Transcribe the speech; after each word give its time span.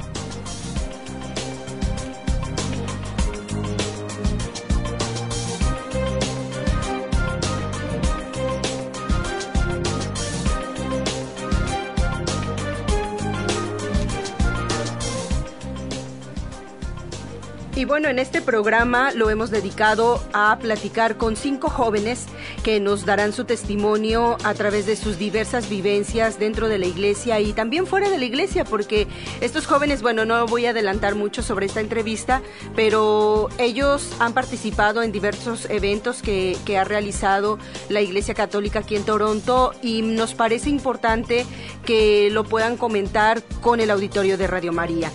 Y 17.76 17.84
bueno, 17.84 18.08
en 18.08 18.20
este 18.20 18.42
programa 18.42 19.12
lo 19.12 19.30
hemos 19.30 19.52
dedicado 19.52 20.23
a 20.31 20.58
platicar 20.59 21.18
con 21.18 21.36
cinco 21.36 21.70
jóvenes 21.70 22.26
que 22.64 22.80
nos 22.80 23.06
darán 23.06 23.34
su 23.34 23.44
testimonio 23.44 24.38
a 24.45 24.54
través 24.54 24.86
de 24.86 24.95
sus 24.95 25.20
diversas 25.20 25.67
vivencias 25.67 26.40
dentro 26.40 26.70
de 26.70 26.78
la 26.78 26.86
iglesia 26.86 27.42
y 27.42 27.52
también 27.52 27.86
fuera 27.86 28.09
de 28.09 28.17
la 28.17 28.23
iglesia, 28.23 28.64
porque 28.64 29.08
estos 29.42 29.67
jóvenes, 29.67 30.02
bueno, 30.02 30.23
no 30.23 30.45
voy 30.48 30.67
a 30.67 30.70
adelantar 30.70 31.16
mucho 31.16 31.44
sobre 31.44 31.66
esta 31.66 31.82
entrevista, 31.82 32.42
pero 32.78 33.50
ellos 33.58 34.10
han 34.20 34.32
participado 34.32 35.04
en 35.04 35.12
diversos 35.12 35.70
eventos 35.70 36.22
que, 36.22 36.55
que 36.64 36.78
ha 36.78 36.86
realizado 36.86 37.60
la 37.89 37.99
Iglesia 37.99 38.33
Católica 38.36 38.80
aquí 38.80 38.95
en 38.95 39.04
Toronto 39.04 39.73
y 39.82 40.02
nos 40.02 40.33
parece 40.33 40.70
importante 40.70 41.45
que 41.86 42.30
lo 42.32 42.45
puedan 42.45 42.78
comentar 42.78 43.44
con 43.60 43.82
el 43.82 43.92
auditorio 43.92 44.38
de 44.38 44.48
Radio 44.48 44.72
María. 44.72 45.11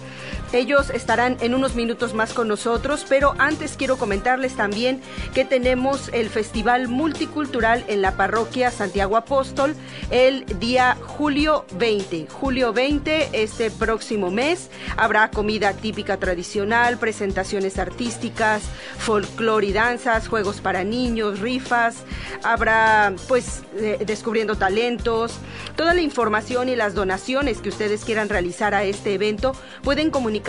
Ellos 0.52 0.90
estarán 0.90 1.36
en 1.40 1.54
unos 1.54 1.76
minutos 1.76 2.12
más 2.12 2.32
con 2.32 2.48
nosotros, 2.48 3.06
pero 3.08 3.36
antes 3.38 3.76
quiero 3.76 3.98
comentarles 3.98 4.56
también 4.56 5.00
que 5.32 5.44
tenemos 5.44 6.10
el 6.12 6.28
Festival 6.28 6.88
Multicultural 6.88 7.84
en 7.86 8.02
la 8.02 8.16
parroquia 8.16 8.72
Santiago 8.72 9.16
Apóstol 9.16 9.76
el 10.10 10.44
día 10.58 10.96
julio 11.06 11.66
20. 11.78 12.26
Julio 12.28 12.72
20, 12.72 13.28
este 13.32 13.70
próximo 13.70 14.32
mes, 14.32 14.70
habrá 14.96 15.30
comida 15.30 15.72
típica 15.72 16.16
tradicional, 16.16 16.98
presentaciones 16.98 17.78
artísticas, 17.78 18.64
folclore 18.98 19.68
y 19.68 19.72
danzas, 19.72 20.26
juegos 20.26 20.60
para 20.60 20.82
niños, 20.82 21.38
rifas, 21.38 21.98
habrá 22.42 23.14
pues 23.28 23.62
eh, 23.76 24.02
descubriendo 24.04 24.56
talentos. 24.56 25.38
Toda 25.76 25.94
la 25.94 26.00
información 26.00 26.68
y 26.68 26.74
las 26.74 26.94
donaciones 26.94 27.58
que 27.58 27.68
ustedes 27.68 28.04
quieran 28.04 28.28
realizar 28.28 28.74
a 28.74 28.82
este 28.82 29.14
evento 29.14 29.52
pueden 29.84 30.10
comunicarse 30.10 30.39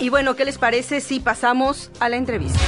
Y 0.00 0.08
bueno, 0.08 0.34
¿qué 0.34 0.46
les 0.46 0.56
parece 0.56 1.02
si 1.02 1.20
pasamos 1.20 1.90
a 2.00 2.08
la 2.08 2.16
entrevista? 2.16 2.58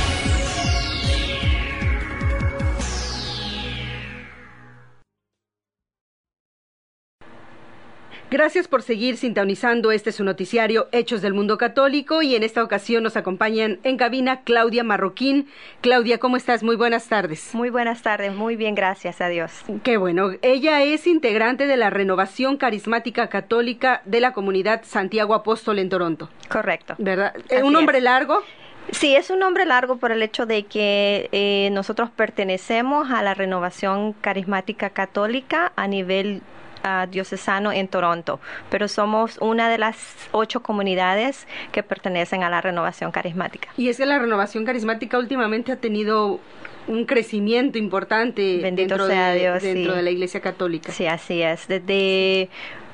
Gracias 8.32 8.66
por 8.66 8.80
seguir 8.80 9.18
sintonizando 9.18 9.92
este 9.92 10.10
su 10.10 10.24
noticiario 10.24 10.88
Hechos 10.90 11.20
del 11.20 11.34
Mundo 11.34 11.58
Católico 11.58 12.22
y 12.22 12.34
en 12.34 12.42
esta 12.42 12.64
ocasión 12.64 13.02
nos 13.02 13.18
acompañan 13.18 13.78
en 13.82 13.98
cabina 13.98 14.40
Claudia 14.40 14.82
Marroquín. 14.82 15.50
Claudia, 15.82 16.16
¿cómo 16.16 16.38
estás? 16.38 16.62
Muy 16.62 16.76
buenas 16.76 17.08
tardes. 17.08 17.54
Muy 17.54 17.68
buenas 17.68 18.00
tardes, 18.00 18.34
muy 18.34 18.56
bien, 18.56 18.74
gracias 18.74 19.20
a 19.20 19.28
Dios. 19.28 19.52
Qué 19.82 19.98
bueno. 19.98 20.30
Ella 20.40 20.82
es 20.82 21.06
integrante 21.06 21.66
de 21.66 21.76
la 21.76 21.90
Renovación 21.90 22.56
Carismática 22.56 23.26
Católica 23.26 24.00
de 24.06 24.20
la 24.20 24.32
comunidad 24.32 24.80
Santiago 24.82 25.34
Apóstol 25.34 25.78
en 25.78 25.90
Toronto. 25.90 26.30
Correcto. 26.48 26.94
¿Verdad? 26.96 27.34
Así 27.50 27.62
¿Un 27.62 27.74
nombre 27.74 27.98
es. 27.98 28.04
largo? 28.04 28.42
Sí, 28.92 29.14
es 29.14 29.28
un 29.28 29.40
nombre 29.40 29.66
largo 29.66 29.98
por 29.98 30.10
el 30.10 30.22
hecho 30.22 30.46
de 30.46 30.62
que 30.62 31.28
eh, 31.32 31.68
nosotros 31.72 32.08
pertenecemos 32.08 33.10
a 33.10 33.22
la 33.22 33.34
Renovación 33.34 34.14
Carismática 34.14 34.88
Católica 34.88 35.72
a 35.76 35.86
nivel 35.86 36.40
uh, 36.84 37.10
diocesano 37.10 37.72
en 37.72 37.88
Toronto, 37.88 38.40
pero 38.70 38.88
somos 38.88 39.38
una 39.40 39.68
de 39.68 39.78
las 39.78 39.96
ocho 40.32 40.62
comunidades 40.62 41.46
que 41.72 41.82
pertenecen 41.82 42.42
a 42.42 42.50
la 42.50 42.60
renovación 42.60 43.10
carismática. 43.10 43.68
Y 43.76 43.88
es 43.88 43.96
que 43.98 44.06
la 44.06 44.18
renovación 44.18 44.64
carismática 44.64 45.18
últimamente 45.18 45.72
ha 45.72 45.76
tenido 45.76 46.40
un 46.88 47.04
crecimiento 47.04 47.78
importante 47.78 48.58
Bendito 48.60 48.96
dentro, 48.96 49.06
sea 49.06 49.30
de, 49.30 49.40
Dios, 49.40 49.62
dentro 49.62 49.92
sí. 49.92 49.96
de 49.96 50.02
la 50.02 50.10
Iglesia 50.10 50.40
Católica. 50.40 50.92
Sí, 50.92 51.06
así 51.06 51.42
es. 51.42 51.68
Desde 51.68 52.48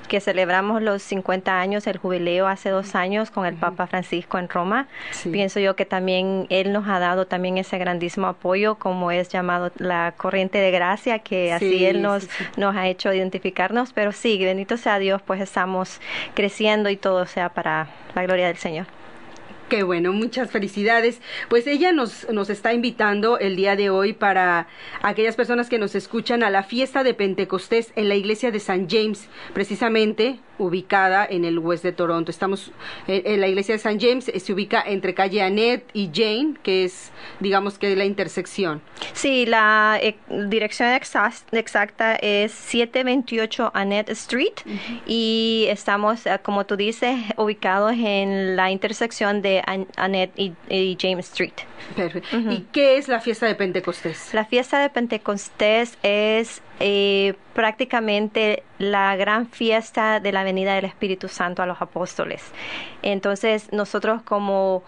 que 0.08 0.20
celebramos 0.20 0.82
los 0.82 1.02
50 1.02 1.60
años, 1.60 1.86
el 1.86 1.98
jubileo 1.98 2.48
hace 2.48 2.70
dos 2.70 2.94
años 2.94 3.30
con 3.30 3.46
el 3.46 3.54
Papa 3.54 3.86
Francisco 3.86 4.38
en 4.38 4.48
Roma. 4.48 4.88
Sí. 5.12 5.30
Pienso 5.30 5.60
yo 5.60 5.76
que 5.76 5.84
también 5.84 6.46
él 6.50 6.72
nos 6.72 6.88
ha 6.88 6.98
dado 6.98 7.26
también 7.26 7.58
ese 7.58 7.78
grandísimo 7.78 8.26
apoyo, 8.26 8.76
como 8.76 9.10
es 9.10 9.28
llamado 9.28 9.70
la 9.76 10.14
corriente 10.16 10.58
de 10.58 10.70
gracia, 10.70 11.20
que 11.20 11.52
así 11.52 11.68
Sí, 11.68 11.84
él 11.84 12.02
nos, 12.02 12.24
sí. 12.24 12.44
nos 12.56 12.74
ha 12.74 12.88
hecho 12.88 13.12
identificarnos. 13.12 13.92
Pero 13.92 14.12
sí, 14.12 14.42
bendito 14.42 14.76
sea 14.76 14.98
Dios, 14.98 15.22
pues 15.22 15.40
estamos 15.40 16.00
creciendo 16.34 16.88
y 16.88 16.96
todo 16.96 17.26
sea 17.26 17.50
para 17.50 17.88
la 18.14 18.22
gloria 18.24 18.46
del 18.46 18.56
Señor. 18.56 18.86
Qué 19.68 19.82
bueno, 19.82 20.14
muchas 20.14 20.50
felicidades. 20.50 21.20
Pues 21.50 21.66
ella 21.66 21.92
nos, 21.92 22.26
nos 22.30 22.48
está 22.48 22.72
invitando 22.72 23.38
el 23.38 23.54
día 23.54 23.76
de 23.76 23.90
hoy 23.90 24.14
para 24.14 24.66
aquellas 25.02 25.36
personas 25.36 25.68
que 25.68 25.78
nos 25.78 25.94
escuchan 25.94 26.42
a 26.42 26.48
la 26.48 26.62
fiesta 26.62 27.04
de 27.04 27.12
Pentecostés 27.12 27.92
en 27.94 28.08
la 28.08 28.14
iglesia 28.14 28.50
de 28.50 28.60
San 28.60 28.88
James, 28.88 29.28
precisamente 29.52 30.40
ubicada 30.58 31.26
en 31.28 31.44
el 31.44 31.58
West 31.58 31.82
de 31.84 31.92
Toronto. 31.92 32.30
Estamos 32.30 32.70
en, 33.06 33.22
en 33.24 33.40
la 33.40 33.48
iglesia 33.48 33.74
de 33.74 33.78
San 33.78 33.98
James, 34.00 34.28
eh, 34.28 34.40
se 34.40 34.52
ubica 34.52 34.82
entre 34.86 35.14
calle 35.14 35.42
Annette 35.42 35.88
y 35.92 36.10
Jane, 36.12 36.54
que 36.62 36.84
es, 36.84 37.10
digamos 37.40 37.78
que 37.78 37.94
la 37.96 38.04
intersección. 38.04 38.80
Sí, 39.12 39.46
la 39.46 39.98
eh, 40.02 40.16
dirección 40.48 40.88
exa- 40.90 41.42
exacta 41.52 42.16
es 42.16 42.52
728 42.52 43.70
Annette 43.74 44.10
Street 44.10 44.52
y 45.06 45.66
estamos, 45.70 46.26
eh, 46.26 46.38
como 46.42 46.66
tú 46.66 46.76
dices, 46.76 47.16
ubicados 47.36 47.92
en 47.92 48.56
la 48.56 48.70
intersección 48.70 49.42
de 49.42 49.62
An- 49.66 49.86
Annette 49.96 50.32
y, 50.36 50.52
y 50.68 50.96
James 51.00 51.28
Street. 51.28 51.52
Perfecto. 51.96 52.36
¿Y 52.38 52.66
qué 52.72 52.96
es 52.98 53.08
la 53.08 53.20
fiesta 53.20 53.46
de 53.46 53.54
Pentecostés? 53.54 54.34
La 54.34 54.44
fiesta 54.44 54.80
de 54.80 54.90
Pentecostés 54.90 55.96
es 56.02 56.60
eh, 56.80 57.34
prácticamente 57.58 58.62
la 58.78 59.16
gran 59.16 59.48
fiesta 59.48 60.20
de 60.20 60.30
la 60.30 60.44
venida 60.44 60.76
del 60.76 60.84
Espíritu 60.84 61.26
Santo 61.26 61.60
a 61.60 61.66
los 61.66 61.82
apóstoles. 61.82 62.40
Entonces 63.02 63.72
nosotros 63.72 64.22
como 64.22 64.84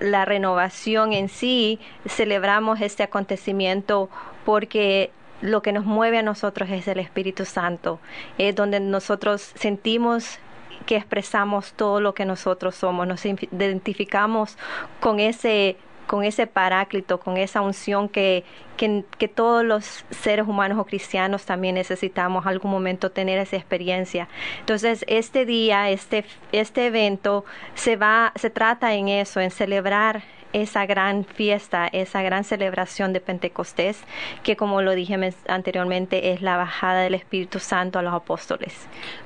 la 0.00 0.24
renovación 0.24 1.12
en 1.12 1.28
sí 1.28 1.78
celebramos 2.06 2.80
este 2.80 3.02
acontecimiento 3.02 4.08
porque 4.46 5.10
lo 5.42 5.60
que 5.60 5.72
nos 5.72 5.84
mueve 5.84 6.16
a 6.16 6.22
nosotros 6.22 6.70
es 6.70 6.88
el 6.88 6.98
Espíritu 6.98 7.44
Santo, 7.44 8.00
es 8.38 8.56
donde 8.56 8.80
nosotros 8.80 9.52
sentimos 9.56 10.38
que 10.86 10.96
expresamos 10.96 11.74
todo 11.74 12.00
lo 12.00 12.14
que 12.14 12.24
nosotros 12.24 12.74
somos, 12.74 13.06
nos 13.06 13.26
identificamos 13.26 14.56
con 15.00 15.20
ese 15.20 15.76
con 16.08 16.24
ese 16.24 16.48
paráclito, 16.48 17.20
con 17.20 17.36
esa 17.36 17.60
unción 17.60 18.08
que, 18.08 18.42
que, 18.76 19.04
que, 19.18 19.28
todos 19.28 19.64
los 19.64 20.04
seres 20.10 20.48
humanos 20.48 20.78
o 20.78 20.84
cristianos 20.84 21.44
también 21.44 21.76
necesitamos 21.76 22.46
algún 22.46 22.72
momento 22.72 23.10
tener 23.10 23.38
esa 23.38 23.56
experiencia. 23.56 24.26
Entonces, 24.58 25.04
este 25.06 25.44
día, 25.46 25.90
este, 25.90 26.24
este 26.50 26.86
evento 26.86 27.44
se 27.74 27.94
va, 27.96 28.32
se 28.34 28.50
trata 28.50 28.94
en 28.94 29.08
eso, 29.08 29.38
en 29.38 29.50
celebrar 29.52 30.22
esa 30.52 30.86
gran 30.86 31.24
fiesta, 31.24 31.88
esa 31.88 32.22
gran 32.22 32.44
celebración 32.44 33.12
de 33.12 33.20
Pentecostés, 33.20 34.00
que 34.42 34.56
como 34.56 34.82
lo 34.82 34.92
dije 34.94 35.18
anteriormente, 35.48 36.32
es 36.32 36.42
la 36.42 36.56
bajada 36.56 37.02
del 37.02 37.14
Espíritu 37.14 37.58
Santo 37.58 37.98
a 37.98 38.02
los 38.02 38.14
apóstoles. 38.14 38.74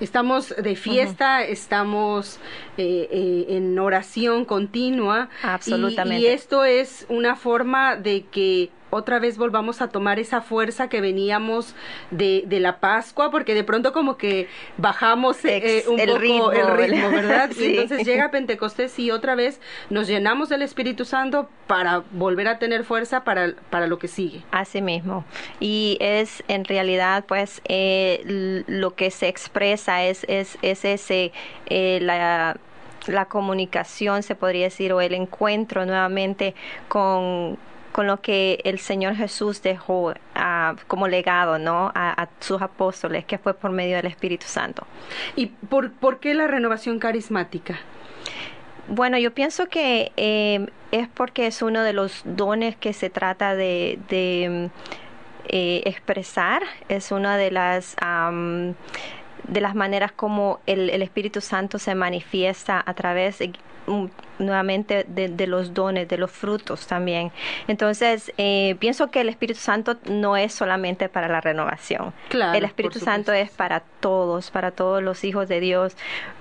Estamos 0.00 0.54
de 0.56 0.76
fiesta, 0.76 1.42
estamos 1.44 2.38
eh, 2.76 3.08
eh, 3.10 3.56
en 3.56 3.78
oración 3.78 4.44
continua. 4.44 5.28
Absolutamente. 5.42 6.22
y 6.22 6.26
esto 6.26 6.64
es 6.64 7.06
una 7.08 7.36
forma 7.36 7.96
de 7.96 8.24
que 8.30 8.70
otra 8.94 9.18
vez 9.18 9.38
volvamos 9.38 9.80
a 9.80 9.88
tomar 9.88 10.18
esa 10.18 10.42
fuerza 10.42 10.90
que 10.90 11.00
veníamos 11.00 11.74
de, 12.10 12.44
de 12.46 12.60
la 12.60 12.78
Pascua, 12.78 13.30
porque 13.30 13.54
de 13.54 13.64
pronto 13.64 13.94
como 13.94 14.18
que 14.18 14.48
bajamos 14.76 15.42
eh, 15.46 15.84
un 15.88 15.98
el 15.98 16.08
poco 16.08 16.18
ritmo, 16.20 16.52
el 16.52 16.76
ritmo, 16.76 17.10
¿verdad? 17.10 17.50
Y 17.58 17.64
entonces 17.78 18.06
llega 18.06 18.30
Pentecostés 18.30 18.98
y 18.98 19.10
otra 19.10 19.34
vez 19.34 19.62
nos 19.88 20.08
llenamos 20.08 20.50
del 20.50 20.60
Espíritu 20.60 21.06
Santo 21.06 21.48
para 21.66 22.02
volver 22.10 22.48
a 22.48 22.58
tener 22.58 22.84
fuerza 22.84 23.24
para, 23.24 23.54
para 23.70 23.86
lo 23.86 23.98
que 23.98 24.08
sigue. 24.08 24.42
Así 24.50 24.82
mismo. 24.82 25.24
Y 25.58 25.96
es 25.98 26.44
en 26.48 26.66
realidad, 26.66 27.24
pues, 27.26 27.62
eh, 27.64 28.64
lo 28.66 28.94
que 28.94 29.10
se 29.10 29.28
expresa 29.28 30.04
es, 30.04 30.24
es, 30.28 30.58
es 30.60 30.84
ese, 30.84 31.32
eh, 31.64 31.98
la 32.02 32.58
la 33.08 33.24
comunicación, 33.24 34.22
se 34.22 34.36
podría 34.36 34.64
decir, 34.64 34.92
o 34.92 35.00
el 35.00 35.14
encuentro 35.14 35.84
nuevamente 35.84 36.54
con, 36.86 37.58
con 37.92 38.06
lo 38.06 38.20
que 38.20 38.60
el 38.64 38.78
Señor 38.78 39.14
Jesús 39.14 39.62
dejó 39.62 40.14
ah, 40.34 40.74
como 40.88 41.08
legado 41.08 41.58
¿no? 41.58 41.92
A, 41.94 42.28
sus 42.40 42.60
apóstoles, 42.60 43.24
que 43.24 43.38
fue 43.38 43.54
por 43.54 43.70
medio 43.70 43.96
del 43.96 44.06
Espíritu 44.06 44.46
Santo. 44.46 44.86
¿Y 45.36 45.46
por, 45.46 45.92
por 45.92 46.18
qué 46.18 46.34
la 46.34 46.46
renovación 46.46 46.98
carismática? 46.98 47.78
Bueno, 48.88 49.18
yo 49.18 49.32
pienso 49.32 49.68
que 49.68 50.10
eh, 50.16 50.66
es 50.90 51.06
porque 51.08 51.46
es 51.46 51.62
uno 51.62 51.82
de 51.82 51.92
los 51.92 52.22
dones 52.24 52.76
que 52.76 52.92
se 52.92 53.10
trata 53.10 53.54
de, 53.54 53.98
de 54.08 54.70
eh, 55.48 55.82
expresar, 55.84 56.62
es 56.88 57.12
una 57.12 57.36
de 57.36 57.50
las 57.50 57.96
de 59.48 59.60
las 59.60 59.74
maneras 59.74 60.12
como 60.12 60.60
el, 60.66 60.88
el, 60.90 61.02
Espíritu 61.02 61.40
Santo 61.40 61.80
se 61.80 61.96
manifiesta 61.96 62.80
a 62.84 62.94
través 62.94 63.40
de, 63.40 63.52
nuevamente 64.38 65.04
de, 65.08 65.46
los 65.46 65.74
dones, 65.74 66.08
de 66.08 66.18
los 66.18 66.30
frutos 66.30 66.86
también. 66.86 67.32
Entonces, 67.68 68.32
eh, 68.38 68.76
pienso 68.78 69.10
que 69.10 69.20
el 69.20 69.28
Espíritu 69.28 69.60
Santo 69.60 69.96
no 70.08 70.36
es 70.36 70.52
solamente 70.52 71.08
para 71.08 71.28
la 71.28 71.40
renovación. 71.40 72.12
el 72.30 72.64
Espíritu 72.64 72.98
Santo 72.98 73.32
es 73.32 73.50
para 73.50 73.80
todos, 74.00 74.50
para 74.50 74.70
todos 74.70 75.02
los 75.02 75.24
hijos 75.24 75.48
de 75.48 75.60
Dios. 75.60 75.96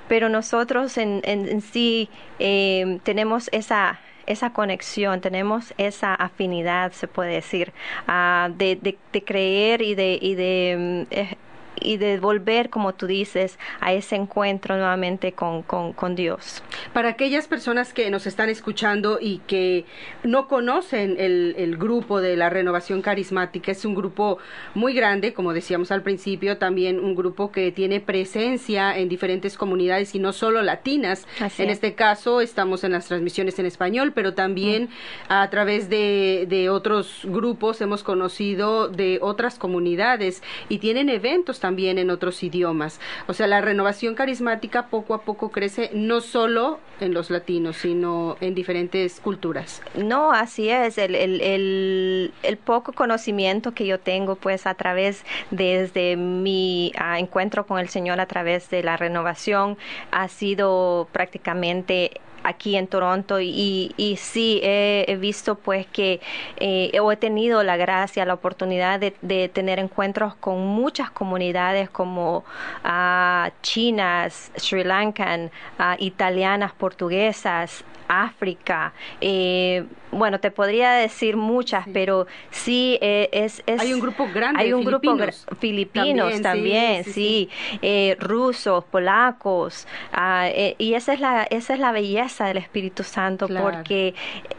Pero 0.08 0.30
nosotros 0.30 0.98
en, 0.98 1.22
en, 1.24 1.62
sí 1.62 2.10
eh, 2.40 3.00
tenemos 3.04 3.50
esa 3.52 4.00
esa 4.28 4.54
conexión, 4.54 5.20
tenemos 5.20 5.74
esa 5.78 6.14
afinidad, 6.14 6.92
se 6.92 7.08
puede 7.08 7.34
decir, 7.34 7.74
uh, 8.08 8.52
de, 8.54 8.76
de, 8.76 8.98
de, 9.12 9.24
creer 9.24 9.82
y 9.82 9.96
de, 9.96 10.18
y 10.22 10.36
de 10.36 11.08
eh, 11.10 11.36
y 11.82 11.98
de 11.98 12.20
volver, 12.20 12.70
como 12.70 12.94
tú 12.94 13.08
dices, 13.08 13.58
a 13.80 13.94
ese 13.94 14.16
encuentro 14.16 14.76
nuevamente 14.76 15.34
con, 15.34 15.64
con, 15.64 16.16
Dios. 16.16 16.62
Para 16.94 17.10
aquellas 17.10 17.48
personas 17.48 17.94
que 17.94 18.10
nos 18.10 18.28
están 18.28 18.50
escuchando 18.50 19.18
y 19.20 19.40
que 19.48 19.86
no 20.24 20.48
conocen 20.48 21.16
el, 21.18 21.56
el, 21.58 21.78
grupo 21.78 22.20
de 22.20 22.36
la 22.36 22.50
renovación 22.50 23.02
carismática, 23.02 23.72
es 23.72 23.86
un 23.86 23.96
grupo 23.96 24.40
muy 24.76 24.94
grande, 24.94 25.34
como 25.34 25.54
decíamos 25.54 25.92
al 25.92 26.04
principio, 26.04 26.58
también 26.58 27.00
un 27.00 27.16
grupo 27.16 27.52
que 27.52 27.72
tiene 27.72 28.02
presencia 28.02 28.98
en 28.98 29.10
diferentes 29.10 29.58
comunidades 29.58 30.14
y 30.16 30.20
no 30.20 30.34
solo 30.34 30.62
latinas. 30.62 31.28
en 31.58 31.70
este 31.70 31.96
caso 31.96 32.42
estamos 32.42 32.84
en 32.84 32.92
las 32.92 33.08
transmisiones 33.08 33.58
en 33.58 33.66
español, 33.66 34.12
pero 34.14 34.34
también 34.34 34.90
a 35.30 35.50
través 35.50 35.90
de, 35.90 36.46
de 36.50 36.70
otros 36.70 37.22
grupos 37.24 37.80
hemos 37.82 38.04
conocido 38.04 38.90
de 38.90 39.20
otras 39.22 39.58
comunidades 39.58 40.44
y 40.68 40.80
tienen 40.80 41.10
eventos 41.10 41.60
también 41.60 41.71
en 41.80 42.10
otros 42.10 42.44
idiomas. 42.44 43.00
O 43.28 43.34
sea, 43.34 43.48
la 43.48 43.62
renovación 43.62 44.16
carismática 44.16 44.88
poco 44.88 45.14
a 45.14 45.22
poco 45.22 45.52
crece 45.52 45.90
no 45.94 46.22
solo 46.22 46.80
en 47.00 47.14
los 47.14 47.30
latinos, 47.30 47.78
sino 47.78 48.38
en 48.42 48.54
diferentes 48.54 49.20
culturas. 49.20 49.82
No, 49.96 50.32
así 50.32 50.70
es. 50.70 50.98
El, 50.98 51.16
el, 51.16 52.34
el, 52.44 52.58
poco 52.58 52.94
conocimiento 52.94 53.74
que 53.74 53.86
yo 53.88 54.00
tengo, 54.00 54.36
pues 54.36 54.68
a 54.68 54.76
través 54.76 55.24
desde 55.50 56.16
mi 56.16 56.92
ah, 56.98 57.20
encuentro 57.20 57.66
con 57.66 57.80
el 57.80 57.90
Señor 57.90 58.20
a 58.20 58.26
través 58.26 58.70
de 58.70 58.84
la 58.84 58.98
renovación, 58.98 59.78
ha 60.12 60.28
sido 60.28 61.08
prácticamente 61.12 62.22
aquí 62.44 62.76
en 62.76 62.88
Toronto 62.88 63.40
y, 63.40 63.94
y 63.98 64.18
sí 64.18 64.60
he, 64.64 65.18
visto 65.20 65.56
pues 65.56 65.86
que 65.88 66.22
eh, 66.58 66.92
he 66.94 67.16
tenido 67.18 67.64
la 67.64 67.78
gracia, 67.78 68.26
la 68.26 68.34
oportunidad 68.34 69.00
de, 69.00 69.14
de 69.22 69.50
tener 69.50 69.80
encuentros 69.80 70.36
con 70.36 70.66
muchas 70.66 71.12
comunidades 71.12 71.90
como 71.90 72.44
uh, 72.86 73.50
chinas, 73.62 74.52
Sri 74.56 74.84
Lankan, 74.84 75.52
uh, 75.80 75.96
italianas, 76.00 76.74
portuguesas, 76.74 77.84
África, 78.12 78.92
eh, 79.22 79.86
bueno, 80.12 80.42
te 80.42 80.52
podría 80.52 80.92
decir 80.92 81.38
muchas, 81.38 81.86
pero 81.94 82.28
sí 82.50 83.00
eh, 83.02 83.30
es, 83.32 83.64
es, 83.66 83.80
Hay 83.80 83.94
un 83.94 84.02
grupo 84.02 84.28
grande. 84.34 84.62
Hay 84.62 84.74
un 84.74 84.84
grupo 84.84 85.16
filipinos 85.62 86.42
también, 86.42 87.06
sí, 87.06 87.50
eh, 87.82 88.18
rusos, 88.20 88.84
polacos, 88.84 89.88
ah, 90.12 90.50
y 90.78 90.96
esa 90.96 91.14
es 91.14 91.22
la 91.22 91.44
esa 91.44 91.74
es 91.74 91.80
la 91.80 91.94
belleza 91.94 92.31
del 92.40 92.58
Espíritu 92.58 93.04
Santo, 93.04 93.48
porque 93.48 94.14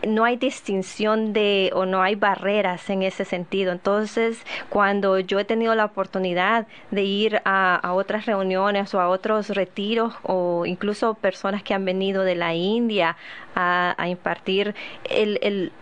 no 0.06 0.24
hay 0.24 0.36
distinción 0.36 1.32
de 1.32 1.70
o 1.74 1.86
no 1.86 2.02
hay 2.02 2.14
barreras 2.14 2.88
en 2.90 3.02
ese 3.02 3.24
sentido. 3.24 3.72
Entonces, 3.72 4.38
cuando 4.68 5.18
yo 5.18 5.38
he 5.38 5.44
tenido 5.44 5.74
la 5.74 5.84
oportunidad 5.84 6.66
de 6.90 7.02
ir 7.02 7.40
a, 7.44 7.76
a 7.76 7.92
otras 7.94 8.26
reuniones 8.26 8.94
o 8.94 9.00
a 9.00 9.08
otros 9.08 9.48
retiros 9.50 10.14
o 10.22 10.66
incluso 10.66 11.14
personas 11.14 11.62
que 11.62 11.74
han 11.74 11.84
venido 11.84 12.22
de 12.22 12.34
la 12.34 12.54
India 12.54 13.16
a, 13.54 14.08
impartir 14.08 14.74
el, 15.08 15.38
el, 15.42 15.72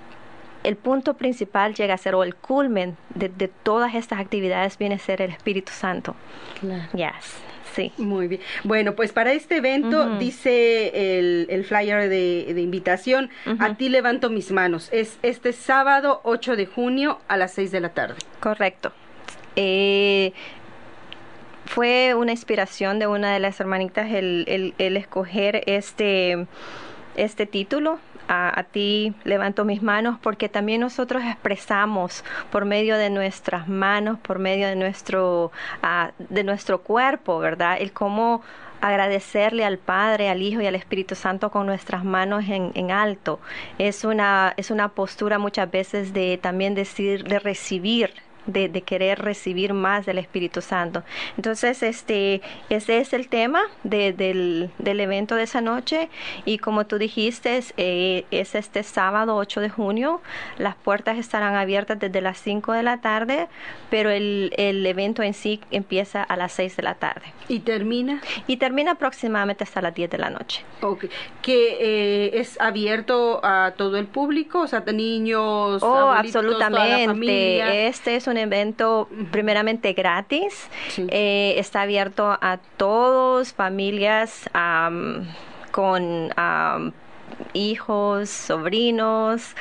el, 0.65 0.77
punto 0.77 1.15
principal 1.15 1.75
llega 1.75 1.95
a 1.95 1.99
ser, 1.99 2.15
o 2.15 2.25
el 2.25 2.35
culmen 2.35 2.97
de, 3.15 3.29
de, 3.29 3.49
todas 3.49 3.95
estas 3.95 4.21
actividades 4.21 4.77
viene 4.79 4.97
a 4.97 4.99
ser 4.99 5.23
el 5.23 5.31
Espíritu 5.31 5.73
Santo. 5.73 6.15
Claro. 6.61 6.89
Yes. 6.93 7.50
Sí. 7.75 7.93
Muy 7.99 8.29
bien. 8.29 8.41
Bueno, 8.65 8.95
pues 8.95 9.13
para 9.13 9.33
este 9.33 9.57
evento 9.57 10.19
dice 10.19 11.19
el, 11.19 11.47
el, 11.51 11.65
flyer 11.65 12.09
de, 12.09 12.53
de 12.53 12.61
invitación, 12.61 13.31
a 13.59 13.75
ti 13.75 13.89
levanto 13.89 14.31
mis 14.31 14.51
manos. 14.51 14.89
Es 14.93 15.19
este 15.23 15.53
sábado 15.53 16.21
8 16.25 16.57
de 16.57 16.67
junio 16.67 17.21
a 17.29 17.37
las 17.37 17.53
6 17.53 17.71
de 17.71 17.81
la 17.81 17.91
tarde. 17.91 18.17
Correcto. 18.41 18.93
Eh, 19.57 20.33
fue 21.67 22.15
una 22.15 22.33
inspiración 22.33 22.99
de 22.99 23.07
una 23.07 23.33
de 23.33 23.41
las 23.41 23.61
hermanitas 23.61 24.11
el, 24.11 24.45
el, 24.49 24.75
el 24.79 24.97
escoger 24.97 25.63
este 25.67 26.47
este 27.17 27.47
título. 27.47 27.99
A, 28.33 28.63
ti 28.71 29.13
levanto 29.25 29.65
mis 29.65 29.83
manos 29.83 30.17
porque 30.23 30.49
también 30.49 30.81
nosotros 30.81 31.25
expresamos 31.25 32.25
por 32.53 32.65
medio 32.65 32.97
de 32.97 33.11
nuestras 33.11 33.67
manos, 33.67 34.21
por 34.21 34.39
medio 34.39 34.69
de 34.69 34.77
nuestro, 34.77 35.51
de 36.19 36.45
nuestro 36.45 36.83
cuerpo, 36.83 37.41
¿verdad? 37.41 37.79
El 37.81 37.91
cómo 37.93 38.43
agradecerle 38.81 39.65
al 39.65 39.79
Padre, 39.79 40.29
al 40.29 40.43
Hijo 40.43 40.61
y 40.61 40.67
al 40.67 40.77
Espíritu 40.77 41.17
Santo 41.17 41.51
con 41.51 41.67
nuestras 41.67 42.05
manos 42.05 42.45
en, 42.49 42.71
en, 42.75 42.93
alto. 42.93 43.41
Es 43.79 44.05
una, 44.05 44.55
es 44.57 44.71
una 44.71 44.91
postura 44.91 45.39
muchas 45.39 45.71
veces 45.71 46.13
de 46.13 46.39
también 46.41 46.75
decir, 46.75 47.25
de 47.25 47.41
recibir 47.41 48.15
de, 48.47 48.71
querer 48.83 49.21
recibir 49.21 49.75
más 49.75 50.07
del 50.07 50.19
Espíritu 50.19 50.61
Santo. 50.61 51.03
Entonces, 51.37 51.83
este, 51.83 52.41
ese 52.69 52.99
es 52.99 53.13
el 53.13 53.29
tema 53.29 53.63
del, 53.85 54.71
del, 54.79 55.01
evento 55.01 55.35
de 55.35 55.45
esa 55.45 55.61
noche 55.61 56.09
y 56.45 56.59
como 56.59 56.87
tú 56.87 56.99
dijiste, 56.99 57.61
eh, 57.77 58.25
es 58.31 58.55
este 58.55 58.83
sábado 58.83 59.37
8 59.37 59.61
de 59.61 59.71
junio. 59.71 60.21
Las 60.59 60.77
puertas 60.77 61.19
estarán 61.19 61.55
abiertas 61.55 61.99
desde 61.99 62.21
las 62.21 62.39
5 62.39 62.73
de 62.73 62.83
la 62.83 63.01
tarde, 63.01 63.49
pero 63.91 64.11
el, 64.11 64.53
el 64.57 64.85
evento 64.87 65.23
en 65.23 65.35
sí 65.35 65.61
empieza 65.71 66.23
a 66.23 66.37
las 66.37 66.53
6 66.53 66.77
de 66.77 66.83
la 66.83 66.95
tarde. 66.95 67.33
¿Y 67.49 67.61
termina? 67.61 68.21
Y 68.47 68.57
termina 68.59 68.93
aproximadamente 68.93 69.65
hasta 69.65 69.81
las 69.81 69.95
10 69.95 70.11
de 70.11 70.19
la 70.19 70.31
noche. 70.31 70.65
Ok. 70.83 71.07
¿Que 71.43 71.77
eh, 71.81 72.41
es 72.41 72.61
abierto 72.61 73.41
a 73.43 73.73
todo 73.77 73.97
el 73.97 74.07
público? 74.07 74.61
O 74.61 74.67
sea, 74.67 74.83
niños, 74.93 75.83
oh, 75.83 76.11
absolutamente. 76.11 77.87
Este 77.87 78.17
es 78.17 78.27
un 78.31 78.37
evento 78.37 79.09
primeramente 79.31 79.93
gratis, 79.93 80.69
eh, 80.97 81.55
está 81.59 81.83
abierto 81.83 82.39
a 82.41 82.59
todos, 82.77 83.53
familias 83.53 84.49
con 85.71 86.33
hijos, 87.53 88.29
sobrinos, 88.31 89.55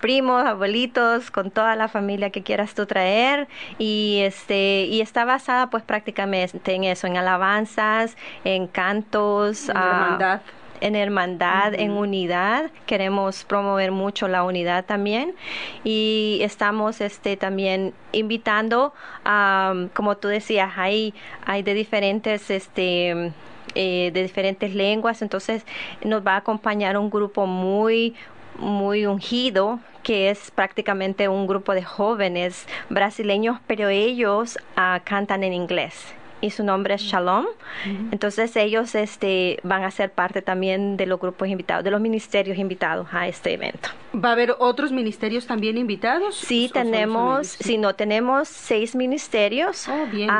primos, 0.00 0.44
abuelitos, 0.44 1.30
con 1.30 1.50
toda 1.50 1.76
la 1.76 1.88
familia 1.88 2.30
que 2.30 2.42
quieras 2.42 2.74
tú 2.74 2.86
traer. 2.86 3.48
Y 3.78 4.20
este 4.22 4.84
y 4.84 5.00
está 5.00 5.24
basada 5.24 5.70
pues 5.70 5.82
prácticamente 5.82 6.74
en 6.74 6.84
eso, 6.84 7.06
en 7.06 7.16
alabanzas, 7.16 8.16
en 8.44 8.66
cantos, 8.66 9.68
en 9.68 9.74
en 10.80 10.96
hermandad, 10.96 11.74
en 11.74 11.92
unidad. 11.92 12.70
Queremos 12.86 13.44
promover 13.44 13.92
mucho 13.92 14.28
la 14.28 14.44
unidad 14.44 14.84
también. 14.84 15.34
Y 15.84 16.38
estamos 16.42 17.00
este 17.00 17.36
también 17.36 17.94
invitando 18.12 18.92
a, 19.24 19.74
como 19.94 20.16
tú 20.16 20.28
decías, 20.28 20.72
hay 20.76 21.14
hay 21.46 21.62
de 21.62 21.74
diferentes 21.74 22.50
este 22.50 23.32
eh, 23.74 24.10
de 24.12 24.22
diferentes 24.22 24.74
lenguas, 24.74 25.22
entonces 25.22 25.64
nos 26.04 26.26
va 26.26 26.32
a 26.34 26.36
acompañar 26.38 26.96
un 26.96 27.10
grupo 27.10 27.46
muy 27.46 28.14
muy 28.58 29.06
ungido 29.06 29.78
que 30.02 30.30
es 30.30 30.50
prácticamente 30.50 31.28
un 31.28 31.46
grupo 31.46 31.74
de 31.74 31.82
jóvenes 31.82 32.66
brasileños, 32.88 33.58
pero 33.66 33.88
ellos 33.88 34.58
ah, 34.74 35.00
cantan 35.04 35.44
en 35.44 35.52
inglés 35.52 36.17
y 36.40 36.50
su 36.50 36.64
nombre 36.64 36.94
es 36.94 37.02
Shalom. 37.02 37.46
Entonces 38.10 38.54
ellos 38.56 38.94
este, 38.94 39.58
van 39.62 39.84
a 39.84 39.90
ser 39.90 40.10
parte 40.10 40.42
también 40.42 40.96
de 40.96 41.06
los 41.06 41.20
grupos 41.20 41.48
invitados, 41.48 41.84
de 41.84 41.90
los 41.90 42.00
ministerios 42.00 42.58
invitados 42.58 43.08
a 43.12 43.28
este 43.28 43.54
evento. 43.54 43.88
¿Va 44.14 44.30
a 44.30 44.32
haber 44.32 44.54
otros 44.58 44.92
ministerios 44.92 45.46
también 45.46 45.76
invitados? 45.78 46.34
Sí, 46.36 46.70
tenemos, 46.72 47.46
sí, 47.48 47.78
no, 47.78 47.94
tenemos 47.94 48.48
seis 48.48 48.94
ministerios. 48.94 49.88
Oh, 49.88 50.06
bien 50.10 50.30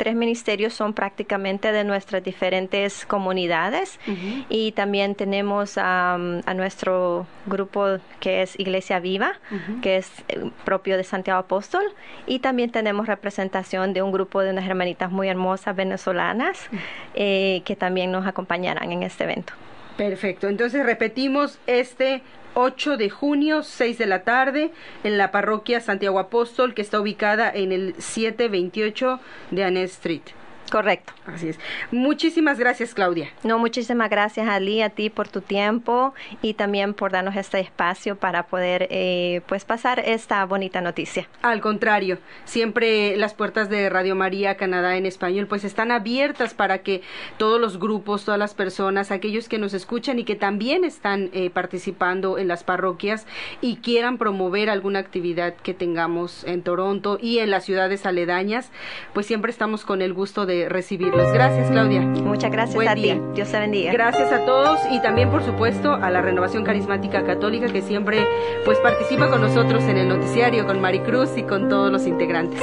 tres 0.00 0.16
ministerios 0.16 0.72
son 0.72 0.94
prácticamente 0.94 1.72
de 1.72 1.84
nuestras 1.84 2.24
diferentes 2.24 3.04
comunidades. 3.04 4.00
Y 4.48 4.72
también 4.72 5.14
tenemos 5.14 5.76
a 5.76 6.16
nuestro 6.56 7.26
grupo 7.44 7.98
que 8.18 8.40
es 8.40 8.58
Iglesia 8.58 8.98
Viva, 8.98 9.34
que 9.82 9.98
es 9.98 10.10
eh, 10.28 10.50
propio 10.64 10.96
de 10.96 11.04
Santiago 11.04 11.38
Apóstol. 11.38 11.82
Y 12.26 12.38
también 12.38 12.70
tenemos 12.70 13.08
representación 13.08 13.92
de 13.92 14.00
un 14.00 14.10
grupo 14.10 14.40
de 14.40 14.52
unas 14.52 14.66
hermanitas 14.66 15.10
muy 15.10 15.28
hermosas 15.28 15.76
venezolanas 15.76 16.70
eh, 17.12 17.60
que 17.66 17.76
también 17.76 18.10
nos 18.10 18.26
acompañarán 18.26 18.92
en 18.92 19.02
este 19.02 19.24
evento. 19.24 19.52
Perfecto, 19.98 20.48
entonces 20.48 20.82
repetimos 20.86 21.58
este 21.66 22.22
8 22.54 22.96
de 22.96 23.10
junio, 23.10 23.62
6 23.62 23.98
de 23.98 24.06
la 24.06 24.22
tarde, 24.24 24.72
en 25.04 25.18
la 25.18 25.30
parroquia 25.30 25.80
Santiago 25.80 26.18
Apóstol, 26.18 26.74
que 26.74 26.82
está 26.82 27.00
ubicada 27.00 27.50
en 27.52 27.72
el 27.72 27.94
728 27.98 29.20
de 29.50 29.64
Anne 29.64 29.82
Street. 29.84 30.39
Correcto. 30.70 31.12
Así 31.26 31.48
es. 31.48 31.58
Muchísimas 31.90 32.58
gracias, 32.58 32.94
Claudia. 32.94 33.30
No, 33.42 33.58
muchísimas 33.58 34.08
gracias, 34.08 34.48
Ali, 34.48 34.82
a 34.82 34.90
ti 34.90 35.10
por 35.10 35.28
tu 35.28 35.40
tiempo 35.40 36.14
y 36.42 36.54
también 36.54 36.94
por 36.94 37.10
darnos 37.10 37.36
este 37.36 37.58
espacio 37.58 38.16
para 38.16 38.44
poder 38.44 38.86
eh, 38.90 39.40
pues 39.46 39.64
pasar 39.64 39.98
esta 39.98 40.44
bonita 40.44 40.80
noticia. 40.80 41.28
Al 41.42 41.60
contrario, 41.60 42.18
siempre 42.44 43.16
las 43.16 43.34
puertas 43.34 43.68
de 43.68 43.88
Radio 43.88 44.14
María 44.14 44.56
Canadá 44.56 44.96
en 44.96 45.06
español 45.06 45.46
pues 45.48 45.64
están 45.64 45.90
abiertas 45.90 46.54
para 46.54 46.78
que 46.78 47.02
todos 47.36 47.60
los 47.60 47.78
grupos, 47.78 48.24
todas 48.24 48.38
las 48.38 48.54
personas, 48.54 49.10
aquellos 49.10 49.48
que 49.48 49.58
nos 49.58 49.74
escuchan 49.74 50.18
y 50.18 50.24
que 50.24 50.36
también 50.36 50.84
están 50.84 51.30
eh, 51.32 51.50
participando 51.50 52.38
en 52.38 52.46
las 52.46 52.62
parroquias 52.62 53.26
y 53.60 53.76
quieran 53.76 54.18
promover 54.18 54.70
alguna 54.70 55.00
actividad 55.00 55.54
que 55.54 55.74
tengamos 55.74 56.44
en 56.44 56.62
Toronto 56.62 57.18
y 57.20 57.38
en 57.38 57.50
las 57.50 57.64
ciudades 57.64 58.06
aledañas, 58.06 58.70
pues 59.12 59.26
siempre 59.26 59.50
estamos 59.50 59.84
con 59.84 60.02
el 60.02 60.12
gusto 60.12 60.46
de 60.46 60.59
recibirlos. 60.68 61.32
Gracias, 61.32 61.70
Claudia. 61.70 62.00
Muchas 62.02 62.50
gracias 62.50 62.86
a 62.86 62.94
ti. 62.94 63.20
Dios 63.34 63.50
te 63.50 63.58
bendiga. 63.58 63.92
Gracias 63.92 64.32
a 64.32 64.44
todos 64.44 64.80
y 64.90 65.00
también, 65.00 65.30
por 65.30 65.42
supuesto, 65.42 65.92
a 65.94 66.10
la 66.10 66.20
Renovación 66.20 66.64
Carismática 66.64 67.24
Católica 67.24 67.66
que 67.68 67.82
siempre 67.82 68.26
pues 68.64 68.78
participa 68.78 69.28
con 69.28 69.40
nosotros 69.40 69.82
en 69.84 69.96
el 69.96 70.08
noticiario, 70.08 70.66
con 70.66 70.80
Maricruz 70.80 71.36
y 71.36 71.42
con 71.42 71.68
todos 71.68 71.90
los 71.90 72.06
integrantes. 72.06 72.60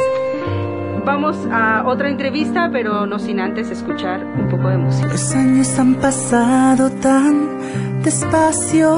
Vamos 1.05 1.37
a 1.51 1.83
otra 1.87 2.09
entrevista, 2.09 2.69
pero 2.71 3.05
no 3.05 3.17
sin 3.17 3.39
antes 3.39 3.71
escuchar 3.71 4.25
un 4.25 4.49
poco 4.49 4.67
de 4.67 4.77
música. 4.77 5.07
Los 5.07 5.33
años 5.35 5.79
han 5.79 5.95
pasado 5.95 6.89
tan 6.89 8.01
despacio 8.03 8.93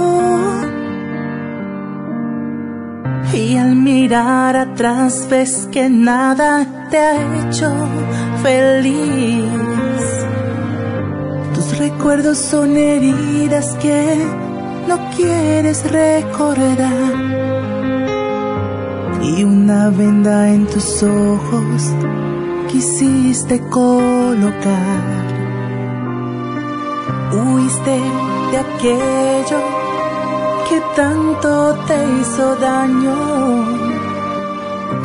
y 3.33 3.57
al 3.57 3.75
mirar 3.75 4.55
atrás 4.55 5.27
ves 5.29 5.67
que 5.71 5.89
nada 5.89 6.87
te 6.89 6.97
ha 6.97 7.47
hecho 7.47 7.71
feliz. 8.41 9.45
Tus 11.53 11.77
recuerdos 11.77 12.37
son 12.37 12.75
heridas 12.75 13.75
que 13.81 14.17
no 14.87 14.97
quieres 15.15 15.89
recordar. 15.91 17.13
Y 19.21 19.43
una 19.43 19.89
venda 19.89 20.49
en 20.49 20.65
tus 20.65 21.03
ojos 21.03 21.83
quisiste 22.71 23.59
colocar. 23.69 25.29
Huiste 27.31 27.99
de 28.51 28.57
aquello 28.57 29.78
que 30.69 30.79
tanto 30.95 31.73
te 31.87 31.97
hizo 32.19 32.55
daño. 32.57 33.15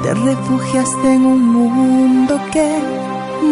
Te 0.02 0.12
refugiaste 0.12 1.14
en 1.14 1.24
un 1.24 1.42
mundo 1.56 2.38
que 2.52 2.70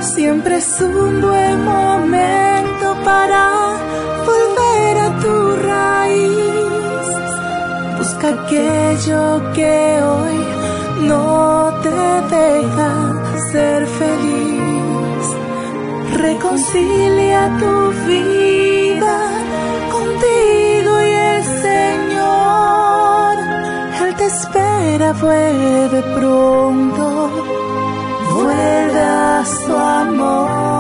Siempre 0.02 0.54
es 0.58 0.82
un 0.82 1.22
buen 1.22 1.66
momento 1.66 2.53
para 3.14 3.46
volver 4.30 4.94
a 5.08 5.10
tu 5.24 5.36
raíz. 5.72 7.08
Busca 8.00 8.28
aquello 8.38 9.22
que 9.56 9.76
hoy 10.10 10.38
no 11.12 11.28
te 11.84 12.02
deja 12.38 12.92
ser 13.52 13.80
feliz. 14.02 15.24
Reconcilia 16.28 17.42
tu 17.62 17.74
vida 18.12 19.18
contigo 19.96 20.92
y 21.12 21.14
el 21.32 21.42
Señor. 21.68 23.34
Él 24.04 24.12
te 24.20 24.26
espera, 24.36 25.08
vuelve 25.26 26.00
pronto. 26.18 27.06
Vuelve 28.36 29.04
a 29.32 29.44
su 29.62 29.74
amor. 30.04 30.73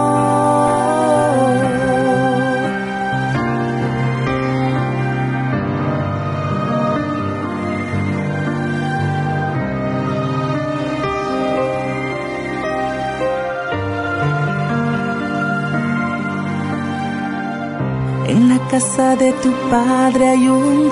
Casa 18.73 19.15
de 19.15 19.31
tu 19.33 19.51
padre 19.69 20.29
hay 20.29 20.47
un 20.47 20.89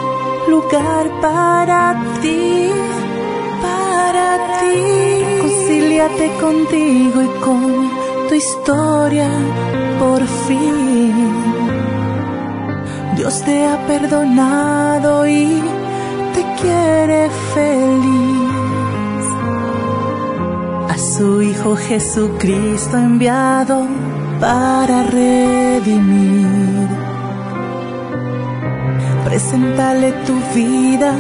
lugar 0.47 1.05
para 1.19 1.99
ti, 2.21 2.69
para 3.65 4.27
ti. 4.59 4.81
Concíliate 5.41 6.27
contigo 6.45 7.17
y 7.27 7.29
con 7.45 7.89
tu 8.27 8.33
historia 8.35 9.29
por 9.99 10.21
fin. 10.45 11.15
Dios 13.15 13.41
te 13.47 13.65
ha 13.65 13.77
perdonado 13.87 15.25
y 15.25 15.47
te 16.35 16.43
quiere 16.61 17.31
feliz. 17.55 19.25
A 20.93 20.95
su 20.99 21.41
Hijo 21.41 21.75
Jesucristo 21.75 22.95
enviado 22.97 23.87
para 24.39 25.01
redimir 25.01 27.00
Preséntale 29.25 30.11
tu 30.25 30.35
vida 30.55 31.13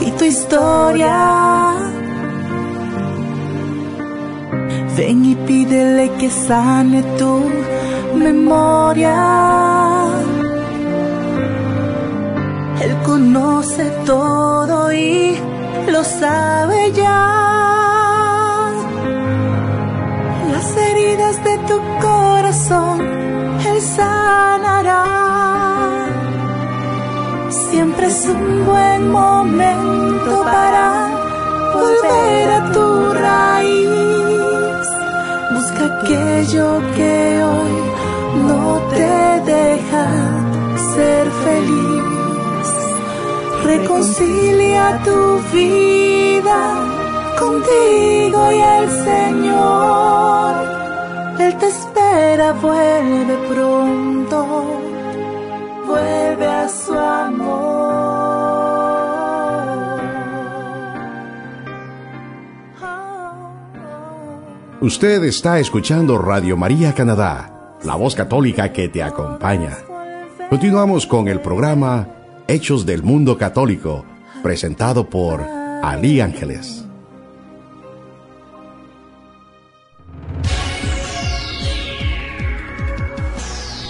y 0.00 0.10
tu 0.12 0.24
historia. 0.24 1.74
Ven 4.96 5.24
y 5.24 5.34
pídele 5.34 6.10
que 6.18 6.28
sane 6.30 7.02
tu 7.18 7.40
memoria. 8.16 9.16
Él 12.82 12.96
conoce 13.04 13.84
todo 14.04 14.92
y 14.92 15.36
lo 15.88 16.02
sabe 16.04 16.92
ya. 16.92 17.42
Las 20.52 20.76
heridas 20.76 21.44
de 21.44 21.58
tu 21.68 21.78
corazón, 22.00 23.00
Él 23.70 23.80
sanará 23.80 25.21
siempre 27.72 28.06
es 28.06 28.26
un 28.26 28.66
buen 28.66 29.10
momento 29.10 30.32
para 30.44 30.86
volver 31.72 32.46
a 32.58 32.60
tu 32.74 32.86
raíz. 33.26 34.86
Busca 35.54 35.82
aquello 35.92 36.66
que 36.96 37.16
hoy 37.50 37.74
no 38.48 38.64
te 38.96 39.14
deja 39.54 40.06
ser 40.94 41.24
feliz. 41.46 42.66
Reconcilia 43.72 44.84
tu 45.06 45.20
vida 45.56 46.60
contigo 47.42 48.40
y 48.58 48.60
el 48.76 48.86
Señor. 49.08 50.52
Él 51.38 51.52
te 51.60 51.68
espera, 51.76 52.52
vuelve 52.52 53.34
pronto, 53.52 54.38
amor. 56.98 58.02
Usted 64.80 65.22
está 65.24 65.60
escuchando 65.60 66.18
Radio 66.18 66.56
María 66.56 66.92
Canadá, 66.94 67.78
la 67.84 67.94
voz 67.94 68.14
católica 68.14 68.72
que 68.72 68.88
te 68.88 69.02
acompaña. 69.02 69.78
Continuamos 70.50 71.06
con 71.06 71.28
el 71.28 71.40
programa 71.40 72.08
Hechos 72.48 72.84
del 72.84 73.02
Mundo 73.02 73.38
Católico, 73.38 74.04
presentado 74.42 75.08
por 75.08 75.40
Ali 75.82 76.20
Ángeles. 76.20 76.84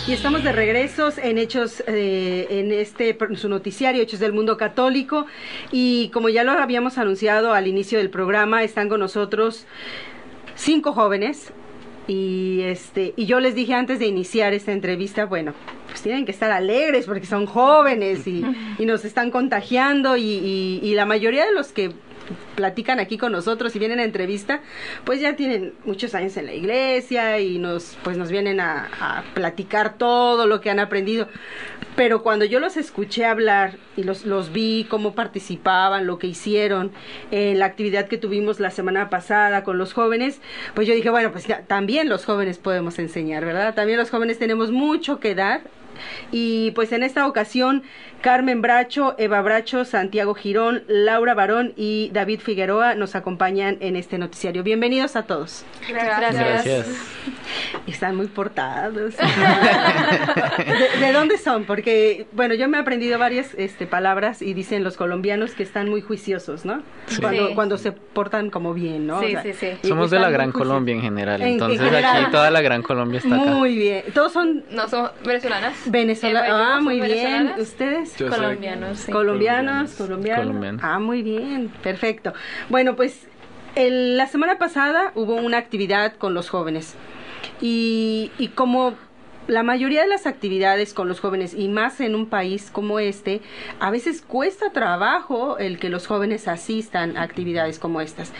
Y 0.04 0.12
estamos 0.12 0.42
de 0.42 0.50
regresos 0.50 1.16
en 1.16 1.38
Hechos, 1.38 1.80
eh, 1.86 2.48
en 2.50 2.72
este 2.72 3.16
su 3.36 3.48
noticiario 3.48 4.02
Hechos 4.02 4.18
del 4.18 4.32
Mundo 4.32 4.56
Católico. 4.56 5.26
Y 5.70 6.08
como 6.08 6.28
ya 6.28 6.42
lo 6.42 6.50
habíamos 6.50 6.98
anunciado 6.98 7.54
al 7.54 7.68
inicio 7.68 7.98
del 7.98 8.10
programa, 8.10 8.64
están 8.64 8.88
con 8.88 8.98
nosotros 8.98 9.64
cinco 10.56 10.92
jóvenes 10.92 11.52
y 12.08 12.62
este 12.62 13.14
y 13.16 13.26
yo 13.26 13.38
les 13.38 13.54
dije 13.54 13.74
antes 13.74 14.00
de 14.00 14.06
iniciar 14.06 14.52
esta 14.52 14.72
entrevista 14.72 15.24
bueno 15.24 15.54
pues 15.88 16.02
tienen 16.02 16.24
que 16.24 16.32
estar 16.32 16.50
alegres 16.50 17.06
porque 17.06 17.26
son 17.26 17.46
jóvenes 17.46 18.26
y, 18.26 18.44
y 18.78 18.86
nos 18.86 19.04
están 19.04 19.30
contagiando 19.30 20.16
y, 20.16 20.22
y, 20.22 20.80
y, 20.82 20.94
la 20.94 21.06
mayoría 21.06 21.46
de 21.46 21.52
los 21.52 21.68
que 21.68 21.92
platican 22.54 23.00
aquí 23.00 23.18
con 23.18 23.32
nosotros 23.32 23.74
y 23.74 23.78
vienen 23.78 23.98
a 23.98 24.04
entrevista, 24.04 24.60
pues 25.04 25.20
ya 25.20 25.36
tienen 25.36 25.74
muchos 25.84 26.14
años 26.14 26.36
en 26.36 26.46
la 26.46 26.54
iglesia 26.54 27.40
y 27.40 27.58
nos, 27.58 27.96
pues 28.02 28.16
nos 28.16 28.30
vienen 28.30 28.60
a, 28.60 29.24
platicar 29.34 29.98
todo 29.98 30.46
lo 30.46 30.60
que 30.60 30.70
han 30.70 30.78
aprendido. 30.78 31.28
Pero 31.96 32.22
cuando 32.22 32.44
yo 32.44 32.58
los 32.58 32.76
escuché 32.76 33.26
hablar 33.26 33.76
y 33.96 34.04
los, 34.04 34.24
los 34.24 34.52
vi 34.52 34.86
cómo 34.88 35.14
participaban, 35.14 36.06
lo 36.06 36.18
que 36.18 36.26
hicieron 36.26 36.90
en 37.30 37.58
la 37.58 37.66
actividad 37.66 38.08
que 38.08 38.16
tuvimos 38.16 38.60
la 38.60 38.70
semana 38.70 39.10
pasada 39.10 39.62
con 39.62 39.76
los 39.76 39.92
jóvenes, 39.92 40.40
pues 40.74 40.88
yo 40.88 40.94
dije, 40.94 41.10
bueno, 41.10 41.32
pues 41.32 41.46
también 41.66 42.08
los 42.08 42.24
jóvenes 42.24 42.58
podemos 42.58 42.98
enseñar, 42.98 43.44
¿verdad? 43.44 43.74
También 43.74 43.98
los 43.98 44.10
jóvenes 44.10 44.38
tenemos 44.38 44.70
mucho 44.70 45.20
que 45.20 45.34
dar 45.34 45.62
y 46.30 46.70
pues 46.72 46.92
en 46.92 47.02
esta 47.02 47.26
ocasión 47.26 47.82
Carmen 48.22 48.62
Bracho, 48.62 49.16
Eva 49.18 49.42
Bracho, 49.42 49.84
Santiago 49.84 50.34
Girón, 50.34 50.84
Laura 50.86 51.34
Barón 51.34 51.72
y 51.76 52.08
David 52.12 52.38
Figueroa 52.38 52.94
nos 52.94 53.16
acompañan 53.16 53.78
en 53.80 53.96
este 53.96 54.16
noticiario. 54.16 54.62
Bienvenidos 54.62 55.16
a 55.16 55.24
todos. 55.24 55.64
Gracias. 55.88 56.32
Gracias. 56.32 56.86
Están 57.88 58.14
muy 58.14 58.28
portados. 58.28 59.14
¿De, 60.56 61.00
¿De, 61.04 61.12
dónde 61.12 61.36
son? 61.36 61.64
Porque, 61.64 62.28
bueno, 62.30 62.54
yo 62.54 62.68
me 62.68 62.78
he 62.78 62.80
aprendido 62.80 63.18
varias 63.18 63.54
este, 63.58 63.88
palabras 63.88 64.40
y 64.40 64.54
dicen 64.54 64.84
los 64.84 64.96
colombianos 64.96 65.50
que 65.54 65.64
están 65.64 65.88
muy 65.90 66.00
juiciosos, 66.00 66.64
¿no? 66.64 66.80
Sí. 67.06 67.20
Cuando, 67.20 67.48
Sí. 67.48 67.54
cuando 67.56 67.76
se 67.78 67.90
portan 67.90 68.50
como 68.50 68.72
bien, 68.72 69.04
¿no? 69.08 69.18
Sí, 69.20 69.26
O 69.34 69.42
sea, 69.42 69.42
sí, 69.42 69.52
sí. 69.82 69.88
Somos 69.88 70.12
de 70.12 70.20
la 70.20 70.30
Gran. 70.30 70.52
Colombia 70.52 70.94
en 70.94 71.00
general, 71.02 71.40
En- 71.40 71.46
en 71.48 71.52
entonces 71.54 71.80
general. 71.80 72.22
aquí 72.22 72.30
toda 72.30 72.50
la 72.52 72.60
Gran 72.60 72.82
Colombia 72.82 73.18
está 73.18 73.34
acá. 73.34 73.50
Muy 73.50 73.74
bien. 73.74 74.04
Todos 74.14 74.32
son 74.32 74.62
No, 74.70 74.86
somos 74.88 75.10
venezolanas. 75.24 75.74
y 75.86 75.90
yo 75.90 76.38
Ah, 76.54 76.78
muy 76.80 76.96
bien. 77.00 77.08
venezolanas. 77.08 77.58
¿Ustedes? 77.58 78.11
Yo 78.18 78.28
soy- 78.28 78.38
Colombianos, 78.38 78.98
sí. 78.98 79.12
Colombianos, 79.12 79.92
colombianos. 79.94 80.44
Colombianos. 80.46 80.80
Ah, 80.84 80.98
muy 80.98 81.22
bien, 81.22 81.68
perfecto. 81.82 82.32
Bueno, 82.68 82.96
pues 82.96 83.26
el- 83.74 84.16
la 84.16 84.26
semana 84.26 84.58
pasada 84.58 85.12
hubo 85.14 85.34
una 85.34 85.58
actividad 85.58 86.14
con 86.16 86.34
los 86.34 86.48
jóvenes 86.50 86.94
y, 87.60 88.30
y 88.38 88.48
como 88.48 88.94
la 89.48 89.62
mayoría 89.64 90.02
de 90.02 90.08
las 90.08 90.26
actividades 90.26 90.94
con 90.94 91.08
los 91.08 91.18
jóvenes 91.20 91.52
y 91.54 91.66
más 91.68 92.00
en 92.00 92.14
un 92.14 92.26
país 92.26 92.70
como 92.72 93.00
este, 93.00 93.40
a 93.80 93.90
veces 93.90 94.22
cuesta 94.22 94.70
trabajo 94.70 95.58
el 95.58 95.78
que 95.78 95.88
los 95.88 96.06
jóvenes 96.06 96.46
asistan 96.46 97.16
a 97.16 97.22
actividades 97.22 97.78
como 97.80 98.00
estas. 98.00 98.32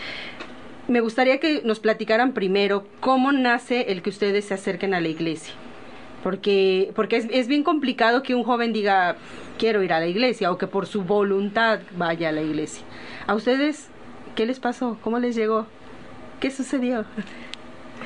Me 0.87 1.01
gustaría 1.01 1.39
que 1.39 1.61
nos 1.63 1.79
platicaran 1.79 2.33
primero 2.33 2.85
cómo 2.99 3.31
nace 3.31 3.91
el 3.91 4.01
que 4.01 4.09
ustedes 4.11 4.45
se 4.45 4.53
acerquen 4.53 4.93
a 4.93 5.01
la 5.01 5.07
iglesia 5.09 5.53
porque 6.23 6.91
porque 6.95 7.17
es, 7.17 7.27
es 7.29 7.47
bien 7.47 7.63
complicado 7.63 8.23
que 8.23 8.33
un 8.33 8.43
joven 8.43 8.73
diga 8.73 9.17
quiero 9.59 9.83
ir 9.83 9.93
a 9.93 9.99
la 9.99 10.07
iglesia 10.07 10.51
o 10.51 10.57
que 10.57 10.67
por 10.67 10.87
su 10.87 11.03
voluntad 11.03 11.81
vaya 11.95 12.29
a 12.29 12.31
la 12.31 12.41
iglesia. 12.41 12.83
¿A 13.27 13.35
ustedes 13.35 13.89
qué 14.35 14.45
les 14.45 14.59
pasó? 14.59 14.97
¿Cómo 15.01 15.19
les 15.19 15.35
llegó? 15.35 15.67
¿Qué 16.39 16.49
sucedió? 16.49 17.05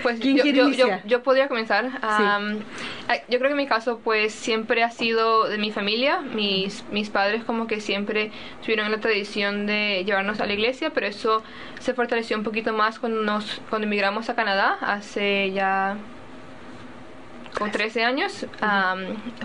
Pues 0.04 0.20
¿Quién 0.20 0.38
yo, 0.38 0.46
yo, 0.46 0.70
yo, 0.70 0.88
yo 1.06 1.24
podría 1.24 1.48
comenzar. 1.48 1.86
Am, 2.02 2.60
ah, 3.08 3.16
yo 3.30 3.40
creo 3.40 3.50
que 3.50 3.56
mi 3.56 3.66
caso 3.66 4.00
pues 4.04 4.34
siempre 4.34 4.84
ha 4.84 4.92
sido 4.92 5.48
de 5.48 5.58
mi 5.58 5.72
familia. 5.72 6.22
Mis, 6.22 6.84
mis 6.92 7.10
padres 7.10 7.44
como 7.44 7.66
que 7.66 7.82
siempre 7.82 8.32
tuvieron 8.62 8.92
la 8.92 9.00
tradición 9.00 9.66
de 9.66 10.04
llevarnos 10.06 10.40
a 10.40 10.46
la 10.46 10.54
iglesia, 10.54 10.92
pero 10.92 11.08
eso 11.08 11.42
se 11.80 11.94
fortaleció 11.94 12.38
un 12.38 12.44
poquito 12.44 12.74
más 12.74 13.00
cuando, 13.00 13.24
nos, 13.24 13.60
cuando 13.70 13.88
emigramos 13.88 14.30
a 14.30 14.36
Canadá 14.36 14.78
hace 14.82 15.52
ya 15.52 15.98
con 17.58 17.72
13 17.72 18.04
años 18.04 18.46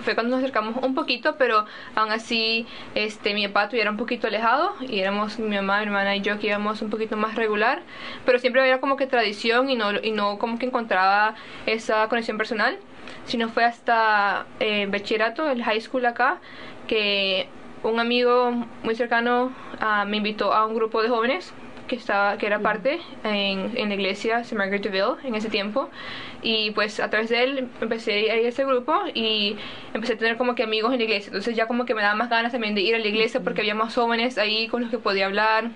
fue 0.04 0.14
cuando 0.14 0.36
nos 0.36 0.38
acercamos 0.38 0.82
un 0.82 0.94
poquito 0.94 1.36
pero 1.36 1.64
aún 1.94 2.12
así 2.12 2.66
este 2.94 3.34
mi 3.34 3.46
papá 3.48 3.64
estuviera 3.64 3.90
un 3.90 3.96
poquito 3.96 4.26
alejado 4.26 4.74
y 4.80 5.00
éramos 5.00 5.38
mi 5.38 5.56
mamá 5.56 5.78
mi 5.78 5.86
hermana 5.86 6.16
y 6.16 6.20
yo 6.20 6.38
que 6.38 6.48
íbamos 6.48 6.82
un 6.82 6.90
poquito 6.90 7.16
más 7.16 7.34
regular 7.34 7.82
pero 8.24 8.38
siempre 8.38 8.60
había 8.60 8.80
como 8.80 8.96
que 8.96 9.06
tradición 9.06 9.70
y 9.70 9.76
no 9.76 9.92
y 10.02 10.12
no 10.12 10.38
como 10.38 10.58
que 10.58 10.66
encontraba 10.66 11.34
esa 11.66 12.08
conexión 12.08 12.36
personal 12.36 12.78
sino 13.24 13.48
fue 13.48 13.64
hasta 13.64 14.46
eh, 14.60 14.86
bachillerato 14.86 15.50
el 15.50 15.62
high 15.62 15.80
school 15.80 16.06
acá 16.06 16.38
que 16.86 17.48
un 17.82 17.98
amigo 17.98 18.52
muy 18.82 18.94
cercano 18.94 19.52
ah, 19.80 20.04
me 20.06 20.18
invitó 20.18 20.52
a 20.52 20.66
un 20.66 20.74
grupo 20.74 21.02
de 21.02 21.08
jóvenes 21.08 21.52
que 21.92 21.98
estaba 21.98 22.38
que 22.38 22.46
era 22.46 22.58
parte 22.58 23.00
en, 23.22 23.70
en 23.76 23.88
la 23.90 23.94
iglesia 23.94 24.40
St. 24.40 24.56
Margaret 24.56 24.82
de 24.82 24.88
Ville 24.88 25.16
en 25.24 25.34
ese 25.34 25.50
tiempo. 25.50 25.90
Y 26.40 26.70
pues 26.70 27.00
a 27.00 27.10
través 27.10 27.28
de 27.28 27.44
él 27.44 27.68
empecé 27.82 28.30
a 28.30 28.36
ir 28.36 28.46
a 28.46 28.48
ese 28.48 28.64
grupo 28.64 28.94
y 29.12 29.56
empecé 29.92 30.14
a 30.14 30.16
tener 30.16 30.38
como 30.38 30.54
que 30.54 30.62
amigos 30.62 30.90
en 30.92 30.98
la 31.00 31.04
iglesia. 31.04 31.28
Entonces 31.28 31.54
ya 31.54 31.66
como 31.66 31.84
que 31.84 31.94
me 31.94 32.00
daba 32.00 32.14
más 32.14 32.30
ganas 32.30 32.52
también 32.52 32.74
de 32.74 32.80
ir 32.80 32.94
a 32.94 32.98
la 32.98 33.06
iglesia 33.06 33.40
porque 33.40 33.60
había 33.60 33.74
más 33.74 33.94
jóvenes 33.94 34.38
ahí 34.38 34.68
con 34.68 34.80
los 34.80 34.90
que 34.90 34.96
podía 34.96 35.26
hablar. 35.26 35.70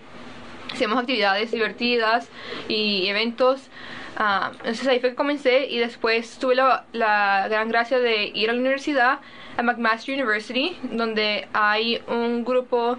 Hacíamos 0.72 0.98
actividades 0.98 1.50
divertidas 1.50 2.30
y 2.66 3.08
eventos. 3.08 3.68
Ah, 4.16 4.52
entonces 4.60 4.88
ahí 4.88 4.98
fue 5.00 5.10
que 5.10 5.16
comencé 5.16 5.66
y 5.66 5.76
después 5.76 6.38
tuve 6.38 6.54
la, 6.54 6.86
la 6.92 7.46
gran 7.50 7.68
gracia 7.68 7.98
de 7.98 8.32
ir 8.34 8.48
a 8.48 8.54
la 8.54 8.60
universidad, 8.60 9.18
a 9.58 9.62
McMaster 9.62 10.14
University, 10.14 10.78
donde 10.82 11.46
hay 11.52 12.00
un 12.08 12.42
grupo 12.42 12.96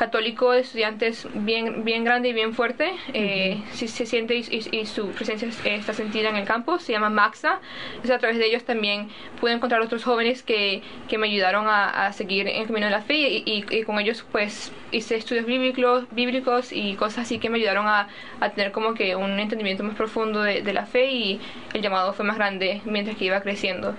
católico 0.00 0.52
de 0.52 0.60
estudiantes 0.60 1.28
bien 1.34 1.84
bien 1.84 2.04
grande 2.04 2.30
y 2.30 2.32
bien 2.32 2.54
fuerte 2.54 2.90
eh, 3.12 3.62
sí 3.72 3.86
se 3.86 4.06
siente 4.06 4.34
y, 4.34 4.40
y- 4.50 4.78
y 4.80 4.86
su 4.86 5.10
presencia 5.10 5.46
es- 5.46 5.60
está 5.66 5.92
sentida 5.92 6.30
en 6.30 6.36
el 6.36 6.46
campus 6.46 6.82
se 6.82 6.92
llama 6.92 7.10
Maxa. 7.10 7.60
Entonces 7.90 8.12
a 8.12 8.18
través 8.18 8.38
de 8.38 8.46
ellos 8.46 8.64
también 8.64 9.08
pude 9.38 9.52
encontrar 9.52 9.82
otros 9.82 10.02
jóvenes 10.02 10.42
que, 10.42 10.82
que 11.08 11.18
me 11.18 11.26
ayudaron 11.26 11.68
a, 11.68 12.06
a 12.06 12.12
seguir 12.14 12.48
en 12.48 12.62
el 12.62 12.66
camino 12.66 12.86
de 12.86 12.92
la 12.92 13.02
fe 13.02 13.14
y, 13.28 13.42
y- 13.44 13.66
y 13.76 13.82
con 13.82 13.98
ellos 14.00 14.24
pues 14.32 14.72
hice 14.90 15.16
estudios 15.16 15.44
bíblicos 15.44 16.06
bíblicos 16.12 16.72
y 16.72 16.94
cosas 16.94 17.18
así 17.26 17.38
que 17.38 17.50
me 17.50 17.58
ayudaron 17.58 17.86
a, 17.86 18.08
a 18.40 18.50
tener 18.50 18.72
como 18.72 18.94
que 18.94 19.14
un 19.16 19.38
entendimiento 19.38 19.84
más 19.84 19.96
profundo 19.96 20.42
de, 20.42 20.62
de 20.62 20.72
la 20.72 20.86
fe 20.86 21.10
y 21.12 21.40
el 21.74 21.82
llamado 21.82 22.14
fue 22.14 22.24
más 22.24 22.36
grande 22.38 22.80
mientras 22.86 23.16
que 23.18 23.26
iba 23.26 23.40
creciendo 23.42 23.94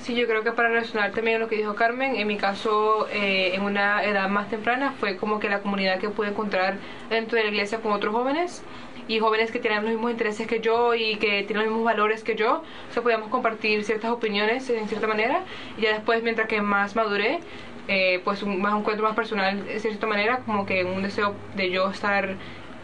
Sí, 0.00 0.14
yo 0.14 0.26
creo 0.26 0.42
que 0.42 0.52
para 0.52 0.68
relacionar 0.68 1.12
también 1.12 1.40
lo 1.40 1.48
que 1.48 1.56
dijo 1.56 1.74
Carmen, 1.74 2.16
en 2.16 2.26
mi 2.26 2.36
caso, 2.36 3.08
eh, 3.10 3.54
en 3.54 3.62
una 3.62 4.04
edad 4.04 4.28
más 4.28 4.50
temprana, 4.50 4.92
fue 4.98 5.16
como 5.16 5.40
que 5.40 5.48
la 5.48 5.60
comunidad 5.60 5.98
que 5.98 6.10
pude 6.10 6.28
encontrar 6.28 6.76
dentro 7.08 7.38
de 7.38 7.44
la 7.44 7.50
iglesia 7.50 7.78
con 7.78 7.92
otros 7.92 8.12
jóvenes 8.12 8.62
y 9.08 9.18
jóvenes 9.18 9.50
que 9.50 9.60
tienen 9.60 9.82
los 9.82 9.92
mismos 9.92 10.10
intereses 10.10 10.46
que 10.46 10.60
yo 10.60 10.94
y 10.94 11.16
que 11.16 11.44
tienen 11.44 11.64
los 11.64 11.66
mismos 11.66 11.84
valores 11.84 12.22
que 12.22 12.34
yo, 12.34 12.62
o 12.90 12.92
sea, 12.92 13.02
podíamos 13.02 13.30
compartir 13.30 13.82
ciertas 13.84 14.10
opiniones 14.10 14.68
en 14.68 14.88
cierta 14.88 15.06
manera 15.06 15.40
y 15.78 15.82
ya 15.82 15.92
después, 15.94 16.22
mientras 16.22 16.48
que 16.48 16.60
más 16.60 16.94
maduré, 16.94 17.40
eh, 17.88 18.20
pues 18.24 18.42
un, 18.42 18.60
más 18.60 18.74
un 18.74 18.80
encuentro 18.80 19.06
más 19.06 19.16
personal 19.16 19.64
de 19.64 19.80
cierta 19.80 20.06
manera, 20.06 20.40
como 20.44 20.66
que 20.66 20.84
un 20.84 21.02
deseo 21.02 21.34
de 21.56 21.70
yo 21.70 21.90
estar, 21.90 22.36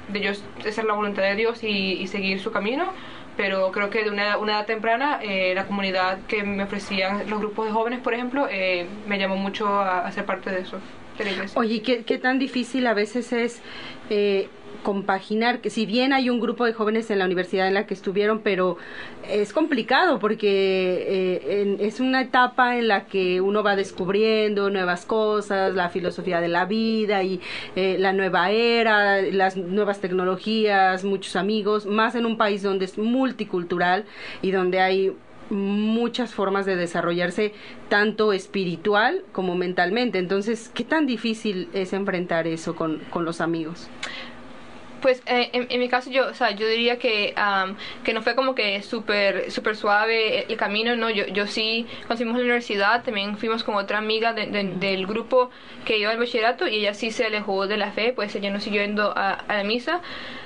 de 0.08 0.20
yo 0.20 0.30
hacer 0.66 0.84
la 0.86 0.94
voluntad 0.94 1.22
de 1.22 1.34
Dios 1.34 1.62
y 1.62 2.06
seguir 2.06 2.40
su 2.40 2.50
camino, 2.50 2.92
pero 3.38 3.70
creo 3.70 3.88
que 3.88 4.02
de 4.02 4.10
una, 4.10 4.36
una 4.36 4.54
edad 4.54 4.66
temprana 4.66 5.20
eh, 5.22 5.52
la 5.54 5.64
comunidad 5.64 6.18
que 6.26 6.42
me 6.42 6.64
ofrecían 6.64 7.30
los 7.30 7.38
grupos 7.38 7.66
de 7.66 7.72
jóvenes, 7.72 8.00
por 8.00 8.12
ejemplo, 8.12 8.48
eh, 8.50 8.84
me 9.06 9.16
llamó 9.16 9.36
mucho 9.36 9.68
a, 9.78 10.10
ser 10.10 10.24
parte 10.26 10.50
de 10.50 10.62
eso. 10.62 10.80
De 11.16 11.24
la. 11.24 11.46
Oye, 11.54 11.80
¿qué, 11.80 12.02
¿qué, 12.02 12.18
tan 12.18 12.40
difícil 12.40 12.84
a 12.88 12.94
veces 12.94 13.32
es 13.32 13.62
eh, 14.10 14.48
compaginar, 14.82 15.60
que 15.60 15.70
si 15.70 15.86
bien 15.86 16.12
hay 16.12 16.30
un 16.30 16.40
grupo 16.40 16.64
de 16.64 16.72
jóvenes 16.72 17.10
en 17.10 17.18
la 17.18 17.24
universidad 17.24 17.68
en 17.68 17.74
la 17.74 17.86
que 17.86 17.94
estuvieron, 17.94 18.40
pero 18.40 18.76
es 19.28 19.52
complicado 19.52 20.18
porque 20.18 20.48
eh, 20.48 21.62
en, 21.62 21.76
es 21.80 22.00
una 22.00 22.22
etapa 22.22 22.76
en 22.76 22.88
la 22.88 23.06
que 23.06 23.40
uno 23.40 23.62
va 23.62 23.76
descubriendo 23.76 24.70
nuevas 24.70 25.04
cosas, 25.04 25.74
la 25.74 25.88
filosofía 25.88 26.40
de 26.40 26.48
la 26.48 26.64
vida 26.64 27.22
y 27.22 27.40
eh, 27.76 27.96
la 27.98 28.12
nueva 28.12 28.50
era, 28.50 29.20
las 29.22 29.56
nuevas 29.56 30.00
tecnologías, 30.00 31.04
muchos 31.04 31.36
amigos, 31.36 31.86
más 31.86 32.14
en 32.14 32.26
un 32.26 32.36
país 32.36 32.62
donde 32.62 32.84
es 32.84 32.98
multicultural 32.98 34.04
y 34.42 34.50
donde 34.50 34.80
hay 34.80 35.12
muchas 35.50 36.34
formas 36.34 36.66
de 36.66 36.76
desarrollarse 36.76 37.52
tanto 37.88 38.32
espiritual 38.32 39.24
como 39.32 39.54
mentalmente. 39.54 40.18
Entonces, 40.18 40.70
¿qué 40.74 40.84
tan 40.84 41.06
difícil 41.06 41.68
es 41.72 41.92
enfrentar 41.92 42.46
eso 42.46 42.74
con, 42.74 42.98
con 43.10 43.24
los 43.24 43.40
amigos? 43.40 43.88
Pues 45.00 45.22
eh, 45.26 45.50
en, 45.52 45.80
mi 45.80 45.88
caso 45.88 46.10
yo, 46.10 46.26
o 46.28 46.34
sea, 46.34 46.50
yo 46.50 46.66
diría 46.66 46.98
que, 46.98 47.34
que 48.02 48.12
no 48.12 48.22
fue 48.22 48.34
como 48.34 48.54
que 48.54 48.82
súper 48.82 49.50
super 49.50 49.76
suave 49.76 50.44
el, 50.50 50.56
camino, 50.56 50.96
¿no? 50.96 51.08
Yo, 51.10 51.26
yo 51.26 51.46
sí, 51.46 51.86
cuando 52.06 52.16
fuimos 52.16 52.36
la 52.36 52.42
universidad, 52.42 53.04
también 53.04 53.36
fuimos 53.36 53.62
con 53.62 53.76
otra 53.76 53.98
amiga 53.98 54.32
de, 54.32 54.46
de, 54.46 54.64
del 54.64 55.06
grupo 55.06 55.50
que 55.84 55.98
iba 55.98 56.10
al 56.10 56.18
bachillerato 56.18 56.66
y 56.66 56.76
ella 56.76 56.94
sí 56.94 57.10
se 57.10 57.26
alejó 57.26 57.66
de 57.66 57.76
la 57.76 57.92
fe, 57.92 58.12
pues 58.12 58.34
ella 58.34 58.50
no 58.50 58.60
siguió 58.60 58.82
yendo 58.82 59.12
a, 59.16 59.44
la 59.48 59.64
misa. 59.64 60.00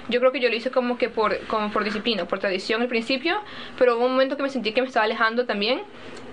Yo 0.09 0.21
creo 0.21 0.33
que 0.33 0.41
yo 0.41 0.49
lo 0.49 0.57
hice 0.57 0.71
como 0.71 0.99
que 0.99 1.09
por, 1.09 1.39
como 1.47 1.71
por 1.71 1.85
disciplina, 1.85 2.27
por 2.27 2.39
tradición 2.39 2.83
al 2.83 2.89
principio, 2.89 3.37
pero 3.79 3.97
hubo 3.97 4.07
un 4.07 4.13
momento 4.13 4.37
que 4.37 4.43
me 4.43 4.51
sentí 4.51 4.73
que 4.73 4.83
me 4.83 4.89
estaba 4.89 5.05
alejando 5.05 5.47
también 5.47 5.83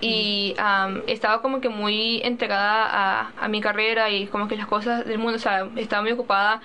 y 0.00 0.54
estaba 1.06 1.42
como 1.42 1.60
que 1.60 1.68
muy 1.68 2.20
entregada 2.22 2.86
a, 2.90 3.32
a 3.38 3.48
mi 3.48 3.60
carrera 3.60 4.10
y 4.10 4.26
como 4.26 4.48
que 4.48 4.56
las 4.56 4.66
cosas 4.66 5.06
del 5.06 5.18
mundo, 5.18 5.36
o 5.36 5.40
sea, 5.40 5.68
estaba 5.76 6.02
muy 6.02 6.12
ocupada 6.12 6.60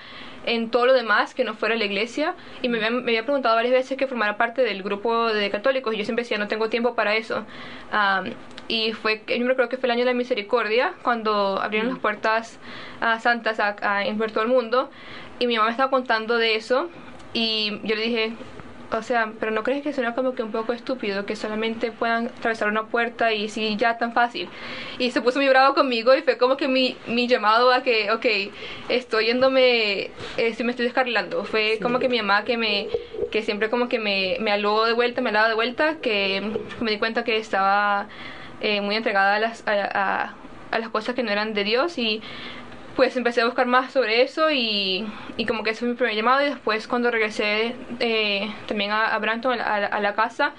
en 0.45 0.69
todo 0.69 0.85
lo 0.85 0.93
demás 0.93 1.33
que 1.33 1.43
no 1.43 1.53
fuera 1.53 1.75
la 1.75 1.85
iglesia 1.85 2.35
y 2.61 2.69
me 2.69 2.77
había, 2.77 2.91
me 2.91 3.11
había, 3.11 3.23
preguntado 3.23 3.55
varias 3.55 3.73
veces 3.73 3.97
que 3.97 4.07
formara 4.07 4.37
parte 4.37 4.63
del 4.63 4.83
grupo 4.83 5.27
de 5.27 5.49
católicos 5.49 5.93
y 5.93 5.97
yo 5.97 6.05
siempre 6.05 6.23
decía 6.23 6.37
no 6.37 6.47
tengo 6.47 6.69
tiempo 6.69 6.95
para 6.95 7.15
eso 7.15 7.45
um, 7.91 8.31
y 8.67 8.93
fue 8.93 9.23
yo 9.27 9.55
creo 9.55 9.69
que 9.69 9.77
fue 9.77 9.87
el 9.87 9.91
año 9.91 10.01
de 10.01 10.11
la 10.11 10.13
misericordia 10.13 10.93
cuando 11.01 11.59
abrieron 11.61 11.89
mm. 11.89 11.93
las 11.93 11.99
puertas 11.99 12.59
uh, 13.01 13.19
santas 13.19 13.59
a, 13.59 13.75
a, 13.81 14.05
en 14.05 14.17
todo 14.17 14.43
el 14.43 14.49
mundo 14.49 14.89
y 15.39 15.47
mi 15.47 15.55
mamá 15.55 15.67
me 15.67 15.71
estaba 15.71 15.89
contando 15.89 16.37
de 16.37 16.55
eso 16.55 16.89
y 17.33 17.79
yo 17.83 17.95
le 17.95 18.01
dije 18.01 18.33
o 18.91 19.01
sea, 19.01 19.31
pero 19.39 19.51
¿no 19.51 19.63
crees 19.63 19.83
que 19.83 19.93
suena 19.93 20.15
como 20.15 20.35
que 20.35 20.43
un 20.43 20.51
poco 20.51 20.73
estúpido 20.73 21.25
que 21.25 21.35
solamente 21.35 21.91
puedan 21.91 22.27
atravesar 22.27 22.67
una 22.67 22.85
puerta 22.85 23.33
y 23.33 23.49
sí, 23.49 23.75
ya 23.77 23.97
tan 23.97 24.13
fácil? 24.13 24.49
Y 24.99 25.11
se 25.11 25.21
puso 25.21 25.39
muy 25.39 25.49
bravo 25.49 25.75
conmigo 25.75 26.13
y 26.15 26.21
fue 26.21 26.37
como 26.37 26.57
que 26.57 26.67
mi, 26.67 26.97
mi 27.07 27.27
llamado 27.27 27.71
a 27.71 27.83
que, 27.83 28.11
ok, 28.11 28.25
estoy 28.89 29.27
yéndome, 29.27 30.11
eh, 30.37 30.55
me 30.63 30.71
estoy 30.71 30.85
descarrilando. 30.85 31.43
Fue 31.45 31.75
sí. 31.75 31.79
como 31.81 31.99
que 31.99 32.09
mi 32.09 32.17
mamá 32.17 32.43
que 32.43 32.57
me, 32.57 32.87
que 33.31 33.41
siempre 33.43 33.69
como 33.69 33.89
que 33.89 33.99
me, 33.99 34.37
me 34.39 34.51
aló 34.51 34.85
de 34.85 34.93
vuelta, 34.93 35.21
me 35.21 35.29
alaba 35.29 35.47
de 35.47 35.55
vuelta, 35.55 35.95
que 36.01 36.41
me 36.79 36.91
di 36.91 36.97
cuenta 36.99 37.23
que 37.23 37.37
estaba 37.37 38.07
eh, 38.61 38.81
muy 38.81 38.95
entregada 38.95 39.35
a 39.35 39.39
las, 39.39 39.67
a, 39.67 39.73
a, 39.73 40.35
a 40.71 40.79
las 40.79 40.89
cosas 40.89 41.15
que 41.15 41.23
no 41.23 41.31
eran 41.31 41.53
de 41.53 41.63
Dios 41.63 41.97
y 41.97 42.21
pues 42.95 43.15
empecé 43.17 43.41
a 43.41 43.45
buscar 43.45 43.67
más 43.67 43.91
sobre 43.91 44.21
eso 44.21 44.51
y, 44.51 45.05
y 45.37 45.45
como 45.45 45.63
que 45.63 45.71
ese 45.71 45.81
fue 45.81 45.89
mi 45.89 45.95
primer 45.95 46.15
llamado 46.15 46.41
y 46.41 46.49
después 46.49 46.87
cuando 46.87 47.11
regresé 47.11 47.75
eh, 47.99 48.49
también 48.67 48.91
a, 48.91 49.07
a 49.07 49.19
Branton, 49.19 49.59
a, 49.59 49.99
la 49.99 50.15
casa, 50.15 50.53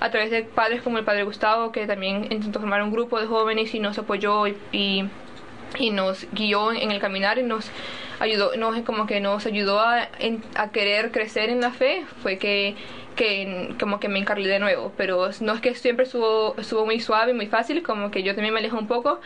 a 0.00 0.10
través 0.10 0.30
de 0.30 0.42
padres 0.42 0.82
como 0.82 0.98
el 0.98 1.04
padre 1.04 1.24
Gustavo, 1.24 1.70
que 1.70 1.86
también 1.86 2.24
intentó 2.30 2.60
formar 2.60 2.82
un 2.82 2.92
grupo 2.92 3.20
de 3.20 3.26
jóvenes 3.26 3.74
y 3.74 3.80
nos 3.80 3.98
apoyó 3.98 4.46
y, 4.46 4.56
y, 4.72 5.04
y 5.78 5.90
nos 5.90 6.26
guió 6.32 6.72
en 6.72 6.90
el 6.90 7.00
caminar 7.00 7.38
y 7.38 7.42
nos 7.42 7.70
ayudó, 8.20 8.56
nos, 8.56 8.80
como 8.82 9.06
que 9.06 9.20
nos 9.20 9.44
ayudó 9.44 9.80
a, 9.80 10.08
a 10.54 10.70
querer 10.70 11.10
crecer 11.12 11.50
en 11.50 11.60
la 11.60 11.72
fe, 11.72 12.04
fue 12.22 12.38
que 12.38 12.74
que 13.16 13.74
como 13.78 14.00
que 14.00 14.08
me 14.08 14.18
encarrilé 14.18 14.48
de 14.48 14.58
nuevo, 14.58 14.92
pero 14.96 15.30
no 15.40 15.52
es 15.52 15.60
que 15.60 15.74
siempre 15.74 16.06
estuvo, 16.06 16.54
estuvo 16.58 16.84
muy 16.84 17.00
suave, 17.00 17.34
muy 17.34 17.46
fácil, 17.46 17.82
como 17.82 18.10
que 18.10 18.22
yo 18.22 18.34
también 18.34 18.54
me 18.54 18.60
alejé 18.60 18.74
un 18.74 18.86
poco, 18.86 19.20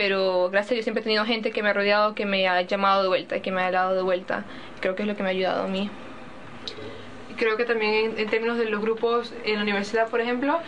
pero 0.00 0.48
gracias 0.50 0.70
a 0.70 0.74
Dios 0.76 0.84
siempre 0.86 1.02
he 1.02 1.04
tenido 1.04 1.26
gente 1.26 1.50
que 1.50 1.62
me 1.62 1.68
ha 1.68 1.72
rodeado, 1.74 2.14
que 2.14 2.24
me 2.24 2.48
ha 2.48 2.62
llamado 2.62 3.02
de 3.02 3.08
vuelta 3.08 3.36
y 3.36 3.42
que 3.42 3.52
me 3.52 3.60
ha 3.60 3.70
dado 3.70 3.94
de 3.94 4.00
vuelta. 4.00 4.44
Creo 4.80 4.94
que 4.94 5.02
es 5.02 5.08
lo 5.08 5.14
que 5.14 5.22
me 5.22 5.28
ha 5.28 5.32
ayudado 5.32 5.64
a 5.64 5.66
mí. 5.66 5.90
Creo 7.36 7.58
que 7.58 7.66
también 7.66 7.92
en, 7.92 8.18
en 8.18 8.30
términos 8.30 8.56
de 8.56 8.64
los 8.64 8.80
grupos 8.80 9.34
en 9.44 9.56
la 9.56 9.62
universidad, 9.62 10.08
por 10.08 10.22
ejemplo, 10.22 10.58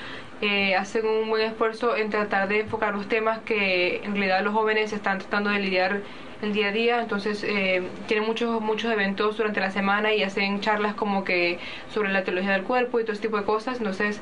eh, 0.43 0.75
hacen 0.75 1.07
un 1.07 1.31
buen 1.31 1.41
esfuerzo 1.41 1.97
en 1.97 2.11
tratar 2.11 2.47
de 2.47 2.61
enfocar 2.61 2.93
los 2.93 3.09
temas 3.09 3.39
que 3.39 4.03
en 4.05 4.13
realidad 4.13 4.45
los 4.45 4.53
jóvenes 4.53 4.93
están 4.93 5.19
tratando 5.19 5.49
de 5.49 5.61
lidiar 5.61 6.03
el 6.43 6.53
día 6.53 6.69
a 6.69 6.73
día, 6.73 7.01
entonces 7.01 7.43
eh, 7.43 7.83
tienen 8.09 8.27
muchos 8.27 8.61
muchos 8.61 8.93
eventos 8.93 9.39
durante 9.39 9.61
la 9.61 9.71
semana 9.71 10.13
y 10.13 10.25
hacen 10.25 10.61
charlas 10.61 10.93
como 10.93 11.25
que 11.25 11.59
sobre 11.95 12.13
la 12.13 12.23
teología 12.23 12.53
del 12.53 12.65
cuerpo 12.65 13.01
y 13.01 13.05
todo 13.05 13.15
ese 13.15 13.23
tipo 13.23 13.39
de 13.39 13.45
cosas, 13.45 13.79
entonces 13.79 14.21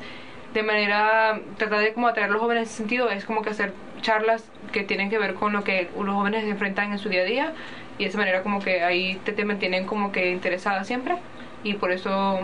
de 0.53 0.63
manera, 0.63 1.39
tratar 1.57 1.79
de 1.79 1.93
como 1.93 2.07
atraer 2.07 2.29
a 2.29 2.33
los 2.33 2.41
jóvenes 2.41 2.61
en 2.61 2.67
ese 2.67 2.77
sentido 2.77 3.09
es 3.09 3.25
como 3.25 3.41
que 3.41 3.51
hacer 3.51 3.73
charlas 4.01 4.43
que 4.71 4.83
tienen 4.83 5.09
que 5.09 5.17
ver 5.17 5.35
con 5.35 5.53
lo 5.53 5.63
que 5.63 5.89
los 5.97 6.15
jóvenes 6.15 6.43
se 6.43 6.49
enfrentan 6.49 6.91
en 6.91 6.99
su 6.99 7.09
día 7.09 7.21
a 7.21 7.25
día 7.25 7.53
y 7.97 8.03
de 8.03 8.09
esa 8.09 8.17
manera 8.17 8.41
como 8.41 8.59
que 8.59 8.83
ahí 8.83 9.19
te, 9.23 9.31
te 9.31 9.45
mantienen 9.45 9.85
como 9.85 10.11
que 10.11 10.31
interesada 10.31 10.83
siempre 10.83 11.17
y 11.63 11.75
por 11.75 11.91
eso 11.91 12.39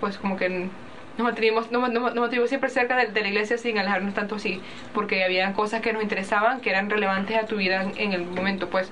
pues 0.00 0.16
como 0.18 0.36
que 0.36 0.48
nos 0.48 1.24
mantuvimos, 1.24 1.70
nos, 1.70 1.90
nos, 1.90 2.14
nos 2.14 2.48
siempre 2.48 2.70
cerca 2.70 2.96
de, 2.96 3.08
de, 3.08 3.20
la 3.20 3.28
iglesia 3.28 3.58
sin 3.58 3.76
alejarnos 3.76 4.14
tanto 4.14 4.36
así 4.36 4.60
porque 4.94 5.24
había 5.24 5.52
cosas 5.52 5.82
que 5.82 5.92
nos 5.92 6.02
interesaban 6.02 6.60
que 6.60 6.70
eran 6.70 6.88
relevantes 6.88 7.36
a 7.36 7.46
tu 7.46 7.56
vida 7.56 7.82
en, 7.82 7.92
en 7.98 8.12
el 8.12 8.22
momento 8.22 8.68
pues. 8.70 8.90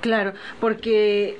Claro, 0.00 0.32
porque 0.60 1.36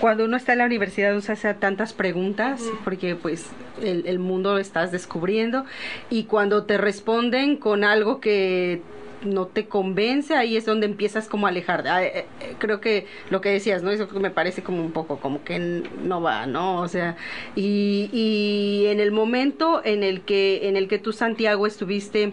cuando 0.00 0.24
uno 0.24 0.36
está 0.36 0.52
en 0.52 0.58
la 0.58 0.66
universidad 0.66 1.12
uno 1.12 1.20
se 1.20 1.32
hace 1.32 1.52
tantas 1.54 1.92
preguntas 1.92 2.62
mm. 2.62 2.84
porque 2.84 3.14
pues 3.14 3.46
el, 3.82 4.06
el, 4.06 4.18
mundo 4.18 4.54
lo 4.54 4.58
estás 4.58 4.92
descubriendo 4.92 5.64
y 6.08 6.24
cuando 6.24 6.64
te 6.64 6.78
responden 6.78 7.56
con 7.56 7.84
algo 7.84 8.20
que 8.20 8.82
no 9.22 9.46
te 9.46 9.66
convence, 9.66 10.34
ahí 10.34 10.56
es 10.56 10.64
donde 10.64 10.86
empiezas 10.86 11.28
como 11.28 11.46
a 11.46 11.50
alejar. 11.50 11.84
Eh, 11.86 12.26
eh, 12.40 12.54
creo 12.58 12.80
que 12.80 13.06
lo 13.30 13.40
que 13.40 13.50
decías, 13.50 13.82
¿no? 13.82 13.90
Eso 13.90 14.08
me 14.18 14.30
parece 14.30 14.62
como 14.62 14.82
un 14.82 14.92
poco 14.92 15.18
como 15.18 15.44
que 15.44 15.58
no 15.58 16.22
va, 16.22 16.46
¿no? 16.46 16.80
O 16.80 16.88
sea, 16.88 17.16
y, 17.54 18.08
y 18.12 18.86
en 18.86 19.00
el 19.00 19.12
momento 19.12 19.82
en 19.84 20.02
el 20.02 20.22
que 20.22 20.68
en 20.68 20.76
el 20.76 20.88
que 20.88 20.98
tú 20.98 21.12
Santiago 21.12 21.66
estuviste 21.66 22.32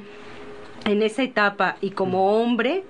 en 0.86 1.02
esa 1.02 1.24
etapa 1.24 1.78
y 1.82 1.92
como 1.92 2.42
hombre, 2.42 2.84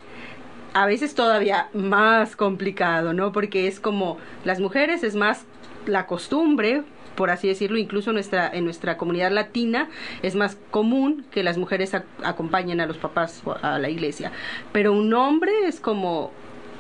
a 0.78 0.86
veces 0.86 1.16
todavía 1.16 1.70
más 1.74 2.36
complicado, 2.36 3.12
¿no? 3.12 3.32
Porque 3.32 3.68
es 3.68 3.80
como 3.80 4.20
las 4.46 4.60
mujeres 4.60 5.04
es 5.04 5.16
más 5.16 5.44
la 5.88 6.06
costumbre, 6.06 6.84
por 7.16 7.32
así 7.32 7.48
decirlo, 7.48 7.80
incluso 7.80 8.14
nuestra, 8.14 8.48
en 8.54 8.64
nuestra 8.64 8.96
comunidad 8.96 9.32
latina 9.32 9.90
es 10.22 10.36
más 10.36 10.56
común 10.70 11.26
que 11.32 11.42
las 11.42 11.58
mujeres 11.58 11.96
acompañen 12.24 12.80
a 12.80 12.86
los 12.86 12.98
papás 12.98 13.42
a 13.64 13.80
la 13.80 13.90
iglesia. 13.90 14.32
Pero 14.72 14.94
un 14.94 15.12
hombre 15.16 15.52
es 15.66 15.80
como, 15.80 16.32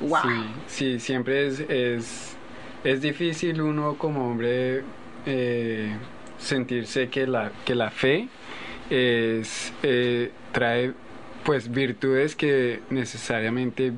wow. 0.01 0.19
Sí, 0.21 0.45
sí 0.67 0.99
siempre 0.99 1.47
es, 1.47 1.59
es, 1.61 2.35
es 2.83 3.01
difícil 3.01 3.59
uno 3.61 3.95
como 3.97 4.29
hombre 4.29 4.83
eh, 5.25 5.91
sentirse 6.37 7.09
que 7.09 7.25
la, 7.25 7.51
que 7.65 7.73
la 7.73 7.89
fe 7.89 8.27
es, 8.91 9.73
eh, 9.81 10.31
trae 10.51 10.93
pues 11.47 11.71
virtudes 11.71 12.35
que 12.35 12.81
necesariamente 12.89 13.93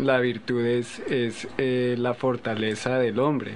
la 0.00 0.18
virtud 0.18 0.66
es, 0.66 1.00
eh, 1.06 1.94
la 1.96 2.12
fortaleza 2.12 2.98
del 2.98 3.20
hombre. 3.20 3.52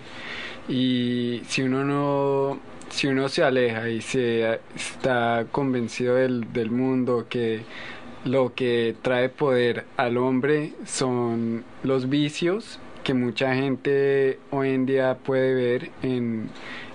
Y 0.68 1.42
si 1.48 1.62
uno 1.62 1.82
no 1.82 2.60
si 2.88 3.08
uno 3.08 3.28
se 3.28 3.42
aleja 3.42 3.88
y 3.88 4.00
se 4.00 4.60
está 4.76 5.46
convencido 5.50 6.14
del, 6.14 6.52
del 6.52 6.70
mundo 6.70 7.26
que 7.28 7.62
lo 8.24 8.54
que 8.54 8.94
trae 9.02 9.28
poder 9.28 9.86
al 9.96 10.18
hombre 10.18 10.74
son 10.86 11.64
los 11.82 12.08
vicios 12.08 12.78
que 13.02 13.14
mucha 13.14 13.54
gente 13.54 14.38
hoy 14.50 14.70
en 14.70 14.86
día 14.86 15.18
puede 15.22 15.54
ver 15.54 15.90
en, 16.02 16.48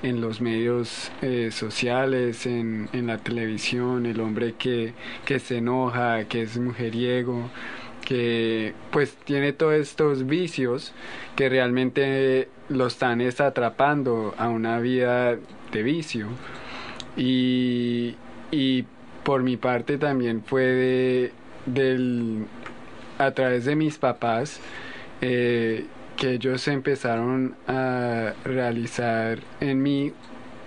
en 0.04 0.22
los 0.22 0.42
medios 0.42 1.12
eh, 1.22 1.50
sociales, 1.52 2.46
en, 2.46 2.90
en, 2.94 3.08
la 3.08 3.18
televisión, 3.18 4.06
el 4.06 4.20
hombre 4.20 4.54
que, 4.54 4.94
que 5.26 5.40
se 5.40 5.58
enoja, 5.58 6.26
que 6.26 6.44
es 6.44 6.58
mujeriego, 6.58 7.50
que 8.06 8.74
pues 8.92 9.18
tiene 9.26 9.52
todos 9.52 9.74
estos 9.74 10.26
vicios 10.26 10.94
que 11.36 11.50
realmente 11.50 12.48
lo 12.70 12.88
están 12.88 13.20
es 13.22 13.42
atrapando 13.42 14.34
a 14.38 14.48
una 14.48 14.80
vida 14.80 15.38
de 15.72 15.84
vicio. 15.84 16.28
Y, 17.18 18.16
y 18.52 18.86
por 19.24 19.44
mi 19.44 19.58
parte 19.58 19.98
también 19.98 20.42
fue 20.42 20.64
de, 20.64 21.32
del, 21.66 22.46
a 23.18 23.32
través 23.32 23.66
de 23.66 23.76
mis 23.76 23.98
papás, 23.98 24.62
eh, 25.22 25.86
que 26.18 26.34
ellos 26.34 26.68
empezaron 26.68 27.56
a 27.68 28.34
realizar 28.44 29.40
en 29.62 29.82
mí 29.82 30.12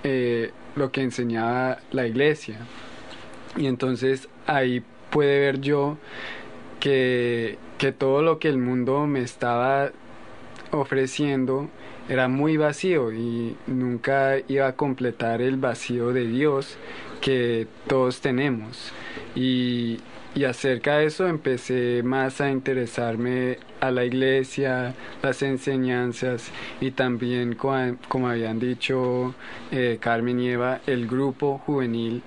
eh, 0.04 0.52
lo 0.76 0.90
que 0.92 1.02
enseñaba 1.02 1.78
la 1.90 2.06
iglesia. 2.06 2.58
Y 3.56 3.66
entonces 3.66 4.28
ahí 4.46 4.82
puede 5.10 5.40
ver 5.40 5.60
yo 5.60 5.98
que, 6.78 7.58
que 7.78 7.92
todo 7.92 8.22
lo 8.22 8.38
que 8.38 8.48
el 8.48 8.58
mundo 8.58 9.06
me 9.06 9.20
estaba 9.20 9.90
ofreciendo 10.70 11.68
era 12.08 12.28
muy 12.28 12.56
vacío 12.56 13.12
y 13.12 13.56
nunca 13.66 14.38
iba 14.48 14.66
a 14.66 14.76
completar 14.76 15.42
el 15.42 15.56
vacío 15.56 16.12
de 16.12 16.26
Dios 16.26 16.76
que 17.20 17.66
todos 17.86 18.20
tenemos. 18.20 18.92
Y, 19.34 20.00
y 20.34 20.44
acerca 20.44 20.98
de 20.98 21.06
eso 21.06 21.26
empecé 21.26 22.02
más 22.04 22.40
a 22.40 22.50
interesarme 22.50 23.58
a 23.80 23.90
la 23.90 24.04
iglesia, 24.04 24.94
las 25.22 25.42
enseñanzas 25.42 26.50
y 26.80 26.92
también, 26.92 27.54
como 27.54 28.28
habían 28.28 28.58
dicho 28.60 29.34
eh, 29.72 29.98
Carmen 30.00 30.40
y 30.40 30.50
Eva, 30.50 30.80
el 30.86 31.06
grupo 31.06 31.58
juvenil 31.58 32.22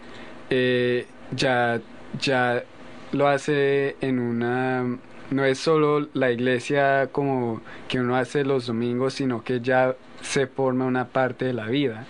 eh, 0.50 1.06
ya, 1.36 1.82
ya 2.20 2.64
lo 3.12 3.28
hace 3.28 3.96
en 4.02 4.20
una 4.20 4.98
no 5.34 5.46
es 5.46 5.58
solo 5.58 6.08
la 6.14 6.32
iglesia 6.32 7.10
como 7.12 7.62
que 7.88 8.00
uno 8.00 8.16
hace 8.16 8.44
los 8.44 8.68
domingos, 8.68 9.16
sino 9.16 9.44
que 9.44 9.62
ya 9.62 9.96
se 10.22 10.48
forma 10.48 10.86
una 10.86 11.08
parte 11.08 11.46
de 11.46 11.54
la 11.54 11.66
vida. 11.66 12.06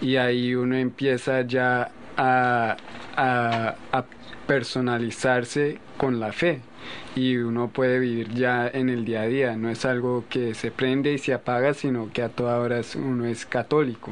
Y 0.00 0.16
ahí 0.16 0.54
uno 0.54 0.76
empieza 0.76 1.42
ya 1.42 1.90
a, 2.16 2.76
a, 3.16 3.76
personalizarse 4.46 5.78
con 5.96 6.18
la 6.18 6.32
fe 6.32 6.60
y 7.14 7.36
uno 7.36 7.68
puede 7.68 8.00
vivir 8.00 8.34
ya 8.34 8.66
en 8.66 8.88
el 8.88 9.04
día 9.04 9.22
a 9.22 9.26
día. 9.26 9.56
No 9.56 9.70
es 9.70 9.84
algo 9.84 10.24
que 10.28 10.54
se 10.54 10.70
prende 10.72 11.12
y 11.12 11.18
se 11.18 11.32
apaga, 11.32 11.74
sino 11.74 12.10
que 12.12 12.22
a 12.22 12.28
toda 12.28 12.58
hora 12.58 12.80
uno 12.96 13.24
es 13.24 13.46
católico. 13.46 14.10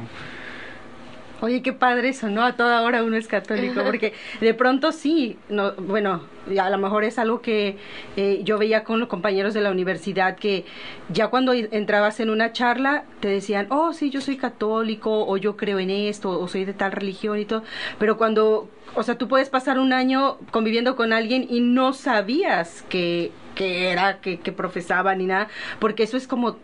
Oye, 1.43 1.63
qué 1.63 1.73
padre 1.73 2.11
eso, 2.11 2.29
¿no? 2.29 2.45
A 2.45 2.55
toda 2.55 2.83
hora 2.83 3.03
uno 3.03 3.17
es 3.17 3.27
católico, 3.27 3.83
porque 3.83 4.13
de 4.41 4.53
pronto 4.53 4.93
sí, 4.93 5.39
no, 5.49 5.73
bueno, 5.73 6.23
a 6.61 6.69
lo 6.69 6.79
mejor 6.79 7.05
es 7.05 7.19
algo 7.19 7.41
que 7.41 7.79
eh, 8.17 8.41
yo 8.45 8.59
veía 8.59 8.85
con 8.85 9.01
los 9.01 9.09
compañeros 9.09 9.55
de 9.55 9.63
la 9.63 9.71
universidad, 9.71 10.37
que 10.37 10.67
ya 11.09 11.29
cuando 11.29 11.55
entrabas 11.55 12.21
en 12.21 12.29
una 12.29 12.53
charla 12.53 13.05
te 13.21 13.29
decían, 13.29 13.69
oh, 13.71 13.95
sí, 13.95 14.11
yo 14.11 14.21
soy 14.21 14.37
católico, 14.37 15.27
o 15.27 15.37
yo 15.39 15.57
creo 15.57 15.79
en 15.79 15.91
esto, 15.91 16.39
o 16.39 16.47
soy 16.47 16.67
de 16.67 16.75
tal 16.75 16.93
religión 16.93 17.39
y 17.39 17.47
todo, 17.47 17.63
pero 17.99 18.19
cuando, 18.19 18.69
o 18.95 19.03
sea, 19.03 19.17
tú 19.17 19.27
puedes 19.27 19.49
pasar 19.49 19.79
un 19.79 19.95
año 19.95 20.37
conviviendo 20.51 20.95
con 20.95 21.15
alguien 21.15 21.47
y 21.49 21.61
no 21.61 21.95
sabías 21.95 22.85
que, 22.91 23.33
que 23.55 23.89
era, 23.91 24.21
que, 24.21 24.41
que 24.41 24.53
profesaba 24.53 25.15
ni 25.15 25.25
nada, 25.25 25.49
porque 25.79 26.03
eso 26.03 26.19
es 26.19 26.27
como 26.27 26.59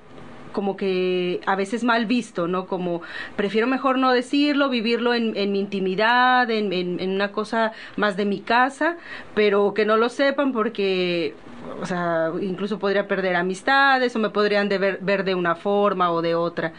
como 0.56 0.74
que 0.74 1.42
a 1.44 1.54
veces 1.54 1.84
mal 1.84 2.06
visto, 2.06 2.48
¿no? 2.48 2.66
Como 2.66 3.02
prefiero 3.36 3.66
mejor 3.66 3.98
no 3.98 4.10
decirlo, 4.10 4.70
vivirlo 4.70 5.12
en, 5.12 5.52
mi 5.52 5.60
intimidad, 5.60 6.50
en, 6.50 7.10
una 7.10 7.30
cosa 7.30 7.72
más 7.96 8.16
de 8.16 8.24
mi 8.24 8.40
casa, 8.40 8.96
pero 9.34 9.74
que 9.74 9.84
no 9.84 9.98
lo 9.98 10.08
sepan 10.08 10.54
porque 10.54 11.34
o 11.82 11.84
sea, 11.84 12.32
incluso 12.40 12.78
podría 12.78 13.06
perder 13.06 13.36
amistades 13.36 14.16
o 14.16 14.18
me 14.18 14.30
podrían 14.30 14.70
de 14.70 14.78
ver, 14.78 14.98
ver, 15.02 15.24
de 15.24 15.34
una 15.34 15.56
forma 15.56 16.10
o 16.10 16.22
de 16.22 16.34
otra. 16.34 16.72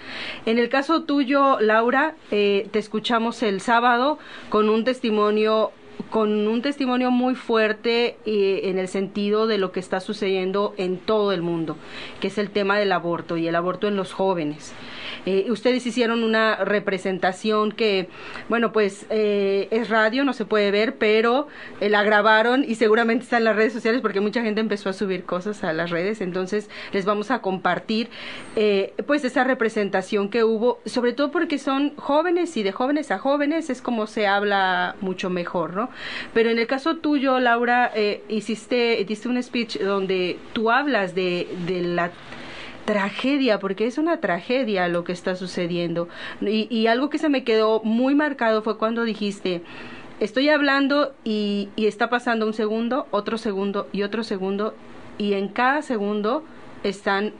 En 0.47 0.57
el 0.57 0.69
caso 0.69 1.03
tuyo, 1.03 1.59
Laura, 1.59 2.15
eh, 2.31 2.67
te 2.71 2.79
escuchamos 2.79 3.43
el 3.43 3.61
sábado 3.61 4.17
con 4.49 4.69
un 4.69 4.85
testimonio 4.85 5.71
con 6.10 6.47
un 6.47 6.62
testimonio 6.62 7.12
muy 7.12 7.36
fuerte 7.36 8.17
eh, 8.25 8.62
en 8.65 8.79
el 8.79 8.88
sentido 8.88 9.47
de 9.47 9.57
lo 9.57 9.71
que 9.71 9.79
está 9.79 9.99
sucediendo 9.99 10.73
en 10.77 10.97
todo 10.97 11.31
el 11.31 11.41
mundo, 11.41 11.75
que 12.21 12.27
es 12.27 12.38
el 12.38 12.49
tema 12.49 12.77
del 12.77 12.91
aborto 12.91 13.38
y 13.38 13.47
el 13.47 13.55
aborto 13.55 13.88
en 13.88 13.95
los 13.95 14.13
jóvenes. 14.13 14.73
Eh, 15.25 15.47
ustedes 15.49 15.86
hicieron 15.86 16.23
una 16.23 16.58
representación 16.58 17.71
que, 17.71 18.08
bueno, 18.49 18.71
pues 18.71 19.06
eh, 19.10 19.67
es 19.71 19.89
radio, 19.89 20.23
no 20.23 20.34
se 20.34 20.45
puede 20.45 20.71
ver, 20.71 20.95
pero 20.95 21.47
eh, 21.80 21.89
la 21.89 22.03
grabaron 22.03 22.63
y 22.63 22.75
seguramente 22.75 23.23
está 23.23 23.38
en 23.38 23.43
las 23.43 23.56
redes 23.56 23.73
sociales 23.73 24.01
porque 24.01 24.19
mucha 24.19 24.41
gente 24.41 24.62
empezó 24.62 24.89
a 24.89 24.93
subir 24.93 25.23
cosas 25.23 25.63
a 25.63 25.73
las 25.73 25.89
redes. 25.89 26.21
Entonces 26.21 26.69
les 26.91 27.06
vamos 27.06 27.32
a 27.32 27.39
compartir, 27.39 28.10
pues, 29.06 29.23
esa 29.23 29.43
representación 29.43 30.30
que 30.30 30.43
hubo, 30.43 30.80
sobre 30.86 31.13
todo 31.13 31.32
porque 31.32 31.58
son 31.58 31.95
jóvenes 31.95 32.56
y 32.58 32.63
de 32.63 32.71
jóvenes 32.71 33.12
a 33.12 33.17
jóvenes 33.17 33.69
es 33.69 33.82
como 33.82 34.08
se 34.08 34.27
habla 34.27 34.95
mucho 35.01 35.30
mejor, 35.30 35.75
¿no? 35.75 35.89
Pero 36.34 36.49
en 36.49 36.60
el 36.60 36.67
caso 36.67 36.97
tuyo, 36.97 37.39
Laura, 37.39 37.91
hiciste, 38.30 38.99
hiciste 39.01 39.30
un 39.30 39.41
speech 39.41 39.80
donde 39.80 40.38
tú 40.53 40.71
hablas 40.71 41.15
de, 41.15 41.47
de 41.65 41.82
la 41.82 42.12
tragedia, 42.88 43.60
porque 43.60 43.86
es 43.86 43.97
una 43.97 44.21
tragedia 44.21 44.88
lo 44.88 45.04
que 45.04 45.12
está 45.12 45.36
sucediendo. 45.36 46.08
Y, 46.39 46.88
algo 46.88 47.10
que 47.10 47.17
se 47.17 47.28
me 47.28 47.43
quedó 47.43 47.82
muy 47.84 48.15
marcado 48.15 48.62
fue 48.62 48.78
cuando 48.78 49.04
dijiste, 49.04 49.62
estoy 50.21 50.47
hablando 50.47 51.13
y, 51.26 51.67
está 51.76 52.10
pasando 52.10 52.47
un 52.47 52.54
segundo, 52.54 53.06
otro 53.12 53.38
segundo 53.38 53.89
y 53.91 54.04
otro 54.04 54.23
segundo, 54.23 54.73
y 55.17 55.34
en 55.34 55.50
cada 55.50 55.82
segundo 55.82 56.45
están 56.84 57.34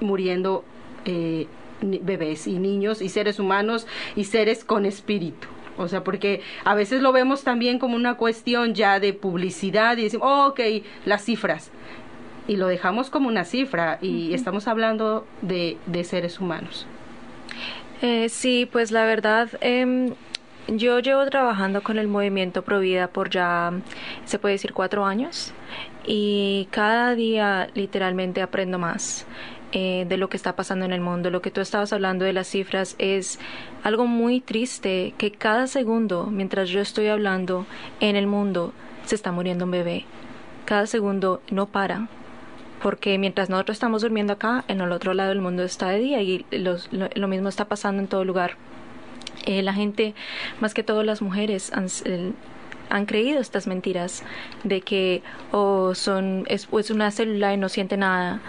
muriendo 0.00 0.64
eh, 1.06 1.48
bebés 1.80 2.46
y 2.46 2.60
niños 2.60 3.02
y 3.02 3.08
seres 3.08 3.40
humanos 3.40 3.88
y 4.14 4.24
seres 4.24 4.64
con 4.64 4.86
espíritu. 4.86 5.48
O 5.76 5.88
sea, 5.88 6.04
porque 6.04 6.40
a 6.64 6.76
veces 6.76 7.02
lo 7.02 7.10
vemos 7.10 7.42
también 7.42 7.80
como 7.80 7.96
una 7.96 8.16
cuestión 8.16 8.74
ya 8.76 9.00
de 9.00 9.12
publicidad 9.12 9.96
y 9.96 10.04
decimos, 10.04 10.28
oh, 10.30 10.46
ok, 10.50 10.60
las 11.04 11.24
cifras 11.24 11.72
y 12.46 12.56
lo 12.56 12.66
dejamos 12.66 13.10
como 13.10 13.28
una 13.28 13.44
cifra 13.44 13.98
y 14.00 14.34
estamos 14.34 14.68
hablando 14.68 15.26
de, 15.42 15.78
de 15.86 16.04
seres 16.04 16.40
humanos. 16.40 16.86
Eh, 18.02 18.28
sí, 18.28 18.68
pues 18.70 18.90
la 18.90 19.04
verdad, 19.06 19.48
em, 19.60 20.14
yo 20.68 20.98
llevo 20.98 21.24
trabajando 21.26 21.82
con 21.82 21.98
el 21.98 22.08
movimiento 22.08 22.62
Provida 22.62 23.08
por 23.08 23.30
ya, 23.30 23.72
se 24.24 24.38
puede 24.38 24.54
decir, 24.54 24.72
cuatro 24.72 25.06
años 25.06 25.52
y 26.06 26.68
cada 26.70 27.14
día 27.14 27.68
literalmente 27.74 28.42
aprendo 28.42 28.78
más. 28.78 29.26
Eh, 29.76 30.06
de 30.08 30.18
lo 30.18 30.28
que 30.28 30.36
está 30.36 30.54
pasando 30.54 30.84
en 30.84 30.92
el 30.92 31.00
mundo. 31.00 31.30
Lo 31.30 31.42
que 31.42 31.50
tú 31.50 31.60
estabas 31.60 31.92
hablando 31.92 32.24
de 32.24 32.32
las 32.32 32.46
cifras 32.46 32.94
es 32.98 33.40
algo 33.82 34.06
muy 34.06 34.40
triste 34.40 35.14
que 35.18 35.32
cada 35.32 35.66
segundo, 35.66 36.26
mientras 36.30 36.68
yo 36.68 36.80
estoy 36.80 37.08
hablando 37.08 37.66
en 37.98 38.14
el 38.14 38.28
mundo, 38.28 38.72
se 39.04 39.16
está 39.16 39.32
muriendo 39.32 39.64
un 39.64 39.72
bebé. 39.72 40.04
Cada 40.64 40.86
segundo 40.86 41.42
no 41.50 41.66
para 41.66 42.06
porque 42.84 43.16
mientras 43.16 43.48
nosotros 43.48 43.76
estamos 43.76 44.02
durmiendo 44.02 44.34
acá, 44.34 44.62
en 44.68 44.82
el 44.82 44.92
otro 44.92 45.14
lado 45.14 45.30
del 45.30 45.40
mundo 45.40 45.62
está 45.62 45.88
de 45.88 46.00
día 46.00 46.20
y 46.20 46.44
lo, 46.50 47.28
mismo 47.28 47.48
está 47.48 47.64
pasando 47.64 48.02
en 48.02 48.08
todo 48.08 48.26
lugar. 48.26 48.56
Eh, 49.46 49.62
la 49.62 49.72
gente, 49.72 50.14
más 50.60 50.74
que 50.74 50.82
todo 50.82 51.02
las 51.02 51.22
mujeres, 51.22 51.72
han, 51.72 51.86
han 52.90 53.06
creído 53.06 53.40
estas 53.40 53.66
mentiras 53.66 54.22
de 54.64 54.82
que 54.82 55.22
o 55.50 55.94
son 55.94 56.44
es, 56.46 56.68
una 56.90 57.10
célula 57.10 57.54
y 57.54 57.56
no 57.56 57.70
siente 57.70 57.96
nada. 57.96 58.42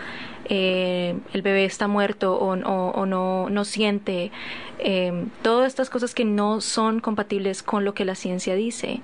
Eh, 0.49 1.17
el 1.31 1.41
bebé 1.41 1.63
está 1.63 1.87
muerto 1.87 2.37
o, 2.37 2.49
o, 2.49 3.05
no, 3.05 3.49
no 3.49 3.63
siente, 3.63 4.33
eh, 4.79 5.13
todas 5.43 5.67
estas 5.67 5.89
cosas 5.89 6.13
que 6.13 6.25
no 6.25 6.59
son 6.59 6.99
compatibles 6.99 7.63
con 7.63 7.85
lo 7.85 7.93
que 7.93 8.03
la 8.03 8.15
ciencia 8.15 8.53
dice. 8.55 8.99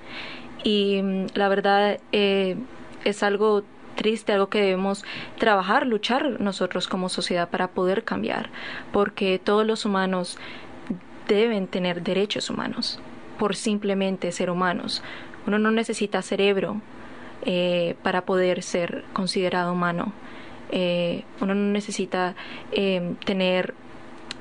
Y 0.62 1.00
mm, 1.00 1.28
la 1.32 1.48
verdad 1.48 2.00
es 2.12 3.22
algo 3.22 3.64
triste, 3.94 4.32
algo 4.32 4.48
que 4.48 4.60
debemos 4.60 5.04
trabajar, 5.38 5.86
luchar 5.86 6.40
nosotros 6.40 6.88
como 6.88 7.08
sociedad 7.08 7.48
para 7.48 7.68
poder 7.68 8.04
cambiar, 8.04 8.50
porque 8.92 9.38
todos 9.38 9.66
los 9.66 9.84
humanos 9.84 10.38
deben 11.28 11.66
tener 11.66 12.02
derechos 12.02 12.50
humanos 12.50 13.00
por 13.38 13.56
simplemente 13.56 14.32
ser 14.32 14.50
humanos. 14.50 15.02
Uno 15.46 15.58
no 15.58 15.70
necesita 15.70 16.22
cerebro 16.22 16.80
eh, 17.44 17.96
para 18.02 18.24
poder 18.24 18.62
ser 18.62 19.04
considerado 19.12 19.72
humano. 19.72 20.12
Eh, 20.70 21.24
uno 21.40 21.54
no 21.54 21.72
necesita 21.72 22.34
eh, 22.70 23.14
tener 23.24 23.74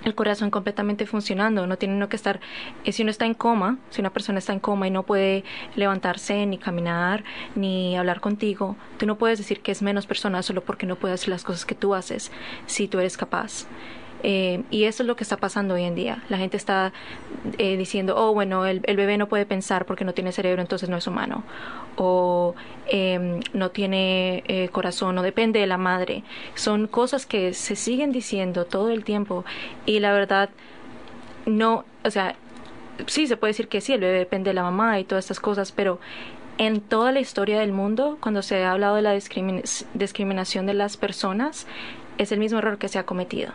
el 0.04 0.16
corazón 0.16 0.50
completamente 0.50 1.06
funcionando, 1.06 1.68
no 1.68 1.78
tiene 1.78 2.08
que 2.08 2.16
estar, 2.16 2.40
eh, 2.84 2.92
si 2.92 3.04
uno 3.04 3.12
está 3.12 3.26
en 3.26 3.34
coma, 3.34 3.78
si 3.90 4.02
una 4.02 4.12
persona 4.12 4.40
está 4.40 4.54
en 4.54 4.60
coma 4.60 4.88
y 4.88 4.92
no 4.92 5.04
puede 5.04 5.44
levantarse, 5.76 6.46
ni 6.46 6.58
caminar, 6.58 7.24
ni 7.56 7.98
hablar 7.98 8.22
contigo, 8.22 8.76
tú 8.98 9.06
no 9.06 9.18
puedes 9.18 9.38
decir 9.38 9.62
que 9.62 9.72
es 9.72 9.82
menos 9.82 10.06
persona 10.06 10.42
solo 10.44 10.62
porque 10.62 10.86
no 10.86 10.96
puede 10.96 11.14
hacer 11.14 11.30
las 11.30 11.44
cosas 11.44 11.66
que 11.66 11.76
tú 11.76 11.94
haces, 11.94 12.32
si 12.66 12.88
tú 12.88 13.00
eres 13.00 13.18
capaz. 13.18 13.68
Eh, 14.24 14.64
y 14.70 14.84
eso 14.84 15.04
es 15.04 15.08
lo 15.08 15.16
que 15.16 15.24
está 15.24 15.38
pasando 15.38 15.74
hoy 15.74 15.84
en 15.84 15.96
día. 15.96 16.24
La 16.30 16.38
gente 16.38 16.58
está 16.58 16.94
eh, 17.58 17.78
diciendo, 17.78 18.16
oh, 18.18 18.34
bueno, 18.34 18.66
el, 18.66 18.80
bebé 18.80 19.18
no 19.18 19.28
puede 19.28 19.46
pensar 19.46 19.86
porque 19.86 20.06
no 20.06 20.14
tiene 20.14 20.32
cerebro, 20.32 20.62
entonces 20.62 20.90
no 20.90 20.98
es 20.98 21.08
humano. 21.08 21.44
O 21.96 22.56
em, 22.88 23.40
no 23.54 23.72
tiene 23.72 24.44
eh, 24.48 24.70
corazón, 24.70 25.18
o 25.18 25.22
depende 25.22 25.60
de 25.60 25.68
la 25.68 25.78
madre. 25.78 26.24
Son 26.56 26.88
cosas 26.88 27.26
que 27.26 27.54
se 27.54 27.76
siguen 27.76 28.12
diciendo 28.12 28.66
todo 28.66 28.90
el 28.92 29.04
tiempo. 29.04 29.46
Y 29.86 30.00
la 30.00 30.14
verdad, 30.14 30.50
no, 31.46 31.86
o 32.04 32.12
sea, 32.12 32.36
sí 33.08 33.28
se 33.28 33.38
puede 33.38 33.52
decir 33.52 33.68
que 33.68 33.82
sí, 33.82 33.94
el 33.94 34.02
bebé 34.02 34.20
depende 34.20 34.52
de 34.52 34.54
la 34.54 34.64
mamá 34.64 35.00
y 35.00 35.04
todas 35.04 35.26
estas 35.26 35.40
cosas, 35.40 35.72
pero 35.72 36.00
en 36.58 36.82
toda 36.82 37.12
la 37.12 37.20
historia 37.20 37.60
del 37.60 37.72
mundo, 37.72 38.18
cuando 38.22 38.42
se 38.44 38.64
ha 38.64 38.72
hablado 38.72 38.96
de 38.96 39.02
la 39.02 39.14
discriminación 39.14 40.66
de 40.68 40.74
las 40.76 40.98
personas, 40.98 41.66
es 42.18 42.32
el 42.32 42.40
mismo 42.40 42.60
error 42.60 42.78
que 42.78 42.88
se 42.88 43.00
ha 43.00 43.06
cometido 43.06 43.54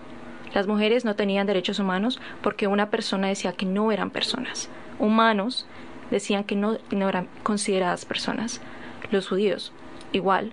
Las 0.56 0.66
mujeres 0.66 1.04
no 1.04 1.16
tenían 1.16 1.46
derechos 1.46 1.80
humanos 1.80 2.18
porque 2.40 2.66
una 2.66 2.88
persona 2.88 3.28
decía 3.28 3.52
que 3.52 3.66
no 3.66 3.92
eran 3.92 4.08
personas. 4.08 4.70
Humanos 4.98 5.66
decían 6.10 6.44
que 6.44 6.56
no, 6.56 6.78
eran 6.90 7.28
consideradas 7.42 8.06
personas. 8.06 8.62
Los 9.10 9.28
judíos, 9.28 9.74
igual. 10.12 10.52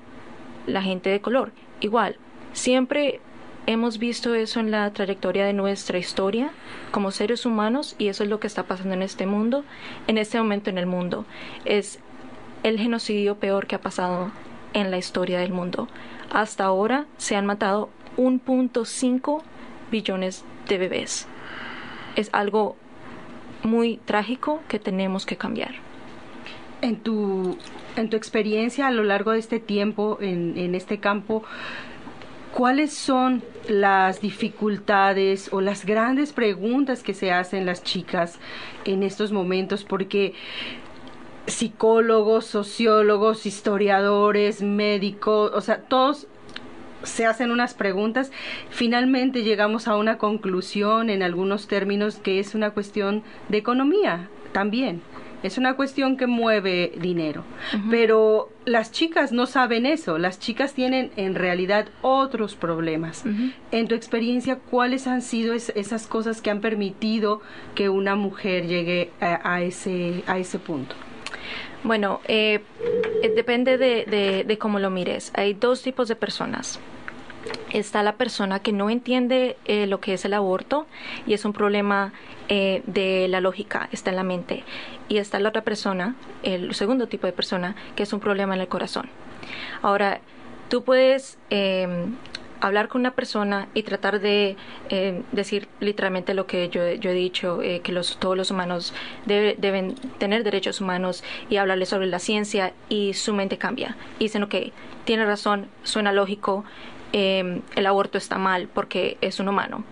La 0.67 0.81
gente 0.81 1.09
de 1.09 1.21
color, 1.21 1.53
igual. 1.79 2.17
Siempre 2.51 3.21
hemos 3.65 3.97
visto 3.97 4.35
eso 4.35 4.59
en 4.59 4.71
la 4.71 4.91
trayectoria 4.91 5.45
de 5.45 5.53
nuestra 5.53 5.97
historia 5.99 6.51
como 6.91 7.11
seres 7.11 7.45
humanos 7.45 7.95
y 7.97 8.09
eso 8.09 8.25
es 8.25 8.29
lo 8.29 8.41
que 8.41 8.47
está 8.47 8.63
pasando 8.63 8.95
en 8.95 9.03
este 9.03 9.25
mundo, 9.25 9.63
en 10.07 10.17
este 10.17 10.37
momento 10.37 10.69
en 10.69 10.79
el 10.79 10.85
mundo. 10.85 11.23
Es 11.63 11.99
el 12.63 12.77
genocidio 12.77 13.37
peor 13.37 13.67
que 13.67 13.75
ha 13.75 13.81
pasado 13.81 14.33
en 14.73 14.91
la 14.91 14.97
historia 14.97 15.39
del 15.39 15.53
mundo. 15.53 15.87
Hasta 16.29 16.65
ahora 16.65 17.05
se 17.15 17.37
han 17.37 17.45
matado 17.45 17.87
1.5 18.17 19.43
billones 19.93 20.43
de 20.67 20.77
bebés. 20.77 21.27
Es 22.15 22.29
algo 22.34 22.75
muy 23.63 23.97
trágico 23.97 24.60
que 24.67 24.79
tenemos 24.79 25.25
que 25.25 25.38
cambiar. 25.38 25.75
En 26.82 26.97
tu, 26.97 27.58
en 27.95 28.10
tu 28.10 28.17
experiencia 28.17 28.88
a 28.88 28.91
lo 28.91 29.03
largo 29.03 29.32
de 29.32 29.39
este 29.39 29.60
tiempo 29.60 30.17
en, 30.19 30.58
en 30.58 30.75
este 30.75 30.99
campo, 30.99 31.43
¿cuáles 32.51 32.91
son 32.91 33.43
las 33.69 34.19
dificultades 34.19 35.53
o 35.53 35.62
las 35.62 35.86
grandes 35.86 36.34
preguntas 36.34 37.03
que 37.03 37.13
se 37.13 37.32
hacen 37.32 37.65
las 37.65 37.84
chicas 37.84 38.39
en 38.84 39.03
estos 39.03 39.32
momentos? 39.32 39.86
Porque 39.86 40.34
psicólogos, 41.45 42.45
sociólogos, 42.45 43.45
historiadores, 43.45 44.62
médicos, 44.62 45.51
o 45.53 45.62
sea, 45.62 45.82
todos 45.84 46.27
se 47.03 47.25
hacen 47.25 47.51
unas 47.51 47.73
preguntas, 47.73 48.31
finalmente 48.69 49.43
llegamos 49.43 49.87
a 49.87 49.97
una 49.97 50.17
conclusión 50.17 51.09
en 51.09 51.23
algunos 51.23 51.67
términos 51.67 52.17
que 52.17 52.39
es 52.39 52.55
una 52.55 52.71
cuestión 52.71 53.23
de 53.49 53.57
economía 53.57 54.29
también. 54.51 55.01
Es 55.43 55.57
una 55.57 55.75
cuestión 55.75 56.15
que 56.15 56.25
mueve 56.25 56.93
dinero. 57.01 57.43
Pero 57.89 58.49
las 58.63 58.93
chicas 58.93 59.33
no 59.33 59.45
saben 59.45 59.85
eso. 59.85 60.17
Las 60.17 60.39
chicas 60.39 60.73
tienen 60.73 61.11
en 61.17 61.35
realidad 61.35 61.87
otros 62.01 62.55
problemas. 62.55 63.25
En 63.71 63.89
tu 63.89 63.93
experiencia, 63.93 64.55
¿cuáles 64.55 65.05
han 65.05 65.21
sido 65.21 65.53
esas 65.53 66.07
cosas 66.07 66.41
que 66.41 66.49
han 66.49 66.61
permitido 66.61 67.41
que 67.75 67.89
una 67.89 68.15
mujer 68.15 68.67
llegue 68.67 69.11
a, 69.19 69.61
ese, 69.61 70.23
a 70.27 70.39
ese 70.39 70.59
punto? 70.59 70.95
Bueno, 71.83 72.21
eh, 72.29 72.61
eh, 73.21 73.33
depende 73.35 73.77
de, 73.77 74.45
de, 74.47 74.57
cómo 74.57 74.79
lo 74.79 74.89
mires. 74.89 75.33
Hay 75.35 75.53
dos 75.55 75.81
tipos 75.81 76.07
de 76.07 76.15
personas 76.15 76.79
está 77.73 78.03
la 78.03 78.15
persona 78.15 78.60
que 78.60 78.71
no 78.71 78.89
entiende 78.89 79.58
eh, 79.65 79.88
lo 79.88 79.99
que 79.99 80.13
es 80.13 80.25
el 80.25 80.34
aborto 80.34 80.86
y 81.25 81.34
es 81.34 81.43
un 81.45 81.53
problema 81.53 82.13
eh, 82.49 82.84
de 82.86 83.27
la 83.27 83.41
lógica, 83.41 83.89
está 83.91 84.12
en 84.12 84.15
la 84.15 84.23
mente. 84.23 84.63
Y 85.10 85.17
está 85.17 85.39
la 85.39 85.49
otra 85.49 85.63
persona, 85.63 86.15
el 86.43 86.73
segundo 86.75 87.08
tipo 87.08 87.27
de 87.27 87.34
persona, 87.34 87.75
que 87.95 88.03
es 88.03 88.13
un 88.13 88.19
problema 88.19 88.56
en 88.56 88.62
el 88.62 88.67
corazón. 88.67 89.10
Ahora, 89.82 90.21
tú 90.69 90.84
puedes 90.84 91.38
em, 91.49 92.15
hablar 92.62 92.88
con 92.88 93.01
una 93.01 93.12
persona 93.12 93.67
y 93.73 93.84
tratar 93.84 94.21
de 94.21 94.56
em, 94.89 95.23
decir 95.32 95.67
literalmente 95.79 96.34
lo 96.34 96.47
que 96.47 96.69
yo, 96.69 96.84
he 96.84 97.13
dicho, 97.13 97.62
eh, 97.62 97.82
que 97.82 97.93
todos 98.19 98.38
los 98.38 98.51
humanos 98.51 98.93
deben 99.25 99.95
tener 100.17 100.43
derechos 100.43 100.79
humanos 100.79 101.23
y 101.49 101.58
hablarle 101.58 101.86
sobre 101.86 102.08
la 102.08 102.19
ciencia 102.19 102.73
y 102.88 103.13
su 103.13 103.34
mente 103.34 103.58
cambia. 103.58 103.97
Y 104.19 104.25
dicen, 104.25 104.43
ok, 104.43 104.56
tiene 105.06 105.25
razón, 105.25 105.67
suena 105.84 106.13
lógico, 106.13 106.63
Em, 107.15 107.62
el 107.76 107.86
aborto 107.86 108.17
está 108.17 108.39
mal 108.39 108.67
porque 108.73 109.19
es 109.21 109.39
un 109.39 109.47
humano. 109.47 109.84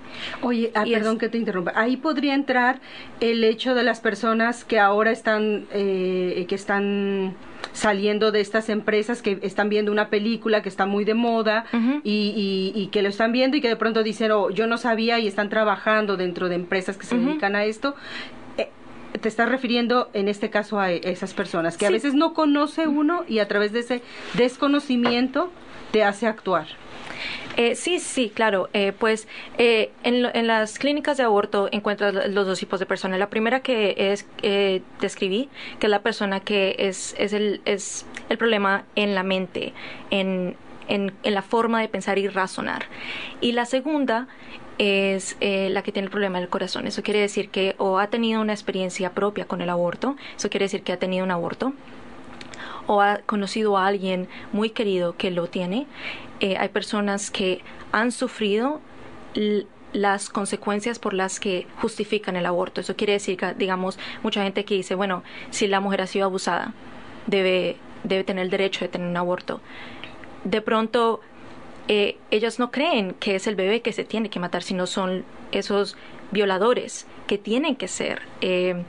Oye, 0.42 0.72
ah, 0.74 0.86
perdón 0.92 1.20
que 1.20 1.30
te 1.30 1.38
interrumpa. 1.38 1.72
Ahí 1.76 1.96
podría 1.96 2.34
entrar 2.34 2.82
el 3.20 3.44
hecho 3.44 3.76
de 3.76 3.84
las 3.84 4.00
personas 4.00 4.66
que 4.66 4.80
ahora 4.80 5.12
están, 5.12 5.68
eh, 5.72 6.48
que 6.50 6.56
están 6.56 7.36
saliendo 7.74 8.32
de 8.32 8.42
estas 8.42 8.70
empresas 8.70 9.22
que 9.22 9.38
están 9.44 9.70
viendo 9.70 9.92
una 9.92 10.10
película 10.10 10.64
que 10.64 10.70
está 10.70 10.88
muy 10.88 11.06
de 11.06 11.14
moda 11.14 11.66
y, 12.04 12.90
que 12.92 13.04
lo 13.04 13.10
están 13.10 13.32
viendo 13.32 13.56
y 13.56 13.62
que 13.62 13.70
de 13.70 13.76
pronto 13.76 14.02
dicen, 14.02 14.32
oh, 14.32 14.50
yo 14.50 14.66
no 14.66 14.80
sabía 14.80 15.20
y 15.20 15.28
están 15.28 15.50
trabajando 15.50 16.18
dentro 16.18 16.50
de 16.50 16.56
empresas 16.56 16.98
que 16.98 17.06
se 17.06 17.20
dedican 17.20 17.56
a 17.56 17.66
esto 17.66 17.94
eh, 18.58 18.70
te 19.22 19.30
estás 19.30 19.48
refiriendo 19.48 20.10
en 20.14 20.28
este 20.28 20.50
caso 20.50 20.80
a 20.80 20.92
esas 20.92 21.36
personas 21.36 21.78
que 21.78 21.86
a 21.86 21.92
veces 21.92 22.16
no 22.16 22.34
conoce 22.34 22.88
uno 22.88 23.26
y 23.28 23.38
a 23.38 23.48
través 23.48 23.74
de 23.74 23.82
ese 23.82 24.02
desconocimiento 24.34 25.52
te 25.92 26.04
hace 26.04 26.26
actuar. 26.26 26.81
Eh, 27.62 27.76
sí, 27.76 28.00
sí, 28.00 28.32
claro. 28.34 28.70
Eh, 28.74 28.92
pues 28.92 29.28
eh, 29.60 29.92
en, 30.04 30.48
las 30.48 30.80
clínicas 30.80 31.18
de 31.18 31.24
aborto 31.24 31.70
encuentras 31.72 32.28
los 32.30 32.48
dos 32.48 32.58
tipos 32.58 32.80
de 32.80 32.88
personas. 32.88 33.20
La 33.20 33.30
primera 33.30 33.60
que 33.60 33.94
es 34.12 34.26
describí, 35.00 35.48
que 35.80 35.86
es 35.86 35.92
la 35.92 36.02
persona 36.02 36.40
que 36.40 36.76
es, 36.80 37.14
es, 37.20 37.34
el, 37.34 37.62
es 37.66 38.08
el 38.30 38.40
problema 38.40 38.86
en 38.96 39.14
la 39.14 39.22
mente, 39.22 39.74
en, 40.10 40.56
en, 40.88 41.14
en 41.22 41.34
la 41.36 41.44
forma 41.44 41.82
de 41.82 41.88
pensar 41.88 42.18
y 42.18 42.28
razonar. 42.28 42.86
Y 43.42 43.52
la 43.52 43.66
segunda 43.66 44.28
es 44.80 45.38
la 45.40 45.84
que 45.84 45.92
tiene 45.92 46.08
el 46.08 46.12
problema 46.12 46.40
del 46.40 46.50
corazón. 46.50 46.88
Eso 46.88 47.04
quiere 47.04 47.20
decir 47.20 47.50
que 47.50 47.76
o 47.78 48.00
ha 48.00 48.08
tenido 48.08 48.42
una 48.42 48.54
experiencia 48.54 49.12
propia 49.12 49.46
con 49.46 49.62
el 49.62 49.70
aborto, 49.70 50.16
eso 50.36 50.50
quiere 50.50 50.66
decir 50.66 50.82
que 50.82 50.94
ha 50.94 50.98
tenido 50.98 51.24
un 51.24 51.30
aborto, 51.30 51.74
o 52.88 53.02
ha 53.02 53.20
conocido 53.20 53.78
a 53.78 53.86
alguien 53.86 54.28
muy 54.52 54.72
querido 54.72 55.16
que 55.16 55.30
lo 55.30 55.46
tiene, 55.46 55.86
eh, 56.42 56.58
hay 56.58 56.70
personas 56.70 57.30
que 57.30 57.62
han 57.92 58.12
sufrido 58.12 58.82
las 59.94 60.30
consecuencias 60.30 60.98
por 60.98 61.14
las 61.14 61.40
que 61.40 61.68
justifican 61.80 62.36
el 62.36 62.48
aborto. 62.48 62.82
Eso 62.82 62.96
quiere 62.96 63.14
decir 63.14 63.38
que, 63.38 63.54
digamos, 63.54 64.00
mucha 64.24 64.44
gente 64.44 64.66
que 64.66 64.74
dice, 64.74 64.96
bueno, 64.96 65.24
si 65.52 65.68
la 65.68 65.80
mujer 65.80 66.02
ha 66.02 66.08
sido 66.08 66.26
abusada, 66.26 66.74
debe, 67.28 67.78
debe 68.04 68.24
tener 68.24 68.46
el 68.46 68.50
derecho 68.50 68.84
de 68.84 68.90
tener 68.90 69.08
un 69.08 69.18
aborto. 69.18 69.62
De 70.44 70.62
pronto, 70.62 71.22
eh, 71.88 72.18
ellos 72.32 72.58
no 72.58 72.72
creen 72.72 73.14
que 73.20 73.36
es 73.36 73.46
el 73.46 73.56
bebé 73.56 73.82
que 73.82 73.94
se 73.94 74.04
tiene 74.04 74.32
que 74.32 74.40
matar, 74.40 74.64
sino 74.64 74.88
son 74.88 75.24
esos 75.52 75.96
violadores 76.32 77.06
que 77.28 77.38
tienen 77.38 77.76
que 77.76 77.88
ser 77.88 78.24
eh, 78.42 78.84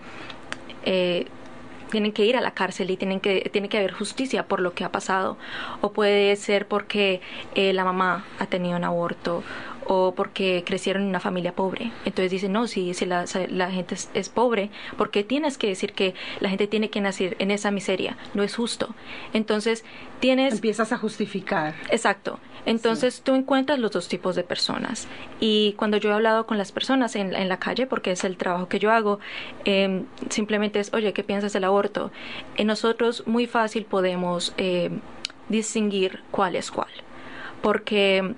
tienen 1.92 2.12
que 2.12 2.24
ir 2.24 2.38
a 2.38 2.40
la 2.40 2.52
cárcel 2.52 2.90
y 2.90 2.96
tienen 2.96 3.20
que, 3.20 3.50
tiene 3.52 3.68
que 3.68 3.76
haber 3.76 3.92
justicia 3.92 4.48
por 4.48 4.60
lo 4.60 4.72
que 4.72 4.82
ha 4.82 4.90
pasado. 4.90 5.36
O 5.82 5.92
puede 5.92 6.34
ser 6.36 6.66
porque 6.66 7.20
eh, 7.54 7.74
la 7.74 7.84
mamá 7.84 8.24
ha 8.38 8.46
tenido 8.46 8.78
un 8.78 8.84
aborto 8.84 9.44
o 9.86 10.14
porque 10.14 10.62
crecieron 10.66 11.02
en 11.02 11.08
una 11.08 11.20
familia 11.20 11.54
pobre. 11.54 11.92
Entonces 12.04 12.30
dicen, 12.30 12.52
no, 12.52 12.66
si, 12.66 12.94
si 12.94 13.06
la, 13.06 13.26
gente 13.70 13.96
es, 14.14 14.28
pobre, 14.28 14.70
¿por 14.96 15.10
qué 15.10 15.24
tienes 15.24 15.58
que 15.58 15.68
decir 15.68 15.92
que 15.92 16.14
la 16.40 16.48
gente 16.48 16.66
tiene 16.66 16.90
que 16.90 17.00
nacer 17.00 17.36
en 17.38 17.50
esa 17.50 17.70
miseria? 17.70 18.16
No 18.34 18.42
es 18.42 18.54
justo. 18.54 18.94
Entonces 19.32 19.84
tienes... 20.20 20.54
Empiezas 20.54 20.92
a 20.92 20.98
justificar. 20.98 21.74
Exacto. 21.90 22.38
Entonces 22.64 23.22
tú 23.22 23.34
encuentras 23.34 23.78
los 23.78 23.90
dos 23.90 24.08
tipos 24.08 24.36
de 24.36 24.44
personas. 24.44 25.08
Y 25.40 25.72
cuando 25.72 25.96
yo 25.96 26.10
he 26.10 26.12
hablado 26.12 26.46
con 26.46 26.58
las 26.58 26.70
personas 26.70 27.16
en, 27.16 27.34
en 27.34 27.48
la 27.48 27.58
calle, 27.58 27.86
porque 27.86 28.12
es 28.12 28.24
el 28.24 28.36
trabajo 28.36 28.68
que 28.68 28.78
yo 28.78 28.92
hago, 28.92 29.18
em, 29.64 30.04
simplemente 30.30 30.78
es, 30.78 30.92
oye, 30.94 31.12
¿qué 31.12 31.24
piensas 31.24 31.52
del 31.52 31.64
aborto? 31.64 32.12
En 32.56 32.68
nosotros 32.68 33.26
muy 33.26 33.46
fácil 33.46 33.84
podemos 33.84 34.54
eh, 34.58 34.90
distinguir 35.48 36.20
cuál 36.30 36.56
es 36.56 36.70
cuál. 36.70 36.90
Porque 37.62 38.34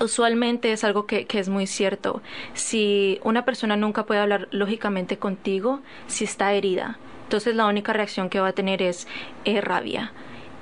usualmente 0.00 0.72
es 0.72 0.84
algo 0.84 1.06
que, 1.06 1.26
es 1.28 1.48
muy 1.48 1.66
cierto. 1.66 2.22
Si 2.54 3.20
una 3.24 3.44
persona 3.44 3.76
nunca 3.76 4.06
puede 4.06 4.20
hablar 4.20 4.48
lógicamente 4.50 5.18
contigo, 5.18 5.80
si 6.06 6.24
está 6.24 6.52
herida, 6.52 6.98
entonces 7.24 7.54
la 7.54 7.66
única 7.66 7.92
reacción 7.92 8.28
que 8.28 8.40
va 8.40 8.48
a 8.48 8.52
tener 8.52 8.82
es 8.82 9.06
eh, 9.44 9.60
rabia 9.60 10.12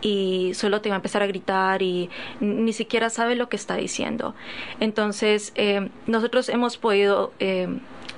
y 0.02 0.52
solo 0.54 0.80
te 0.80 0.88
va 0.88 0.96
a 0.96 0.98
empezar 0.98 1.22
a 1.22 1.26
gritar 1.26 1.82
y 1.82 2.08
ni 2.40 2.72
siquiera 2.72 3.10
sabe 3.10 3.34
lo 3.34 3.48
que 3.48 3.56
está 3.56 3.76
diciendo. 3.76 4.34
Entonces, 4.78 5.52
eh, 5.56 5.90
nosotros 6.06 6.48
hemos 6.48 6.76
podido, 6.76 7.32
eh, 7.38 7.68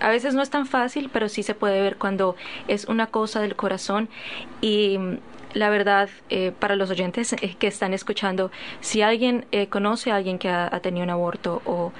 a 0.00 0.08
veces 0.10 0.34
no 0.34 0.42
es 0.42 0.50
tan 0.50 0.66
fácil, 0.66 1.10
pero 1.12 1.28
sí 1.28 1.42
se 1.42 1.54
puede 1.54 1.80
ver 1.80 1.96
cuando 1.96 2.36
es 2.68 2.86
una 2.86 3.06
cosa 3.06 3.40
del 3.40 3.56
corazón 3.56 4.08
y 4.60 4.98
la 5.54 5.70
verdad, 5.70 6.08
eh, 6.30 6.52
para 6.58 6.76
los 6.76 6.90
oyentes 6.90 7.32
eh, 7.34 7.56
que 7.58 7.66
están 7.66 7.94
escuchando, 7.94 8.50
si 8.80 9.02
alguien 9.02 9.46
eh, 9.52 9.66
conoce 9.68 10.10
a 10.10 10.16
alguien 10.16 10.38
que 10.38 10.48
ha, 10.48 10.80
tenido 10.80 11.04
un 11.04 11.10
aborto 11.10 11.62
o 11.64 11.92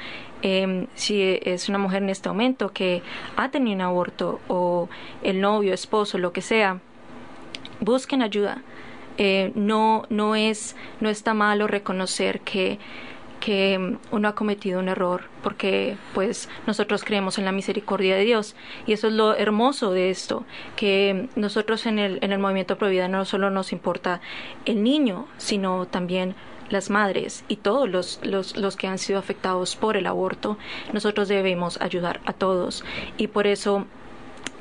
em, 0.43 0.87
si 0.95 1.39
es 1.43 1.69
una 1.69 1.79
mujer 1.79 2.03
en 2.03 2.11
este 2.11 2.29
momento 2.29 2.73
que 2.73 3.03
ha 3.37 3.51
tenido 3.51 3.77
un 3.77 3.83
aborto 3.83 4.41
o 4.49 4.89
el 5.23 5.41
novio, 5.41 5.75
esposo, 5.75 6.19
lo 6.19 6.33
que 6.33 6.41
sea, 6.41 6.81
busquen 7.81 8.23
ayuda. 8.23 8.63
no, 9.55 10.05
no, 10.09 10.35
es, 10.35 10.75
no 11.01 11.11
está 11.11 11.35
malo 11.35 11.67
reconocer 11.67 12.41
que 12.41 12.79
que 13.43 13.99
uno 14.13 14.29
ha 14.29 14.37
cometido 14.37 14.79
un 14.79 14.89
error, 14.89 15.25
porque 15.43 15.97
pues 16.15 16.49
nosotros 16.69 17.03
creemos 17.03 17.39
en 17.39 17.45
la 17.45 17.51
misericordia 17.51 18.15
de 18.15 18.25
Dios. 18.25 18.55
Y 18.87 18.93
eso 18.93 19.09
es 19.09 19.15
lo 19.15 19.35
hermoso 19.35 19.91
de 19.91 20.11
esto, 20.11 20.45
que 20.77 21.29
nosotros 21.35 21.87
en 21.87 21.99
el, 21.99 22.19
en 22.23 22.31
el 22.31 22.39
movimiento 22.39 22.79
Provida 22.79 23.09
no 23.09 23.25
solo 23.25 23.51
nos 23.51 23.73
importa 23.73 24.21
el 24.65 24.85
niño, 24.85 25.27
sino 25.39 25.87
también 25.87 26.37
las 26.71 26.89
madres 26.89 27.45
y 27.49 27.57
todos 27.57 27.89
los, 27.89 28.21
los, 28.23 28.57
los, 28.57 28.77
que 28.77 28.87
han 28.87 28.99
sido 28.99 29.19
afectados 29.19 29.75
por 29.75 29.97
el 29.97 30.07
aborto, 30.07 30.57
nosotros 30.93 31.27
debemos 31.27 31.81
ayudar 31.81 32.21
a 32.25 32.33
todos. 32.33 32.85
Y 33.19 33.27
por 33.27 33.49
eso 33.49 33.87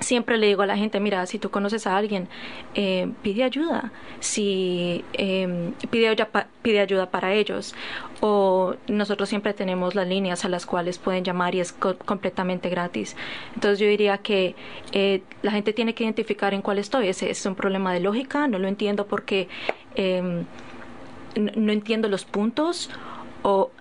siempre 0.02 0.38
le 0.38 0.48
digo 0.48 0.64
a 0.64 0.66
la 0.66 0.78
gente, 0.78 1.00
mira, 1.00 1.26
si 1.26 1.40
tú 1.40 1.50
conoces 1.50 1.88
a 1.88 1.96
alguien, 1.96 2.28
eh, 2.74 3.12
pide 3.22 3.44
ayuda, 3.44 3.92
si 4.20 5.06
eh, 5.14 5.72
pide, 5.90 6.16
pide 6.62 6.80
ayuda 6.80 7.10
para 7.10 7.34
ellos. 7.34 7.76
O 8.22 8.76
nosotros 8.88 9.30
siempre 9.30 9.54
tenemos 9.54 9.96
las 9.96 10.08
líneas 10.08 10.46
a 10.46 10.50
las 10.50 10.66
cuales 10.66 11.00
pueden 11.00 11.24
llamar 11.24 11.56
y 11.56 11.60
es 11.60 11.74
completamente 11.74 12.70
gratis. 12.70 13.16
Entonces 13.56 13.80
yo 13.80 13.88
diría 13.88 14.20
que 14.20 14.56
eh, 14.92 15.24
la 15.42 15.52
gente 15.52 15.74
tiene 15.74 15.96
que 15.96 16.04
identificar 16.04 16.54
en 16.54 16.62
cuál 16.62 16.78
estoy. 16.78 17.08
Ese 17.08 17.32
es 17.32 17.46
un 17.46 17.56
problema 17.56 17.94
de 17.94 18.00
lógica, 18.00 18.48
no 18.48 18.60
lo 18.60 18.68
entiendo 18.68 19.08
porque 19.08 19.50
em, 19.96 20.46
no 21.36 21.72
entiendo 21.72 22.10
los 22.10 22.26
puntos 22.26 22.90
o 23.42 23.72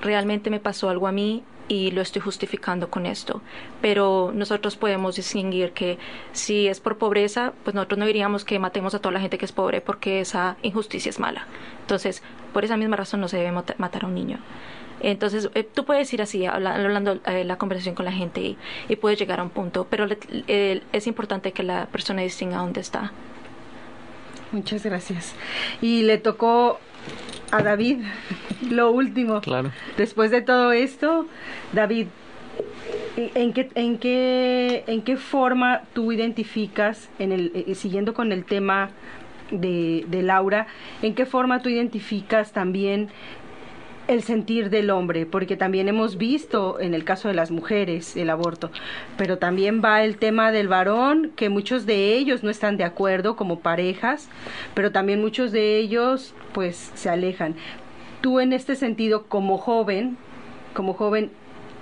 realmente 0.00 0.50
me 0.50 0.58
pasó 0.58 0.88
algo 0.88 1.06
a 1.06 1.12
mí 1.12 1.42
y 1.68 1.90
lo 1.90 2.02
estoy 2.02 2.22
justificando 2.22 2.90
con 2.90 3.06
esto. 3.06 3.40
Pero 3.80 4.32
nosotros 4.34 4.76
podemos 4.76 5.16
distinguir 5.16 5.72
que 5.72 5.98
si 6.32 6.68
es 6.68 6.80
por 6.80 6.98
pobreza, 6.98 7.52
pues 7.64 7.74
nosotros 7.74 7.98
no 7.98 8.06
diríamos 8.06 8.44
que 8.44 8.58
matemos 8.58 8.94
a 8.94 8.98
toda 8.98 9.12
la 9.12 9.20
gente 9.20 9.38
que 9.38 9.44
es 9.44 9.52
pobre 9.52 9.80
porque 9.80 10.20
esa 10.20 10.56
injusticia 10.62 11.10
es 11.10 11.18
mala. 11.18 11.46
Entonces, 11.80 12.22
por 12.52 12.64
esa 12.64 12.76
misma 12.76 12.96
razón 12.96 13.20
no 13.20 13.28
se 13.28 13.38
debe 13.38 13.52
matar 13.52 14.04
a 14.04 14.06
un 14.06 14.14
niño. 14.14 14.38
Entonces, 15.00 15.50
eh, 15.54 15.64
tú 15.64 15.84
puedes 15.84 16.12
ir 16.12 16.22
así, 16.22 16.46
hablando 16.46 17.18
eh, 17.26 17.44
la 17.44 17.58
conversación 17.58 17.96
con 17.96 18.04
la 18.04 18.12
gente 18.12 18.56
y, 18.88 18.96
puedes 18.96 19.18
llegar 19.18 19.40
a 19.40 19.42
un 19.42 19.50
punto, 19.50 19.86
pero 19.90 20.06
es 20.46 21.06
importante 21.08 21.50
que 21.52 21.64
la 21.64 21.86
persona 21.86 22.22
distinga 22.22 22.58
dónde 22.58 22.80
está. 22.80 23.10
Muchas 24.52 24.84
gracias. 24.84 25.34
Y 25.80 26.02
le 26.02 26.18
tocó 26.18 26.78
a 27.50 27.62
David 27.62 27.98
lo 28.70 28.90
último. 28.90 29.40
Claro. 29.40 29.70
Después 29.96 30.30
de 30.30 30.40
todo 30.42 30.72
esto, 30.72 31.26
David, 31.72 32.06
¿en 33.16 33.52
qué, 33.52 33.70
en 33.74 33.98
qué, 33.98 34.84
en 34.86 35.02
qué 35.02 35.16
forma 35.16 35.82
tú 35.92 36.12
identificas, 36.12 37.10
en 37.18 37.32
el, 37.32 37.52
eh, 37.54 37.74
siguiendo 37.74 38.14
con 38.14 38.32
el 38.32 38.44
tema 38.44 38.90
de, 39.50 40.04
de 40.08 40.22
Laura, 40.22 40.66
en 41.02 41.14
qué 41.14 41.26
forma 41.26 41.60
tú 41.60 41.68
identificas 41.68 42.52
también 42.52 43.10
el 44.08 44.22
sentir 44.22 44.70
del 44.70 44.90
hombre, 44.90 45.26
porque 45.26 45.56
también 45.56 45.88
hemos 45.88 46.16
visto 46.16 46.80
en 46.80 46.94
el 46.94 47.04
caso 47.04 47.28
de 47.28 47.34
las 47.34 47.50
mujeres 47.50 48.16
el 48.16 48.30
aborto, 48.30 48.70
pero 49.16 49.38
también 49.38 49.82
va 49.84 50.02
el 50.02 50.16
tema 50.16 50.52
del 50.52 50.68
varón, 50.68 51.32
que 51.36 51.48
muchos 51.48 51.86
de 51.86 52.14
ellos 52.14 52.42
no 52.42 52.50
están 52.50 52.76
de 52.76 52.84
acuerdo 52.84 53.36
como 53.36 53.60
parejas, 53.60 54.28
pero 54.74 54.92
también 54.92 55.20
muchos 55.20 55.52
de 55.52 55.78
ellos 55.78 56.34
pues 56.52 56.90
se 56.94 57.08
alejan. 57.08 57.54
Tú 58.20 58.40
en 58.40 58.52
este 58.52 58.76
sentido 58.76 59.24
como 59.24 59.58
joven, 59.58 60.16
como 60.74 60.94
joven, 60.94 61.30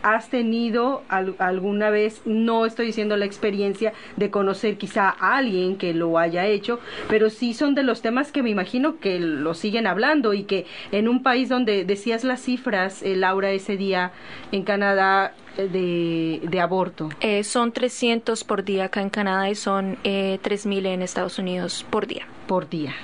has 0.03 0.29
tenido 0.29 1.03
alguna 1.09 1.91
vez, 1.91 2.23
no 2.25 2.67
estoy 2.67 2.87
diciendo 2.87 3.17
la 3.17 3.25
experiencia 3.25 3.93
de 4.17 4.31
conocer 4.31 4.79
quizá 4.79 5.09
a 5.09 5.37
alguien 5.37 5.77
que 5.77 5.95
lo 5.95 6.19
haya 6.19 6.47
hecho, 6.47 6.81
pero 7.09 7.31
sí 7.31 7.55
son 7.55 7.75
de 7.75 7.83
los 7.83 8.03
temas 8.03 8.33
que 8.33 8.43
me 8.43 8.51
imagino 8.51 8.99
que 8.99 9.21
lo 9.21 9.55
siguen 9.55 9.87
hablando 9.87 10.35
y 10.35 10.45
que 10.45 10.67
en 10.93 11.09
un 11.09 11.23
país 11.23 11.49
donde 11.49 11.85
decías 11.85 12.25
las 12.25 12.41
cifras, 12.41 13.03
eh, 13.03 13.17
Laura, 13.17 13.51
ese 13.51 13.77
día 13.77 14.13
en 14.53 14.63
Canadá 14.63 15.35
eh, 15.57 15.69
de, 15.69 16.49
de 16.49 16.61
aborto. 16.61 17.09
Eh, 17.21 17.45
son 17.45 17.73
300 17.73 18.45
por 18.45 18.65
día 18.65 18.85
acá 18.87 19.03
en 19.03 19.11
Canadá 19.11 19.51
y 19.51 19.55
son 19.55 19.99
eh, 20.05 20.39
3.000 20.43 20.87
en 20.87 21.03
Estados 21.03 21.39
Unidos 21.39 21.85
por 21.91 22.07
día. 22.07 22.27
Por 22.47 22.69
día. 22.69 22.95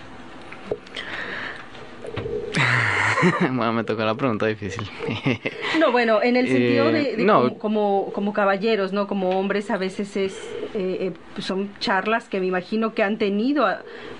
bueno, 3.41 3.73
me 3.73 3.85
tocó 3.85 4.05
la 4.05 4.15
pregunta 4.15 4.47
difícil. 4.47 4.89
no, 5.81 5.93
bueno, 5.93 6.23
en 6.23 6.37
el 6.37 6.49
sentido 6.49 6.91
de, 6.91 7.15
eh, 7.15 7.57
como, 7.59 8.11
como, 8.13 8.33
caballeros, 8.33 8.93
¿no? 8.93 9.07
Como 9.07 9.31
hombres 9.39 9.71
a 9.71 9.77
veces 9.77 10.17
es, 10.17 10.33
eh, 10.75 11.13
eh, 11.37 11.41
son 11.41 11.71
charlas 11.79 12.29
que 12.29 12.41
me 12.41 12.47
imagino 12.47 12.95
que 12.95 13.03
han 13.03 13.19
tenido 13.19 13.67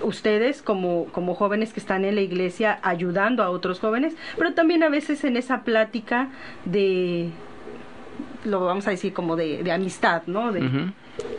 ustedes 0.01 0.61
como, 0.61 1.05
como 1.11 1.35
jóvenes 1.35 1.73
que 1.73 1.79
están 1.79 2.05
en 2.05 2.15
la 2.15 2.21
iglesia 2.21 2.79
ayudando 2.81 3.43
a 3.43 3.49
otros 3.49 3.79
jóvenes, 3.79 4.15
pero 4.37 4.53
también 4.53 4.83
a 4.83 4.89
veces 4.89 5.23
en 5.23 5.37
esa 5.37 5.63
plática 5.63 6.29
de, 6.65 7.29
lo 8.45 8.65
vamos 8.65 8.87
a 8.87 8.91
decir 8.91 9.13
como 9.13 9.35
de, 9.35 9.71
amistad, 9.71 10.23
¿no? 10.27 10.51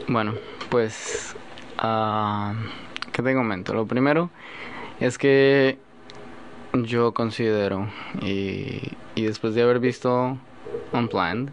Bueno, 0.07 0.35
pues, 0.69 1.37
uh, 1.83 2.53
¿qué 3.13 3.23
te 3.23 3.35
comento? 3.35 3.75
Lo 3.75 3.87
primero 3.87 4.31
es 5.01 5.19
que 5.19 5.79
yo 6.73 7.13
considero, 7.13 7.89
y, 8.23 8.81
y 9.15 9.23
después 9.23 9.55
de 9.55 9.63
haber 9.63 9.81
visto 9.81 10.39
Unplanned, 10.93 11.51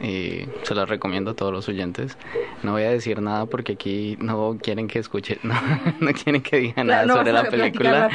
y 0.00 0.46
se 0.62 0.74
la 0.74 0.86
recomiendo 0.86 1.32
a 1.32 1.34
todos 1.34 1.52
los 1.52 1.68
oyentes. 1.68 2.16
No 2.62 2.72
voy 2.72 2.82
a 2.82 2.90
decir 2.90 3.20
nada 3.20 3.46
porque 3.46 3.72
aquí 3.72 4.16
no 4.20 4.58
quieren 4.60 4.88
que 4.88 4.98
escuche, 4.98 5.38
no, 5.42 5.54
no 6.00 6.12
quieren 6.12 6.42
que 6.42 6.58
diga 6.58 6.84
nada 6.84 7.06
sobre 7.08 7.32
la 7.32 7.44
película. 7.44 8.08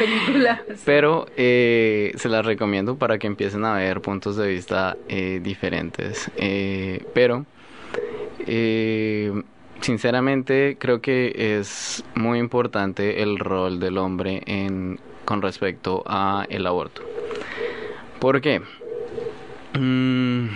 Pero 0.85 1.27
eh, 1.35 2.13
se 2.15 2.29
las 2.29 2.45
recomiendo 2.45 2.97
para 2.97 3.17
que 3.17 3.27
empiecen 3.27 3.65
a 3.65 3.75
ver 3.75 4.01
puntos 4.01 4.37
de 4.37 4.47
vista 4.47 4.97
eh, 5.07 5.39
diferentes. 5.43 6.31
Eh, 6.37 7.05
pero, 7.13 7.45
sinceramente, 9.81 10.77
creo 10.79 11.01
que 11.01 11.57
es 11.57 12.03
muy 12.15 12.39
importante 12.39 13.21
el 13.21 13.39
rol 13.39 13.79
del 13.79 13.97
hombre 13.97 14.41
en 14.45 14.99
con 15.25 15.41
respecto 15.41 16.03
a 16.05 16.45
el 16.49 16.65
aborto. 16.67 17.01
¿Por 18.19 18.41
qué? 18.41 18.61
Mm, 19.77 20.49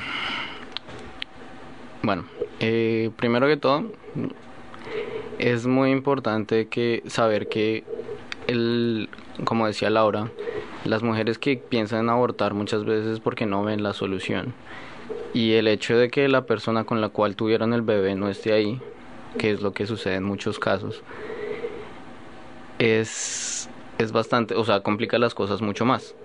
bueno, 2.04 2.26
eh, 2.60 3.10
primero 3.18 3.48
que 3.48 3.58
todo, 3.58 3.92
es 5.40 5.68
muy 5.68 5.92
importante 5.92 6.68
que 6.68 7.04
saber 7.08 7.50
que 7.50 7.84
el, 8.48 9.10
como 9.44 9.68
decía 9.68 9.90
Laura, 9.90 10.32
las 10.86 11.04
mujeres 11.04 11.38
que 11.38 11.58
piensan 11.58 12.02
en 12.02 12.10
abortar 12.10 12.54
muchas 12.54 12.86
veces 12.86 13.20
porque 13.20 13.46
no 13.46 13.64
ven 13.64 13.84
la 13.84 13.94
solución. 13.94 14.54
Y 15.34 15.54
el 15.54 15.68
hecho 15.68 15.98
de 15.98 16.10
que 16.10 16.28
la 16.28 16.46
persona 16.46 16.86
con 16.86 17.02
la 17.02 17.10
cual 17.10 17.36
tuvieron 17.36 17.74
el 17.74 17.82
bebé 17.82 18.16
no 18.16 18.30
esté 18.30 18.54
ahí, 18.54 18.80
que 19.38 19.52
es 19.52 19.62
lo 19.62 19.74
que 19.74 19.86
sucede 19.86 20.16
en 20.16 20.24
muchos 20.24 20.60
casos, 20.60 21.04
es 22.80 23.70
es 23.98 24.12
bastante, 24.12 24.56
o 24.56 24.64
sea, 24.64 24.82
complica 24.82 25.18
las 25.18 25.34
cosas 25.34 25.62
mucho 25.62 25.86
más. 25.86 26.16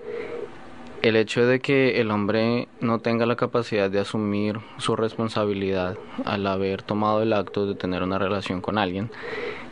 El 1.01 1.17
hecho 1.17 1.45
de 1.45 1.59
que 1.59 1.99
el 1.99 2.11
hombre 2.11 2.69
no 2.79 2.99
tenga 2.99 3.25
la 3.25 3.35
capacidad 3.35 3.91
de 3.91 3.99
asumir 3.99 4.59
su 4.77 4.95
responsabilidad 4.95 5.97
al 6.23 6.47
haber 6.47 6.81
tomado 6.81 7.21
el 7.21 7.33
acto 7.33 7.65
de 7.65 7.75
tener 7.75 8.03
una 8.03 8.17
relación 8.17 8.61
con 8.61 8.77
alguien, 8.77 9.11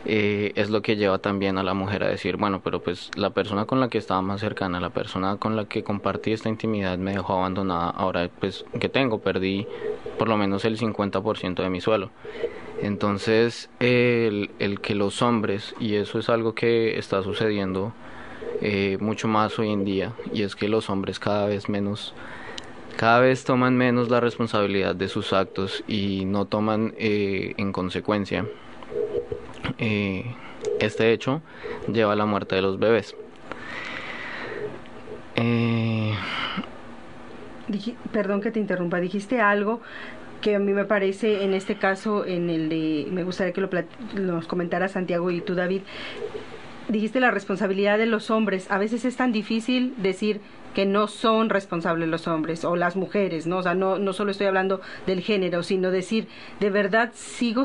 eh, 0.04 0.52
es 0.56 0.68
lo 0.68 0.82
que 0.82 0.96
lleva 0.96 1.18
también 1.18 1.56
a 1.56 1.62
la 1.62 1.72
mujer 1.72 2.02
a 2.02 2.08
decir, 2.08 2.36
bueno, 2.36 2.60
pero 2.62 2.82
pues 2.82 3.10
la 3.16 3.30
persona 3.30 3.64
con 3.64 3.80
la 3.80 3.88
que 3.88 3.96
estaba 3.96 4.20
más 4.20 4.40
cercana, 4.40 4.78
la 4.78 4.90
persona 4.90 5.36
con 5.36 5.56
la 5.56 5.64
que 5.64 5.82
compartí 5.82 6.32
esta 6.32 6.50
intimidad 6.50 6.98
me 6.98 7.12
dejó 7.12 7.34
abandonada, 7.34 7.88
ahora 7.88 8.28
pues 8.38 8.66
que 8.78 8.90
tengo, 8.90 9.20
perdí 9.20 9.66
por 10.18 10.28
lo 10.28 10.36
menos 10.36 10.66
el 10.66 10.78
50% 10.78 11.62
de 11.62 11.70
mi 11.70 11.80
suelo. 11.80 12.10
Entonces, 12.82 13.70
el, 13.78 14.50
el, 14.58 14.80
que 14.80 14.96
los 14.96 15.22
hombres, 15.22 15.74
y 15.78 15.94
eso 15.94 16.18
es 16.18 16.28
algo 16.28 16.54
que 16.54 16.98
está 16.98 17.22
sucediendo 17.22 17.92
eh, 18.60 18.98
mucho 19.00 19.28
más 19.28 19.56
hoy 19.60 19.70
en 19.70 19.84
día, 19.84 20.12
y 20.32 20.42
es 20.42 20.56
que 20.56 20.68
los 20.68 20.90
hombres 20.90 21.20
cada 21.20 21.46
vez 21.46 21.68
menos, 21.68 22.12
cada 22.96 23.20
vez 23.20 23.44
toman 23.44 23.76
menos 23.76 24.10
la 24.10 24.18
responsabilidad 24.18 24.96
de 24.96 25.06
sus 25.06 25.32
actos 25.32 25.84
y 25.86 26.24
no 26.24 26.46
toman 26.46 26.92
eh, 26.98 27.54
en 27.56 27.72
consecuencia. 27.72 28.46
Eh, 29.78 30.34
este 30.80 31.12
hecho 31.12 31.40
lleva 31.86 32.14
a 32.14 32.16
la 32.16 32.26
muerte 32.26 32.56
de 32.56 32.62
los 32.62 32.80
bebés. 32.80 33.14
perdón 38.12 38.40
que 38.40 38.50
te 38.50 38.60
interrumpa, 38.60 39.00
dijiste 39.00 39.40
algo 39.40 39.80
que 40.42 40.56
a 40.56 40.58
mí 40.58 40.74
me 40.74 40.84
parece 40.84 41.44
en 41.44 41.54
este 41.54 41.76
caso, 41.76 42.26
en 42.26 42.50
el 42.50 42.68
de, 42.68 43.06
me 43.10 43.24
gustaría 43.24 43.54
que 43.54 43.62
lo 43.62 43.70
nos 44.20 44.46
comentara 44.46 44.88
Santiago 44.88 45.30
y 45.30 45.40
tú 45.40 45.54
David, 45.54 45.82
dijiste 46.88 47.20
la 47.20 47.30
responsabilidad 47.30 47.96
de 47.96 48.06
los 48.06 48.30
hombres. 48.30 48.70
A 48.70 48.76
veces 48.76 49.06
es 49.06 49.16
tan 49.16 49.32
difícil 49.32 49.94
decir 49.96 50.40
que 50.74 50.84
no 50.84 51.06
son 51.06 51.48
responsables 51.48 52.08
los 52.08 52.26
hombres 52.26 52.64
o 52.64 52.76
las 52.76 52.96
mujeres, 52.96 53.46
¿no? 53.46 53.58
O 53.58 53.62
sea, 53.62 53.74
no, 53.74 53.98
no 53.98 54.12
solo 54.12 54.30
estoy 54.30 54.46
hablando 54.46 54.80
del 55.06 55.20
género, 55.20 55.62
sino 55.62 55.90
decir, 55.90 56.28
de 56.60 56.70
verdad 56.70 57.12
sigo, 57.14 57.64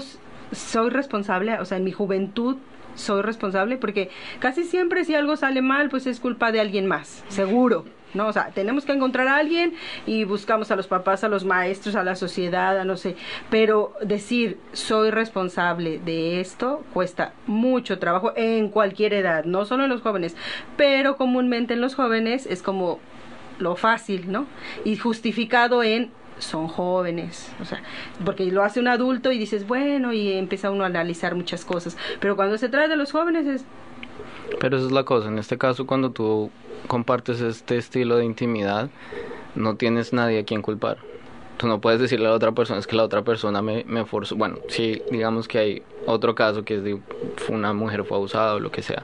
soy 0.51 0.89
responsable, 0.89 1.59
o 1.59 1.65
sea, 1.65 1.77
en 1.77 1.83
mi 1.83 1.91
juventud 1.91 2.57
soy 2.95 3.21
responsable 3.21 3.77
porque 3.77 4.09
casi 4.39 4.63
siempre 4.63 5.05
si 5.05 5.15
algo 5.15 5.35
sale 5.35 5.61
mal, 5.61 5.89
pues 5.89 6.07
es 6.07 6.19
culpa 6.19 6.51
de 6.51 6.61
alguien 6.61 6.87
más, 6.87 7.23
seguro. 7.27 7.85
¿No? 8.17 8.27
O 8.27 8.33
sea, 8.33 8.51
tenemos 8.53 8.85
que 8.85 8.91
encontrar 8.91 9.27
a 9.27 9.37
alguien 9.37 9.73
y 10.05 10.23
buscamos 10.25 10.71
a 10.71 10.75
los 10.75 10.87
papás, 10.87 11.23
a 11.23 11.29
los 11.29 11.45
maestros, 11.45 11.95
a 11.95 12.03
la 12.03 12.15
sociedad, 12.15 12.77
a 12.77 12.83
no 12.83 12.97
sé, 12.97 13.15
pero 13.49 13.93
decir 14.01 14.57
soy 14.73 15.11
responsable 15.11 15.99
de 15.99 16.41
esto 16.41 16.83
cuesta 16.93 17.33
mucho 17.45 17.99
trabajo 17.99 18.33
en 18.35 18.69
cualquier 18.69 19.13
edad, 19.13 19.45
no 19.45 19.65
solo 19.65 19.85
en 19.85 19.89
los 19.89 20.01
jóvenes, 20.01 20.35
pero 20.75 21.15
comúnmente 21.15 21.75
en 21.75 21.81
los 21.81 21.95
jóvenes 21.95 22.45
es 22.45 22.61
como 22.61 22.99
lo 23.59 23.75
fácil, 23.75 24.31
¿no? 24.31 24.45
Y 24.83 24.97
justificado 24.97 25.83
en 25.83 26.11
son 26.39 26.67
jóvenes, 26.67 27.51
o 27.59 27.65
sea, 27.65 27.81
porque 28.23 28.45
lo 28.51 28.63
hace 28.63 28.79
un 28.79 28.87
adulto 28.87 29.31
y 29.31 29.39
dices, 29.39 29.67
bueno, 29.67 30.13
y 30.13 30.33
empieza 30.33 30.69
uno 30.69 30.83
a 30.83 30.87
analizar 30.87 31.33
muchas 31.35 31.65
cosas, 31.65 31.97
pero 32.19 32.35
cuando 32.35 32.57
se 32.57 32.69
trata 32.69 32.89
de 32.89 32.95
los 32.95 33.11
jóvenes 33.11 33.47
es... 33.47 33.65
Pero 34.59 34.77
esa 34.77 34.87
es 34.87 34.91
la 34.91 35.03
cosa, 35.03 35.27
en 35.27 35.39
este 35.39 35.57
caso 35.57 35.85
cuando 35.85 36.11
tú 36.11 36.51
compartes 36.87 37.41
este 37.41 37.77
estilo 37.77 38.17
de 38.17 38.25
intimidad, 38.25 38.89
no 39.55 39.75
tienes 39.75 40.13
nadie 40.13 40.39
a 40.39 40.45
quien 40.45 40.61
culpar. 40.61 41.05
Tú 41.57 41.67
no 41.67 41.81
puedes 41.81 41.99
decirle 41.99 42.27
a 42.27 42.29
la 42.29 42.35
otra 42.35 42.51
persona, 42.51 42.79
es 42.79 42.87
que 42.87 42.95
la 42.95 43.03
otra 43.03 43.23
persona 43.23 43.61
me, 43.61 43.83
me 43.85 44.05
forzó. 44.05 44.35
Bueno, 44.35 44.59
sí, 44.67 45.01
digamos 45.11 45.47
que 45.47 45.57
hay 45.57 45.83
otro 46.05 46.35
caso 46.35 46.63
que 46.63 46.75
es 46.75 46.83
de 46.83 46.99
una 47.49 47.73
mujer 47.73 48.03
fue 48.03 48.17
abusada 48.17 48.55
o 48.55 48.59
lo 48.59 48.71
que 48.71 48.81
sea. 48.81 49.03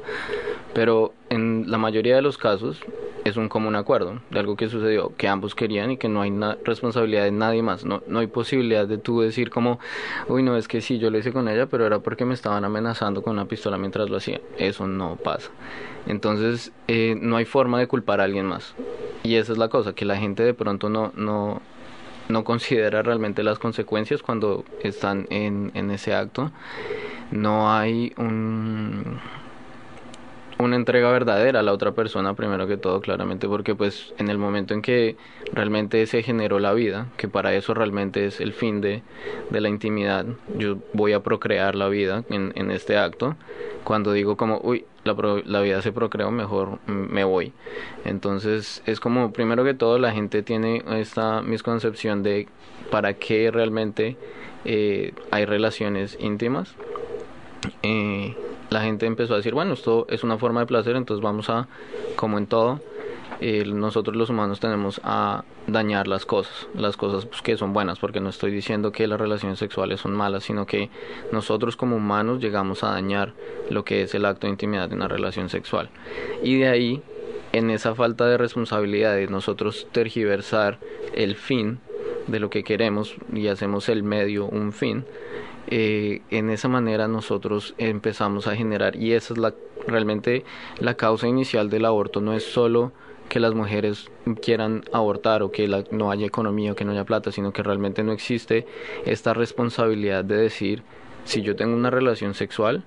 Pero 0.74 1.14
en 1.30 1.66
la 1.68 1.78
mayoría 1.78 2.16
de 2.16 2.22
los 2.22 2.38
casos 2.38 2.80
es 3.26 3.38
un 3.38 3.47
común 3.47 3.76
acuerdo 3.76 4.22
de 4.32 4.39
algo 4.39 4.56
que 4.56 4.70
sucedió, 4.70 5.14
que 5.16 5.28
ambos 5.28 5.56
querían 5.56 5.91
y 5.91 5.97
que 5.97 6.10
no 6.10 6.22
hay 6.22 6.34
responsabilidad 6.64 7.24
de 7.24 7.32
nadie 7.32 7.62
más. 7.62 7.86
No, 7.86 8.01
no 8.08 8.20
hay 8.20 8.28
posibilidad 8.28 8.88
de 8.88 8.97
tú 8.97 9.22
decir 9.22 9.49
como, 9.49 9.80
uy, 10.28 10.43
no, 10.43 10.58
es 10.58 10.68
que 10.68 10.82
sí, 10.82 10.99
yo 10.99 11.10
lo 11.10 11.18
hice 11.18 11.32
con 11.32 11.47
ella, 11.47 11.68
pero 11.68 11.86
era 11.86 11.99
porque 11.99 12.26
me 12.26 12.34
estaban 12.34 12.66
amenazando 12.66 13.22
con 13.22 13.34
una 13.34 13.45
pistola 13.45 13.78
mientras 13.78 14.10
lo 14.10 14.18
hacía. 14.18 14.41
Eso 14.58 14.88
no 14.88 15.16
pasa. 15.16 15.51
Entonces, 16.06 16.72
eh, 16.88 17.16
no 17.20 17.38
hay 17.38 17.45
forma 17.45 17.80
de 17.80 17.88
culpar 17.88 18.20
a 18.20 18.26
alguien 18.26 18.45
más. 18.45 18.76
Y 19.24 19.36
esa 19.36 19.54
es 19.54 19.58
la 19.58 19.70
cosa, 19.70 19.93
que 19.93 20.06
la 20.06 20.18
gente 20.18 20.43
de 20.43 20.54
pronto 20.54 20.89
no, 20.89 21.14
no, 21.16 21.62
no 22.30 22.44
considera 22.44 23.02
realmente 23.02 23.44
las 23.44 23.60
consecuencias 23.60 24.22
cuando 24.22 24.66
están 24.82 25.28
en, 25.30 25.72
en 25.74 25.92
ese 25.92 26.14
acto. 26.14 26.52
No 27.32 27.74
hay 27.74 28.14
un 28.18 29.20
una 30.60 30.76
entrega 30.76 31.12
verdadera 31.12 31.60
a 31.60 31.64
la 31.64 31.74
otra 31.74 31.92
persona 31.92 32.36
primero 32.36 32.68
que 32.68 32.78
todo 32.78 33.02
claramente 33.02 33.48
porque 33.48 33.76
pues 33.76 34.14
en 34.18 34.30
el 34.30 34.38
momento 34.38 34.74
en 34.74 34.82
que 34.82 35.18
realmente 35.52 36.06
se 36.06 36.24
generó 36.24 36.60
la 36.60 36.74
vida 36.74 37.08
que 37.18 37.28
para 37.28 37.54
eso 37.54 37.74
realmente 37.74 38.26
es 38.26 38.40
el 38.40 38.54
fin 38.54 38.82
de, 38.82 39.02
de 39.50 39.62
la 39.62 39.70
intimidad 39.70 40.26
yo 40.58 40.78
voy 40.94 41.14
a 41.14 41.22
procrear 41.22 41.76
la 41.76 41.90
vida 41.90 42.24
en, 42.30 42.54
en 42.56 42.72
este 42.72 42.98
acto 42.98 43.36
cuando 43.84 44.14
digo 44.14 44.38
como 44.38 44.60
uy 44.64 44.86
la, 45.04 45.16
la 45.45 45.62
vida 45.62 45.82
se 45.82 45.91
procreó 45.91 46.32
mejor 46.32 46.80
me 46.88 47.24
voy. 47.24 47.54
Entonces 48.06 48.82
es 48.86 48.99
como 48.99 49.32
primero 49.34 49.64
que 49.64 49.74
todo 49.74 49.97
la 49.97 50.12
gente 50.12 50.43
tiene 50.43 50.84
esta 50.91 51.41
misconcepción 51.41 52.24
de 52.24 52.47
para 52.89 53.14
qué 53.14 53.51
realmente 53.51 54.18
eh, 54.66 55.14
hay 55.32 55.45
relaciones 55.45 56.18
íntimas. 56.20 56.76
Eh, 57.82 58.36
la 58.70 58.82
gente 58.82 59.06
empezó 59.06 59.34
a 59.34 59.38
decir, 59.38 59.54
bueno, 59.54 59.74
esto 59.74 60.06
es 60.10 60.24
una 60.24 60.38
forma 60.38 60.62
de 60.62 60.66
placer, 60.66 60.95
entonces 60.95 61.24
vamos 61.24 61.49
a, 61.49 61.68
como 62.16 62.38
en 62.38 62.47
todo, 62.47 62.82
nosotros 63.66 64.16
los 64.16 64.30
humanos 64.30 64.60
tenemos 64.62 65.02
a 65.04 65.44
dañar 65.68 66.08
las 66.08 66.26
cosas, 66.26 66.68
las 66.76 66.96
cosas 66.96 67.26
pues, 67.26 67.41
que 67.41 67.58
son 67.58 67.74
buenas, 67.74 68.00
porque 68.00 68.22
no 68.22 68.30
estoy 68.30 68.52
diciendo 68.52 68.91
que 68.91 69.06
las 69.06 69.20
relaciones 69.20 69.60
sexuales 69.60 70.00
son 70.00 70.14
malas, 70.14 70.46
sino 70.46 70.66
que 70.66 70.89
nosotros 71.32 71.76
como 71.76 71.98
humanos 71.98 72.39
llegamos 72.39 72.84
a 72.84 72.91
dañar 72.91 73.34
lo 73.70 73.84
que 73.84 74.04
es 74.04 74.16
el 74.16 74.26
acto 74.26 74.48
de 74.48 74.52
intimidad 74.52 74.88
de 74.88 74.96
una 74.96 75.10
relación 75.10 75.50
sexual. 75.50 75.89
Y 76.41 76.58
de 76.58 76.68
ahí, 76.70 77.02
en 77.52 77.70
esa 77.70 77.96
falta 77.96 78.26
de 78.28 78.38
responsabilidad 78.38 79.16
de 79.16 79.28
nosotros 79.28 79.88
tergiversar 79.91 80.80
el 81.14 81.36
fin 81.36 81.80
de 82.28 82.39
lo 82.39 82.50
que 82.50 82.64
queremos 82.64 83.16
y 83.34 83.48
hacemos 83.48 83.89
el 83.89 84.04
medio 84.04 84.46
un 84.46 84.72
fin, 84.72 85.06
eh, 85.68 86.22
en 86.30 86.50
esa 86.50 86.70
manera 86.70 87.10
nosotros 87.10 87.74
empezamos 87.78 88.48
a 88.48 88.56
generar 88.56 88.96
y 88.96 89.14
esa 89.14 89.34
es 89.34 89.39
la 89.39 89.54
realmente 89.88 90.46
la 90.80 90.96
causa 90.96 91.28
inicial 91.28 91.70
del 91.70 91.86
aborto 91.86 92.22
no 92.22 92.34
es 92.34 92.44
solo 92.44 92.91
que 93.34 93.40
las 93.40 93.56
mujeres 93.56 94.12
quieran 94.44 94.84
abortar 94.92 95.42
o 95.42 95.50
que 95.50 95.68
no 95.90 96.12
haya 96.12 96.28
economía 96.28 96.74
o 96.74 96.76
que 96.76 96.86
no 96.86 96.92
haya 96.92 97.04
plata, 97.04 97.32
sino 97.32 97.52
que 97.52 97.64
realmente 97.64 98.04
no 98.04 98.12
existe 98.12 98.68
esta 99.08 99.34
responsabilidad 99.34 100.24
de 100.24 100.36
decir, 100.36 100.84
si 101.26 101.42
yo 101.42 101.56
tengo 101.56 101.76
una 101.76 101.90
relación 101.90 102.36
sexual, 102.36 102.84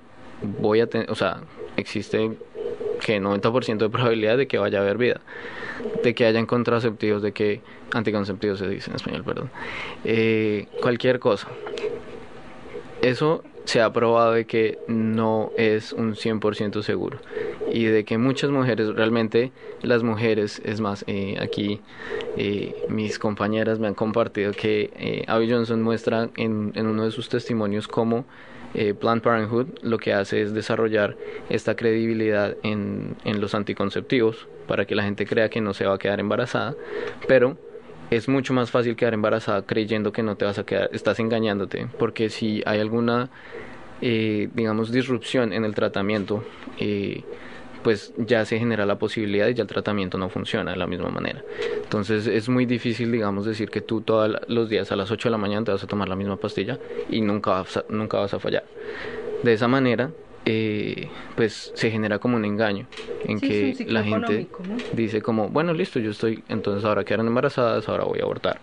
voy 0.61 0.83
a 0.83 0.87
tener, 0.87 1.11
o 1.11 1.17
sea, 1.17 1.41
existe 1.77 2.31
que 3.05 3.21
90% 3.21 3.79
de 3.79 3.89
probabilidad 3.89 4.37
de 4.37 4.47
que 4.47 4.59
vaya 4.59 4.79
a 4.79 4.83
haber 4.83 4.99
vida, 4.99 5.21
de 6.05 6.15
que 6.15 6.27
hayan 6.27 6.47
contraceptivos, 6.47 7.23
de 7.23 7.33
que 7.33 7.61
anticonceptivos 7.93 8.61
se 8.61 8.69
dice 8.69 8.91
en 8.91 8.95
español, 8.95 9.25
perdón, 9.25 9.51
eh, 10.05 10.69
cualquier 10.81 11.19
cosa. 11.19 11.49
Eso 13.03 13.43
se 13.65 13.83
ha 13.83 13.93
probado 13.93 14.35
de 14.35 14.45
que 14.45 14.79
no 14.87 15.51
es 15.57 15.93
un 15.93 16.15
100% 16.15 16.83
seguro 16.83 17.19
y 17.77 17.85
de 17.85 18.05
que 18.07 18.17
muchas 18.17 18.51
mujeres, 18.51 18.95
realmente 18.95 19.53
las 19.83 20.03
mujeres, 20.03 20.63
es 20.65 20.81
más, 20.81 21.05
eh, 21.07 21.37
aquí 21.39 21.83
eh, 22.39 22.75
mis 22.89 23.19
compañeras 23.19 23.79
me 23.79 23.87
han 23.87 23.95
compartido 23.95 24.53
que 24.53 24.91
eh, 24.97 25.25
Abby 25.27 25.51
Johnson 25.51 25.83
muestra 25.83 26.31
en, 26.39 26.73
uno 26.75 27.05
de 27.05 27.11
sus 27.11 27.29
testimonios 27.29 27.87
cómo 27.87 28.25
eh, 28.73 28.95
Planned 28.95 29.23
Parenthood 29.23 29.67
lo 29.83 29.99
que 29.99 30.15
hace 30.15 30.41
es 30.41 30.55
desarrollar 30.55 31.19
esta 31.51 31.77
credibilidad 31.77 32.57
en, 32.63 33.15
en 33.25 33.43
los 33.43 33.55
anticonceptivos 33.55 34.49
para 34.67 34.87
que 34.87 34.95
la 34.95 35.03
gente 35.03 35.27
crea 35.27 35.51
que 35.51 35.61
no 35.61 35.75
se 35.75 35.85
va 35.85 35.97
a 35.97 35.99
quedar 35.99 36.19
embarazada, 36.19 36.75
pero 37.29 37.59
es 38.11 38.27
mucho 38.27 38.55
más 38.55 38.71
fácil 38.71 38.97
quedar 38.97 39.13
embarazada 39.13 39.67
creyendo 39.67 40.13
que 40.13 40.23
no 40.23 40.37
te 40.37 40.47
vas 40.47 40.59
a 40.59 40.65
quedar, 40.65 40.89
estás 40.95 41.21
engañándote, 41.21 41.89
porque 41.99 42.31
si 42.31 42.63
hay 42.65 42.81
alguna, 42.81 43.29
eh, 44.01 44.49
digamos, 44.55 44.93
disrupción 44.93 45.53
en 45.53 45.67
el 45.67 45.75
tratamiento, 45.75 46.43
eh, 46.79 47.23
pues 47.87 48.13
ya 48.17 48.45
se 48.45 48.59
genera 48.59 48.85
la 48.85 48.99
posibilidad 48.99 49.47
y 49.47 49.55
ya 49.55 49.63
el 49.63 49.69
tratamiento 49.69 50.19
no 50.19 50.29
funciona 50.29 50.73
de 50.73 50.77
la 50.77 50.89
misma 50.89 51.09
manera. 51.09 51.45
Entonces 51.85 52.27
es 52.27 52.49
muy 52.49 52.67
difícil, 52.67 53.13
digamos, 53.13 53.47
decir 53.47 53.71
que 53.71 53.81
tú 53.81 54.01
todos 54.01 54.41
los 54.49 54.69
días 54.69 54.91
a 54.91 54.97
las 54.97 55.13
8 55.13 55.29
de 55.29 55.31
la 55.31 55.39
mañana 55.39 55.67
te 55.67 55.71
vas 55.71 55.85
a 55.85 55.87
tomar 55.87 56.09
la 56.09 56.17
misma 56.17 56.37
pastilla 56.37 56.81
y 57.09 57.21
nunca 57.21 57.53
vas 57.53 57.85
nunca 57.89 58.19
vas 58.19 58.35
a 58.35 58.41
fallar. 58.41 58.65
De 59.45 59.53
esa 59.53 59.69
manera, 59.69 60.11
eh, 60.49 61.09
pues 61.35 61.73
se 61.75 61.91
genera 61.91 62.21
como 62.21 62.37
un 62.37 62.45
engaño 62.45 62.87
en 63.25 63.41
que 63.41 63.85
la 63.89 64.05
gente 64.05 64.47
dice 64.93 65.21
como 65.21 65.49
bueno 65.49 65.75
listo 65.75 65.99
yo 65.99 66.13
estoy 66.13 66.45
entonces 66.49 66.85
ahora 66.85 67.05
quedan 67.05 67.27
embarazadas 67.27 67.89
ahora 67.89 68.05
voy 68.05 68.21
a 68.21 68.23
abortar 68.23 68.61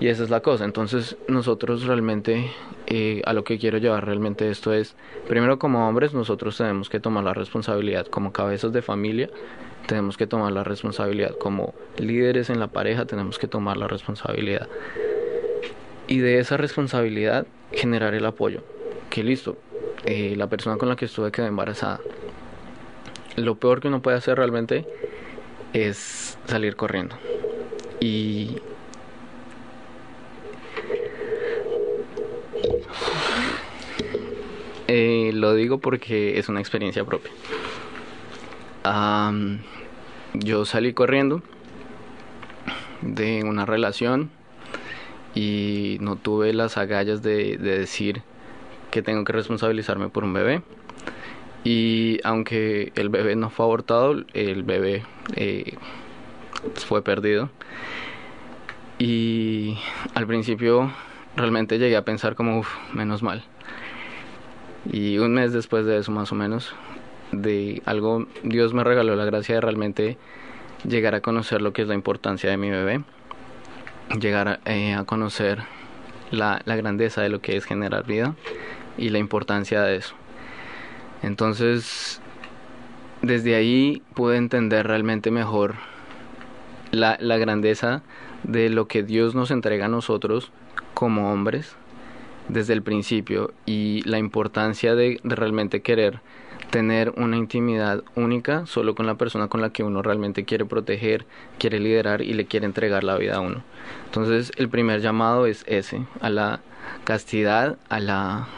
y 0.00 0.08
esa 0.08 0.24
es 0.24 0.30
la 0.30 0.40
cosa. 0.40 0.64
Entonces 0.64 1.16
nosotros 1.28 1.84
realmente 1.84 2.50
eh, 2.86 3.22
a 3.24 3.32
lo 3.32 3.44
que 3.44 3.58
quiero 3.58 3.78
llevar 3.78 4.04
realmente 4.04 4.50
esto 4.50 4.72
es 4.72 4.96
primero 5.28 5.58
como 5.58 5.88
hombres 5.88 6.12
nosotros 6.12 6.56
tenemos 6.56 6.88
que 6.90 7.00
tomar 7.00 7.24
la 7.24 7.34
responsabilidad 7.34 8.06
como 8.06 8.32
cabezas 8.32 8.72
de 8.72 8.82
familia 8.82 9.30
tenemos 9.86 10.16
que 10.16 10.26
tomar 10.26 10.52
la 10.52 10.64
responsabilidad 10.64 11.36
como 11.38 11.74
líderes 11.98 12.50
en 12.50 12.58
la 12.58 12.66
pareja 12.66 13.06
tenemos 13.06 13.38
que 13.38 13.46
tomar 13.46 13.76
la 13.76 13.86
responsabilidad. 13.86 14.68
Y 16.06 16.18
de 16.18 16.38
esa 16.38 16.56
responsabilidad 16.56 17.46
generar 17.72 18.14
el 18.14 18.26
apoyo. 18.26 18.62
Que 19.08 19.22
listo 19.22 19.56
eh, 20.06 20.34
la 20.36 20.48
persona 20.48 20.76
con 20.76 20.90
la 20.90 20.96
que 20.96 21.06
estuve 21.06 21.32
quedó 21.32 21.46
embarazada. 21.46 21.98
Lo 23.36 23.54
peor 23.54 23.80
que 23.80 23.88
uno 23.88 24.02
puede 24.02 24.18
hacer 24.18 24.36
realmente 24.36 24.86
es 25.72 26.36
salir 26.46 26.76
corriendo. 26.76 27.16
Y 28.00 28.58
eh, 34.88 35.30
lo 35.32 35.54
digo 35.54 35.78
porque 35.78 36.38
es 36.38 36.50
una 36.50 36.60
experiencia 36.60 37.02
propia. 37.04 37.32
yo 40.34 40.66
salí 40.66 40.92
corriendo 40.92 41.40
de 43.00 43.42
una 43.42 43.64
relación 43.64 44.30
y 45.34 45.96
no 46.00 46.16
tuve 46.16 46.52
las 46.52 46.76
agallas 46.76 47.22
de 47.22 47.56
decir 47.56 48.22
que 48.94 49.02
tengo 49.02 49.24
que 49.24 49.32
responsabilizarme 49.32 50.08
por 50.08 50.22
un 50.22 50.32
bebé. 50.32 50.62
Y 51.64 52.20
aunque 52.22 52.92
el 52.94 53.08
bebé 53.08 53.34
no 53.34 53.50
fue 53.50 53.64
abortado, 53.66 54.22
el 54.34 54.62
bebé 54.62 55.02
eh, 55.34 55.74
fue 56.76 57.02
perdido. 57.02 57.50
Y 59.00 59.76
al 60.14 60.28
principio 60.28 60.92
realmente 61.34 61.80
llegué 61.80 61.96
a 61.96 62.04
pensar 62.04 62.36
como, 62.36 62.60
uff, 62.60 62.68
menos 62.92 63.24
mal. 63.24 63.42
Y 64.92 65.18
un 65.18 65.34
mes 65.34 65.52
después 65.52 65.86
de 65.86 65.98
eso 65.98 66.12
más 66.12 66.30
o 66.30 66.36
menos, 66.36 66.72
de 67.32 67.82
algo, 67.86 68.28
Dios 68.44 68.74
me 68.74 68.84
regaló 68.84 69.16
la 69.16 69.24
gracia 69.24 69.56
de 69.56 69.60
realmente 69.60 70.18
llegar 70.86 71.16
a 71.16 71.20
conocer 71.20 71.62
lo 71.62 71.72
que 71.72 71.82
es 71.82 71.88
la 71.88 71.94
importancia 71.94 72.48
de 72.48 72.58
mi 72.58 72.70
bebé, 72.70 73.02
llegar 74.20 74.46
a, 74.46 74.60
eh, 74.66 74.96
conocer 75.04 75.64
la, 76.30 76.62
la 76.64 76.76
grandeza 76.76 77.22
de 77.22 77.28
lo 77.30 77.40
que 77.40 77.56
es 77.56 77.64
generar 77.64 78.06
vida 78.06 78.36
y 78.98 79.10
la 79.10 79.18
importancia 79.18 79.82
de 79.82 79.96
eso. 79.96 80.14
Entonces, 81.22 82.20
desde 83.22 83.54
ahí 83.54 84.02
pude 84.14 84.36
entender 84.36 84.86
realmente 84.86 85.30
mejor 85.30 85.74
la, 86.90 87.16
la 87.20 87.38
grandeza 87.38 88.02
de 88.42 88.68
lo 88.68 88.86
que 88.86 89.02
Dios 89.02 89.34
nos 89.34 89.50
entrega 89.50 89.86
a 89.86 89.88
nosotros 89.88 90.50
como 90.92 91.32
hombres 91.32 91.76
desde 92.48 92.74
el 92.74 92.82
principio 92.82 93.52
y 93.64 94.02
la 94.02 94.18
importancia 94.18 94.94
de, 94.94 95.18
de, 95.22 95.34
realmente 95.34 95.80
querer 95.80 96.20
tener 96.70 97.10
una 97.16 97.36
intimidad 97.36 98.02
única 98.16 98.66
solo 98.66 98.94
con 98.94 99.06
la 99.06 99.14
persona 99.14 99.48
con 99.48 99.60
la 99.60 99.70
que 99.70 99.82
uno 99.82 100.02
realmente 100.02 100.44
quiere 100.44 100.66
proteger, 100.66 101.24
quiere 101.58 101.80
liderar 101.80 102.20
y 102.20 102.34
le 102.34 102.46
quiere 102.46 102.66
entregar 102.66 103.04
la 103.04 103.16
vida 103.16 103.36
a 103.36 103.40
uno. 103.40 103.62
Entonces 104.06 104.52
el 104.56 104.68
primer 104.68 105.00
llamado 105.00 105.46
es 105.46 105.64
ese, 105.66 106.04
a 106.20 106.30
la 106.30 106.60
castidad, 107.04 107.78
a 107.88 108.00
la 108.00 108.48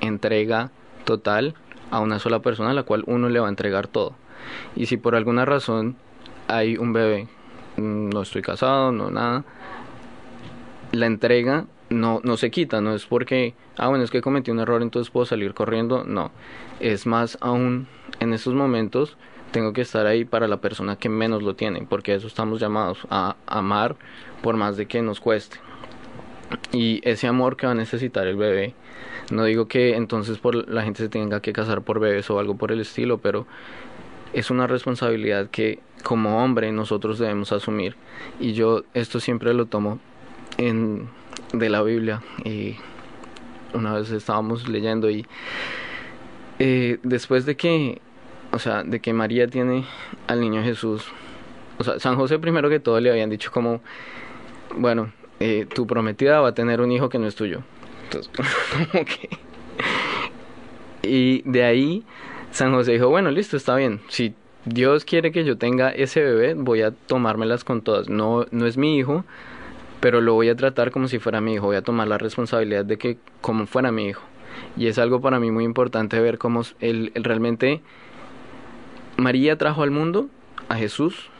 entrega 0.00 0.70
total 1.04 1.54
a 1.90 2.00
una 2.00 2.18
sola 2.18 2.40
persona 2.40 2.70
a 2.70 2.74
la 2.74 2.82
cual 2.82 3.04
uno 3.06 3.28
le 3.28 3.40
va 3.40 3.46
a 3.46 3.50
entregar 3.50 3.86
todo. 3.86 4.14
Y 4.76 4.86
si 4.86 4.96
por 4.96 5.14
alguna 5.14 5.44
razón 5.44 5.96
hay 6.46 6.76
un 6.76 6.92
bebé, 6.92 7.28
mm, 7.76 8.10
no 8.10 8.22
estoy 8.22 8.42
casado, 8.42 8.92
no 8.92 9.10
nada, 9.10 9.44
la 10.92 11.06
entrega 11.06 11.66
no, 11.90 12.20
no 12.22 12.36
se 12.36 12.50
quita, 12.50 12.80
no 12.80 12.94
es 12.94 13.06
porque, 13.06 13.54
ah, 13.76 13.88
bueno, 13.88 14.04
es 14.04 14.10
que 14.10 14.20
cometí 14.20 14.50
un 14.50 14.60
error, 14.60 14.82
entonces 14.82 15.10
puedo 15.10 15.26
salir 15.26 15.54
corriendo, 15.54 16.04
no, 16.04 16.30
es 16.80 17.06
más 17.06 17.38
aún 17.40 17.86
en 18.20 18.32
esos 18.32 18.54
momentos 18.54 19.16
tengo 19.50 19.72
que 19.72 19.80
estar 19.80 20.06
ahí 20.06 20.24
para 20.24 20.48
la 20.48 20.58
persona 20.58 20.96
que 20.96 21.08
menos 21.08 21.42
lo 21.42 21.54
tiene, 21.54 21.86
porque 21.88 22.14
eso 22.14 22.26
estamos 22.26 22.60
llamados 22.60 23.06
a 23.10 23.36
amar 23.46 23.96
por 24.42 24.56
más 24.56 24.76
de 24.76 24.86
que 24.86 25.00
nos 25.00 25.20
cueste. 25.20 25.58
Y 26.72 27.00
ese 27.04 27.26
amor 27.26 27.56
que 27.56 27.66
va 27.66 27.72
a 27.72 27.76
necesitar 27.76 28.26
el 28.26 28.36
bebé, 28.36 28.74
no 29.30 29.44
digo 29.44 29.68
que 29.68 29.96
entonces 29.96 30.38
por 30.38 30.68
la 30.68 30.82
gente 30.82 31.02
se 31.02 31.08
tenga 31.08 31.40
que 31.40 31.52
casar 31.52 31.82
por 31.82 32.00
bebés 32.00 32.30
o 32.30 32.38
algo 32.38 32.56
por 32.56 32.72
el 32.72 32.80
estilo, 32.80 33.18
pero 33.18 33.46
es 34.32 34.50
una 34.50 34.66
responsabilidad 34.66 35.48
que 35.50 35.80
como 36.02 36.42
hombre 36.42 36.72
nosotros 36.72 37.18
debemos 37.18 37.52
asumir. 37.52 37.96
Y 38.40 38.52
yo 38.52 38.84
esto 38.94 39.20
siempre 39.20 39.52
lo 39.54 39.66
tomo 39.66 39.98
en 40.56 41.08
de 41.52 41.68
la 41.68 41.82
Biblia 41.82 42.22
y 42.44 42.76
una 43.72 43.94
vez 43.94 44.10
estábamos 44.10 44.68
leyendo 44.68 45.10
y 45.10 45.26
eh, 46.58 46.98
después 47.02 47.46
de 47.46 47.56
que 47.56 48.00
o 48.52 48.58
sea 48.58 48.82
de 48.82 49.00
que 49.00 49.12
María 49.12 49.46
tiene 49.46 49.84
al 50.26 50.40
niño 50.40 50.62
Jesús 50.62 51.06
o 51.78 51.84
sea 51.84 51.98
San 52.00 52.16
José 52.16 52.38
primero 52.38 52.68
que 52.68 52.80
todo 52.80 53.00
le 53.00 53.10
habían 53.10 53.30
dicho 53.30 53.50
como 53.50 53.80
bueno 54.76 55.12
eh, 55.40 55.66
tu 55.72 55.86
prometida 55.86 56.40
va 56.40 56.48
a 56.48 56.54
tener 56.54 56.80
un 56.80 56.92
hijo 56.92 57.08
que 57.08 57.18
no 57.18 57.26
es 57.26 57.34
tuyo 57.34 57.62
entonces 58.04 58.32
como 58.72 59.04
que 59.04 59.28
y 61.02 61.42
de 61.42 61.64
ahí 61.64 62.04
San 62.50 62.72
José 62.72 62.92
dijo 62.92 63.08
bueno 63.08 63.30
listo 63.30 63.56
está 63.56 63.76
bien 63.76 64.00
si 64.08 64.34
Dios 64.64 65.04
quiere 65.04 65.32
que 65.32 65.44
yo 65.44 65.56
tenga 65.56 65.90
ese 65.90 66.22
bebé 66.22 66.54
voy 66.54 66.82
a 66.82 66.90
tomármelas 66.90 67.64
con 67.64 67.82
todas 67.82 68.08
no 68.08 68.46
no 68.50 68.66
es 68.66 68.76
mi 68.76 68.96
hijo 68.98 69.24
pero 70.00 70.20
lo 70.20 70.34
voy 70.34 70.48
a 70.48 70.56
tratar 70.56 70.90
como 70.90 71.08
si 71.08 71.18
fuera 71.18 71.40
mi 71.40 71.54
hijo, 71.54 71.66
voy 71.66 71.76
a 71.76 71.82
tomar 71.82 72.08
la 72.08 72.18
responsabilidad 72.18 72.84
de 72.84 72.98
que 72.98 73.18
como 73.40 73.66
fuera 73.66 73.90
mi 73.90 74.06
hijo. 74.06 74.22
Y 74.76 74.86
es 74.86 74.98
algo 74.98 75.20
para 75.20 75.40
mí 75.40 75.50
muy 75.50 75.64
importante 75.64 76.20
ver 76.20 76.38
cómo 76.38 76.62
él, 76.80 77.12
realmente 77.14 77.80
María 79.16 79.56
trajo 79.56 79.82
al 79.82 79.90
mundo 79.90 80.28
a 80.68 80.76
Jesús, 80.76 81.30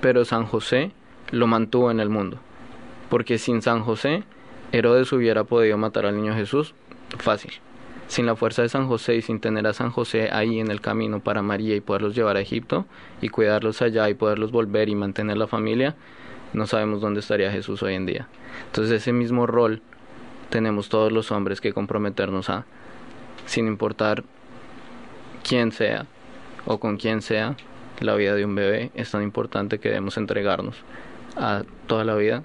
pero 0.00 0.24
San 0.24 0.44
José 0.44 0.92
lo 1.30 1.46
mantuvo 1.46 1.90
en 1.90 2.00
el 2.00 2.08
mundo. 2.08 2.38
Porque 3.08 3.38
sin 3.38 3.62
San 3.62 3.82
José, 3.82 4.24
Herodes 4.72 5.12
hubiera 5.12 5.44
podido 5.44 5.78
matar 5.78 6.06
al 6.06 6.16
niño 6.16 6.34
Jesús 6.34 6.74
fácil. 7.18 7.52
Sin 8.08 8.26
la 8.26 8.36
fuerza 8.36 8.62
de 8.62 8.68
San 8.68 8.86
José 8.86 9.16
y 9.16 9.22
sin 9.22 9.40
tener 9.40 9.66
a 9.66 9.72
San 9.72 9.90
José 9.90 10.30
ahí 10.32 10.60
en 10.60 10.70
el 10.70 10.80
camino 10.80 11.20
para 11.20 11.42
María 11.42 11.74
y 11.74 11.80
poderlos 11.80 12.14
llevar 12.14 12.36
a 12.36 12.40
Egipto 12.40 12.86
y 13.20 13.28
cuidarlos 13.28 13.82
allá 13.82 14.08
y 14.08 14.14
poderlos 14.14 14.52
volver 14.52 14.88
y 14.88 14.94
mantener 14.94 15.36
la 15.36 15.46
familia, 15.46 15.96
no 16.52 16.66
sabemos 16.66 17.00
dónde 17.00 17.20
estaría 17.20 17.50
Jesús 17.50 17.82
hoy 17.82 17.94
en 17.94 18.06
día. 18.06 18.28
Entonces 18.66 19.02
ese 19.02 19.12
mismo 19.12 19.46
rol 19.46 19.82
tenemos 20.50 20.88
todos 20.88 21.10
los 21.10 21.32
hombres 21.32 21.60
que 21.60 21.72
comprometernos 21.72 22.48
a, 22.48 22.64
sin 23.46 23.66
importar 23.66 24.22
quién 25.46 25.72
sea 25.72 26.06
o 26.64 26.78
con 26.78 26.96
quién 26.96 27.22
sea, 27.22 27.56
la 28.00 28.14
vida 28.14 28.34
de 28.34 28.44
un 28.44 28.54
bebé 28.54 28.90
es 28.94 29.10
tan 29.10 29.22
importante 29.22 29.78
que 29.78 29.88
debemos 29.88 30.16
entregarnos 30.16 30.76
a 31.36 31.62
toda 31.86 32.04
la 32.04 32.14
vida 32.14 32.42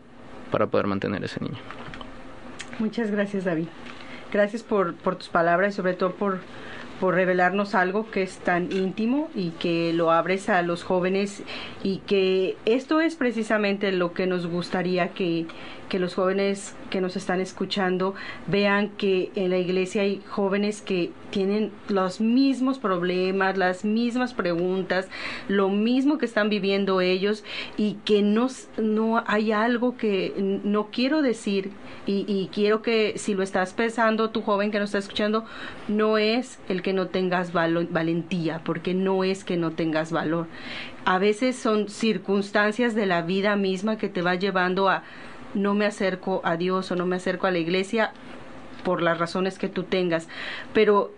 para 0.52 0.68
poder 0.68 0.88
mantener 0.88 1.24
ese 1.24 1.40
niño. 1.40 1.58
Muchas 2.80 3.12
gracias 3.12 3.46
David. 3.46 3.68
Gracias 4.32 4.64
por, 4.64 4.96
tus 4.96 5.30
palabras 5.30 5.74
y 5.74 5.76
sobre 5.78 5.94
todo 5.94 6.14
por 6.14 6.40
revelarnos 7.16 7.74
algo 7.74 8.12
que 8.12 8.22
es 8.22 8.38
tan 8.38 8.72
íntimo 8.72 9.30
y 9.34 9.50
que 9.52 9.92
lo 9.92 10.12
abres 10.12 10.50
a 10.50 10.62
los 10.62 10.84
jóvenes 10.84 11.44
y 11.84 11.98
que 12.00 12.56
esto 12.66 13.02
es 13.02 13.16
precisamente 13.16 13.92
lo 13.92 14.14
que 14.14 14.28
nos 14.28 14.46
gustaría 14.46 15.10
que, 15.10 15.48
que 15.92 16.00
los 16.00 16.16
jóvenes 16.16 16.74
que 16.90 17.02
nos 17.02 17.18
están 17.18 17.42
escuchando 17.42 18.16
vean 18.48 18.92
que 18.92 19.30
en 19.36 19.50
la 19.50 19.58
iglesia 19.58 20.04
hay 20.04 20.22
jóvenes 20.30 20.82
que 20.82 21.12
tienen 21.32 21.70
los 21.90 22.22
mismos 22.22 22.80
problemas, 22.80 23.58
las 23.58 23.84
mismas 23.84 24.34
preguntas, 24.34 25.10
lo 25.50 25.68
mismo 25.68 26.18
que 26.18 26.26
están 26.26 26.48
viviendo 26.50 27.02
ellos 27.02 27.44
y 27.76 27.96
que 28.06 28.22
no, 28.22 28.48
no 28.78 29.22
hay 29.28 29.52
algo 29.52 29.98
que 29.98 30.34
no 30.64 30.92
quiero 30.92 31.22
decir 31.22 31.72
y, 32.06 32.24
y 32.26 32.50
quiero 32.54 32.82
que 32.82 33.16
si 33.18 33.34
lo 33.34 33.44
estás 33.44 33.74
pensando, 33.74 34.30
tu 34.30 34.44
joven 34.44 34.72
que 34.72 34.80
nos 34.80 34.92
está 34.92 35.00
escuchando, 35.00 35.44
no 35.90 36.18
es 36.18 36.58
el 36.70 36.82
que 36.84 36.94
no 36.94 37.08
tengas 37.08 37.52
valentía, 37.52 38.62
porque 38.64 38.94
no 38.94 39.26
es 39.26 39.44
que 39.44 39.58
no 39.58 39.72
tengas 39.72 40.14
valor. 40.14 40.48
A 41.04 41.18
veces 41.18 41.58
son 41.58 41.90
circunstancias 41.90 42.96
de 42.96 43.08
la 43.08 43.24
vida 43.24 43.58
misma 43.58 43.98
que 43.98 44.08
te 44.08 44.22
va 44.22 44.36
llevando 44.36 44.88
a 44.88 45.04
no 45.54 45.74
me 45.74 45.86
acerco 45.86 46.42
a 46.44 46.58
Dios 46.58 46.92
o 46.92 46.96
no 46.96 47.06
me 47.06 47.18
acerco 47.18 47.48
a 47.48 47.52
la 47.52 47.60
iglesia 47.60 48.14
por 48.84 49.02
las 49.02 49.20
razones 49.20 49.58
que 49.58 49.70
tú 49.70 49.84
tengas. 49.84 50.28
Pero 50.74 51.12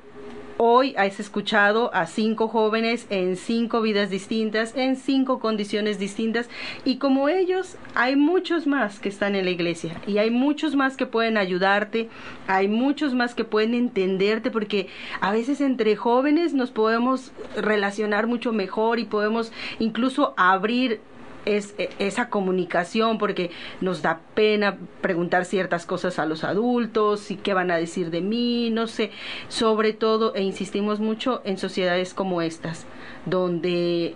hoy 0.57 0.93
has 0.97 1.19
escuchado 1.19 1.93
a 1.93 2.05
cinco 2.05 2.47
jóvenes 2.47 3.07
en 3.09 3.35
cinco 3.35 3.81
vidas 3.81 4.09
distintas, 4.09 4.75
en 4.75 4.95
cinco 4.95 5.39
condiciones 5.39 5.99
distintas, 5.99 6.49
y 6.85 6.97
como 6.97 7.29
ellos, 7.29 7.75
hay 7.95 8.15
muchos 8.15 8.67
más 8.67 8.99
que 8.99 9.09
están 9.09 9.35
en 9.35 9.45
la 9.45 9.51
iglesia, 9.51 9.99
y 10.05 10.19
hay 10.19 10.29
muchos 10.29 10.75
más 10.75 10.95
que 10.95 11.05
pueden 11.05 11.37
ayudarte, 11.37 12.09
hay 12.47 12.67
muchos 12.67 13.13
más 13.13 13.35
que 13.35 13.43
pueden 13.43 13.73
entenderte, 13.73 14.51
porque 14.51 14.87
a 15.21 15.31
veces 15.31 15.59
entre 15.59 15.95
jóvenes 15.95 16.53
nos 16.53 16.71
podemos 16.71 17.31
relacionar 17.55 18.27
mucho 18.27 18.53
mejor 18.53 18.99
y 18.99 19.05
podemos 19.05 19.51
incluso 19.79 20.33
abrir 20.37 21.01
es 21.45 21.75
e, 21.77 21.89
esa 21.99 22.29
comunicación 22.29 23.17
porque 23.17 23.51
nos 23.81 24.01
da 24.01 24.19
pena 24.33 24.77
preguntar 25.01 25.45
ciertas 25.45 25.85
cosas 25.85 26.19
a 26.19 26.25
los 26.25 26.43
adultos 26.43 27.31
y 27.31 27.35
qué 27.35 27.53
van 27.53 27.71
a 27.71 27.77
decir 27.77 28.09
de 28.09 28.21
mí, 28.21 28.69
no 28.69 28.87
sé, 28.87 29.11
sobre 29.49 29.93
todo 29.93 30.35
e 30.35 30.41
insistimos 30.41 30.99
mucho 30.99 31.41
en 31.45 31.57
sociedades 31.57 32.13
como 32.13 32.41
estas, 32.41 32.85
donde 33.25 34.15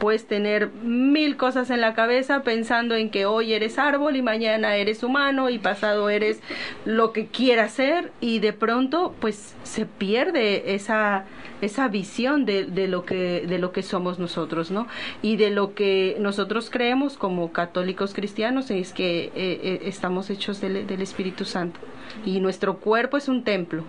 puedes 0.00 0.26
tener 0.26 0.70
mil 0.82 1.36
cosas 1.36 1.70
en 1.70 1.82
la 1.82 1.94
cabeza 1.94 2.42
pensando 2.42 2.96
en 2.96 3.10
que 3.10 3.26
hoy 3.26 3.52
eres 3.52 3.78
árbol 3.78 4.16
y 4.16 4.22
mañana 4.22 4.74
eres 4.76 5.02
humano 5.02 5.50
y 5.50 5.58
pasado 5.58 6.08
eres 6.08 6.40
lo 6.86 7.12
que 7.12 7.26
quieras 7.26 7.72
ser 7.72 8.10
y 8.20 8.38
de 8.38 8.54
pronto 8.54 9.14
pues 9.20 9.54
se 9.62 9.84
pierde 9.84 10.74
esa 10.74 11.26
esa 11.60 11.88
visión 11.88 12.44
de, 12.44 12.64
de, 12.64 12.88
lo 12.88 13.04
que 13.04 13.44
de 13.46 13.58
lo 13.58 13.72
que 13.72 13.82
somos 13.82 14.18
nosotros 14.18 14.70
no 14.70 14.86
y 15.22 15.36
de 15.36 15.50
lo 15.50 15.74
que 15.74 16.16
nosotros 16.20 16.70
creemos 16.70 17.16
como 17.16 17.52
católicos 17.52 18.14
cristianos 18.14 18.70
es 18.70 18.92
que 18.92 19.24
eh, 19.24 19.32
eh, 19.34 19.80
estamos 19.84 20.30
hechos 20.30 20.60
del, 20.60 20.86
del, 20.86 21.02
Espíritu 21.02 21.44
Santo. 21.44 21.80
Y 22.26 22.40
nuestro 22.40 22.78
cuerpo 22.78 23.16
es 23.16 23.28
un 23.28 23.44
templo. 23.44 23.84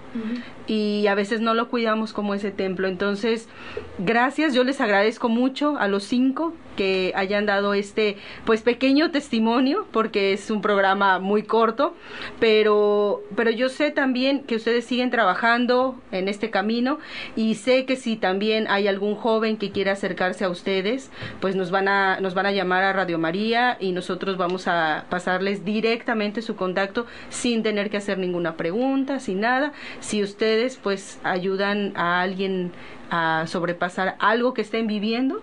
Y 0.67 1.07
a 1.07 1.15
veces 1.15 1.41
no 1.41 1.55
lo 1.55 1.69
cuidamos 1.69 2.13
como 2.13 2.35
ese 2.35 2.51
templo. 2.51 2.87
Entonces 2.87 3.49
gracias 3.97 4.53
yo 4.53 4.63
les 4.63 4.79
agradezco 4.79 5.27
mucho 5.27 5.75
a 5.77 5.87
los 5.87 6.03
cinco 6.03 6.53
que 6.75 7.11
hayan 7.15 7.45
dado 7.45 7.73
este 7.73 8.17
pues 8.45 8.61
pequeño 8.61 9.11
testimonio 9.11 9.87
porque 9.91 10.33
es 10.33 10.49
un 10.51 10.61
programa 10.61 11.19
muy 11.19 11.43
corto 11.43 11.95
pero 12.39 13.21
pero 13.35 13.51
yo 13.51 13.69
sé 13.69 13.91
también 13.91 14.43
que 14.43 14.55
ustedes 14.55 14.85
siguen 14.85 15.11
trabajando 15.11 15.99
en 16.11 16.27
este 16.27 16.49
camino 16.49 16.99
y 17.35 17.55
sé 17.55 17.85
que 17.85 17.95
si 17.95 18.15
también 18.15 18.67
hay 18.69 18.87
algún 18.87 19.15
joven 19.15 19.57
que 19.57 19.71
quiera 19.71 19.93
acercarse 19.93 20.45
a 20.45 20.49
ustedes 20.49 21.11
pues 21.39 21.55
nos 21.55 21.71
van 21.71 21.87
a 21.87 22.19
nos 22.19 22.33
van 22.33 22.45
a 22.45 22.51
llamar 22.51 22.83
a 22.83 22.93
Radio 22.93 23.17
María 23.17 23.77
y 23.79 23.91
nosotros 23.91 24.37
vamos 24.37 24.67
a 24.67 25.05
pasarles 25.09 25.65
directamente 25.65 26.41
su 26.41 26.55
contacto 26.55 27.05
sin 27.29 27.63
tener 27.63 27.89
que 27.89 27.97
hacer 27.97 28.17
ninguna 28.17 28.55
pregunta 28.55 29.19
sin 29.19 29.41
nada. 29.41 29.73
Si 29.99 30.23
ustedes 30.23 30.77
pues 30.77 31.19
ayudan 31.23 31.93
a 31.95 32.21
alguien 32.21 32.71
a 33.09 33.45
sobrepasar 33.47 34.15
algo 34.19 34.53
que 34.53 34.61
estén 34.61 34.87
viviendo 34.87 35.41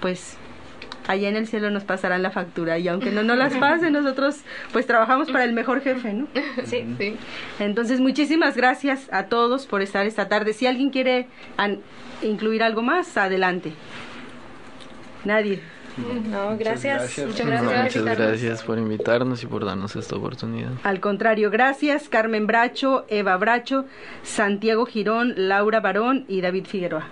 pues 0.00 0.36
allá 1.06 1.28
en 1.28 1.36
el 1.36 1.46
cielo 1.46 1.70
nos 1.70 1.84
pasarán 1.84 2.22
la 2.22 2.30
factura 2.30 2.78
y 2.78 2.88
aunque 2.88 3.10
no 3.10 3.22
nos 3.22 3.36
las 3.36 3.54
pase, 3.54 3.90
nosotros 3.90 4.40
pues 4.72 4.86
trabajamos 4.86 5.30
para 5.30 5.44
el 5.44 5.52
mejor 5.52 5.80
jefe, 5.82 6.12
¿no? 6.12 6.26
Sí, 6.64 6.84
sí. 6.98 7.16
Entonces, 7.58 8.00
muchísimas 8.00 8.56
gracias 8.56 9.12
a 9.12 9.24
todos 9.26 9.66
por 9.66 9.82
estar 9.82 10.06
esta 10.06 10.28
tarde. 10.28 10.52
Si 10.52 10.66
alguien 10.66 10.90
quiere 10.90 11.28
incluir 12.22 12.62
algo 12.62 12.82
más, 12.82 13.16
adelante. 13.16 13.72
Nadie. 15.24 15.60
No, 16.28 16.56
gracias. 16.58 17.18
Muchas 17.18 17.46
gracias. 17.46 17.96
Muchas 18.02 18.18
gracias 18.18 18.62
por 18.64 18.78
invitarnos 18.78 19.42
y 19.42 19.46
por 19.46 19.64
darnos 19.64 19.94
esta 19.94 20.16
oportunidad. 20.16 20.72
Al 20.82 21.00
contrario, 21.00 21.50
gracias 21.50 22.08
Carmen 22.08 22.46
Bracho, 22.46 23.04
Eva 23.08 23.36
Bracho, 23.36 23.84
Santiago 24.22 24.86
Girón, 24.86 25.34
Laura 25.36 25.80
Barón 25.80 26.24
y 26.28 26.40
David 26.40 26.66
Figueroa. 26.66 27.06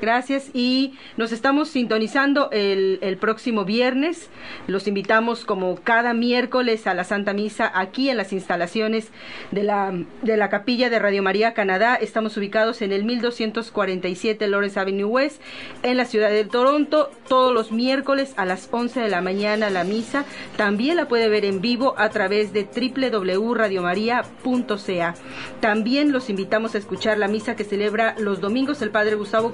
Gracias 0.00 0.50
y 0.54 0.94
nos 1.16 1.32
estamos 1.32 1.70
sintonizando 1.70 2.50
el, 2.52 3.16
próximo 3.20 3.64
viernes. 3.64 4.30
Los 4.68 4.86
invitamos 4.86 5.44
como 5.44 5.74
cada 5.76 6.14
miércoles 6.14 6.86
a 6.86 6.94
la 6.94 7.02
Santa 7.04 7.32
Misa 7.32 7.70
aquí 7.74 8.08
en 8.08 8.16
las 8.16 8.32
instalaciones 8.32 9.10
de 9.50 9.64
la, 9.64 9.92
de 10.22 10.36
la 10.36 10.50
capilla 10.50 10.88
de 10.88 11.00
Radio 11.00 11.20
María 11.22 11.52
Canadá. 11.52 11.96
Estamos 11.96 12.36
ubicados 12.36 12.80
en 12.80 12.92
el 12.92 13.02
1247 13.04 14.46
Lawrence 14.46 14.78
Avenue 14.78 15.04
West 15.04 15.42
en 15.82 15.96
la 15.96 16.04
ciudad 16.04 16.30
de 16.30 16.44
Toronto. 16.44 17.10
Todos 17.28 17.52
los 17.52 17.72
miércoles 17.72 18.34
a 18.36 18.44
las 18.44 18.68
11 18.70 19.00
de 19.00 19.08
la 19.08 19.20
mañana 19.20 19.68
la 19.68 19.82
misa. 19.82 20.24
También 20.56 20.96
la 20.96 21.08
puede 21.08 21.28
ver 21.28 21.44
en 21.44 21.60
vivo 21.60 21.94
a 21.98 22.08
través 22.10 22.52
de 22.52 22.64
www.radiomaria.ca. 22.64 25.14
También 25.60 26.12
los 26.12 26.30
invitamos 26.30 26.76
a 26.76 26.78
escuchar 26.78 27.18
la 27.18 27.26
misa 27.26 27.56
que 27.56 27.64
celebra 27.64 28.14
los 28.18 28.40
domingos 28.40 28.80
el 28.82 28.90
Padre 28.90 29.16
Gustavo 29.16 29.52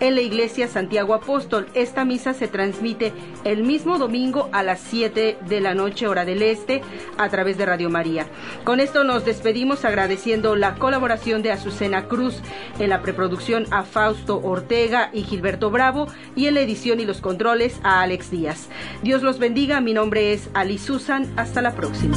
En 0.00 0.14
la 0.14 0.20
iglesia 0.20 0.68
Santiago 0.68 1.14
Apóstol. 1.14 1.66
Esta 1.74 2.04
misa 2.04 2.34
se 2.34 2.48
transmite 2.48 3.12
el 3.44 3.64
mismo 3.64 3.98
domingo 3.98 4.48
a 4.52 4.62
las 4.62 4.80
7 4.80 5.38
de 5.46 5.60
la 5.60 5.74
noche, 5.74 6.06
hora 6.06 6.24
del 6.24 6.42
este, 6.42 6.82
a 7.18 7.28
través 7.28 7.58
de 7.58 7.66
Radio 7.66 7.90
María. 7.90 8.26
Con 8.64 8.80
esto 8.80 9.04
nos 9.04 9.24
despedimos 9.24 9.84
agradeciendo 9.84 10.56
la 10.56 10.76
colaboración 10.76 11.42
de 11.42 11.52
Azucena 11.52 12.06
Cruz 12.06 12.40
en 12.78 12.90
la 12.90 13.02
preproducción 13.02 13.66
a 13.70 13.82
Fausto 13.82 14.40
Ortega 14.42 15.10
y 15.12 15.22
Gilberto 15.22 15.70
Bravo 15.70 16.06
y 16.36 16.46
en 16.46 16.54
la 16.54 16.60
edición 16.60 17.00
y 17.00 17.04
los 17.04 17.20
controles 17.20 17.80
a 17.82 18.02
Alex 18.02 18.30
Díaz. 18.30 18.68
Dios 19.02 19.22
los 19.22 19.38
bendiga, 19.38 19.80
mi 19.80 19.94
nombre 19.94 20.32
es 20.32 20.48
Ali 20.54 20.78
Susan, 20.78 21.32
hasta 21.36 21.60
la 21.60 21.74
próxima. 21.74 22.16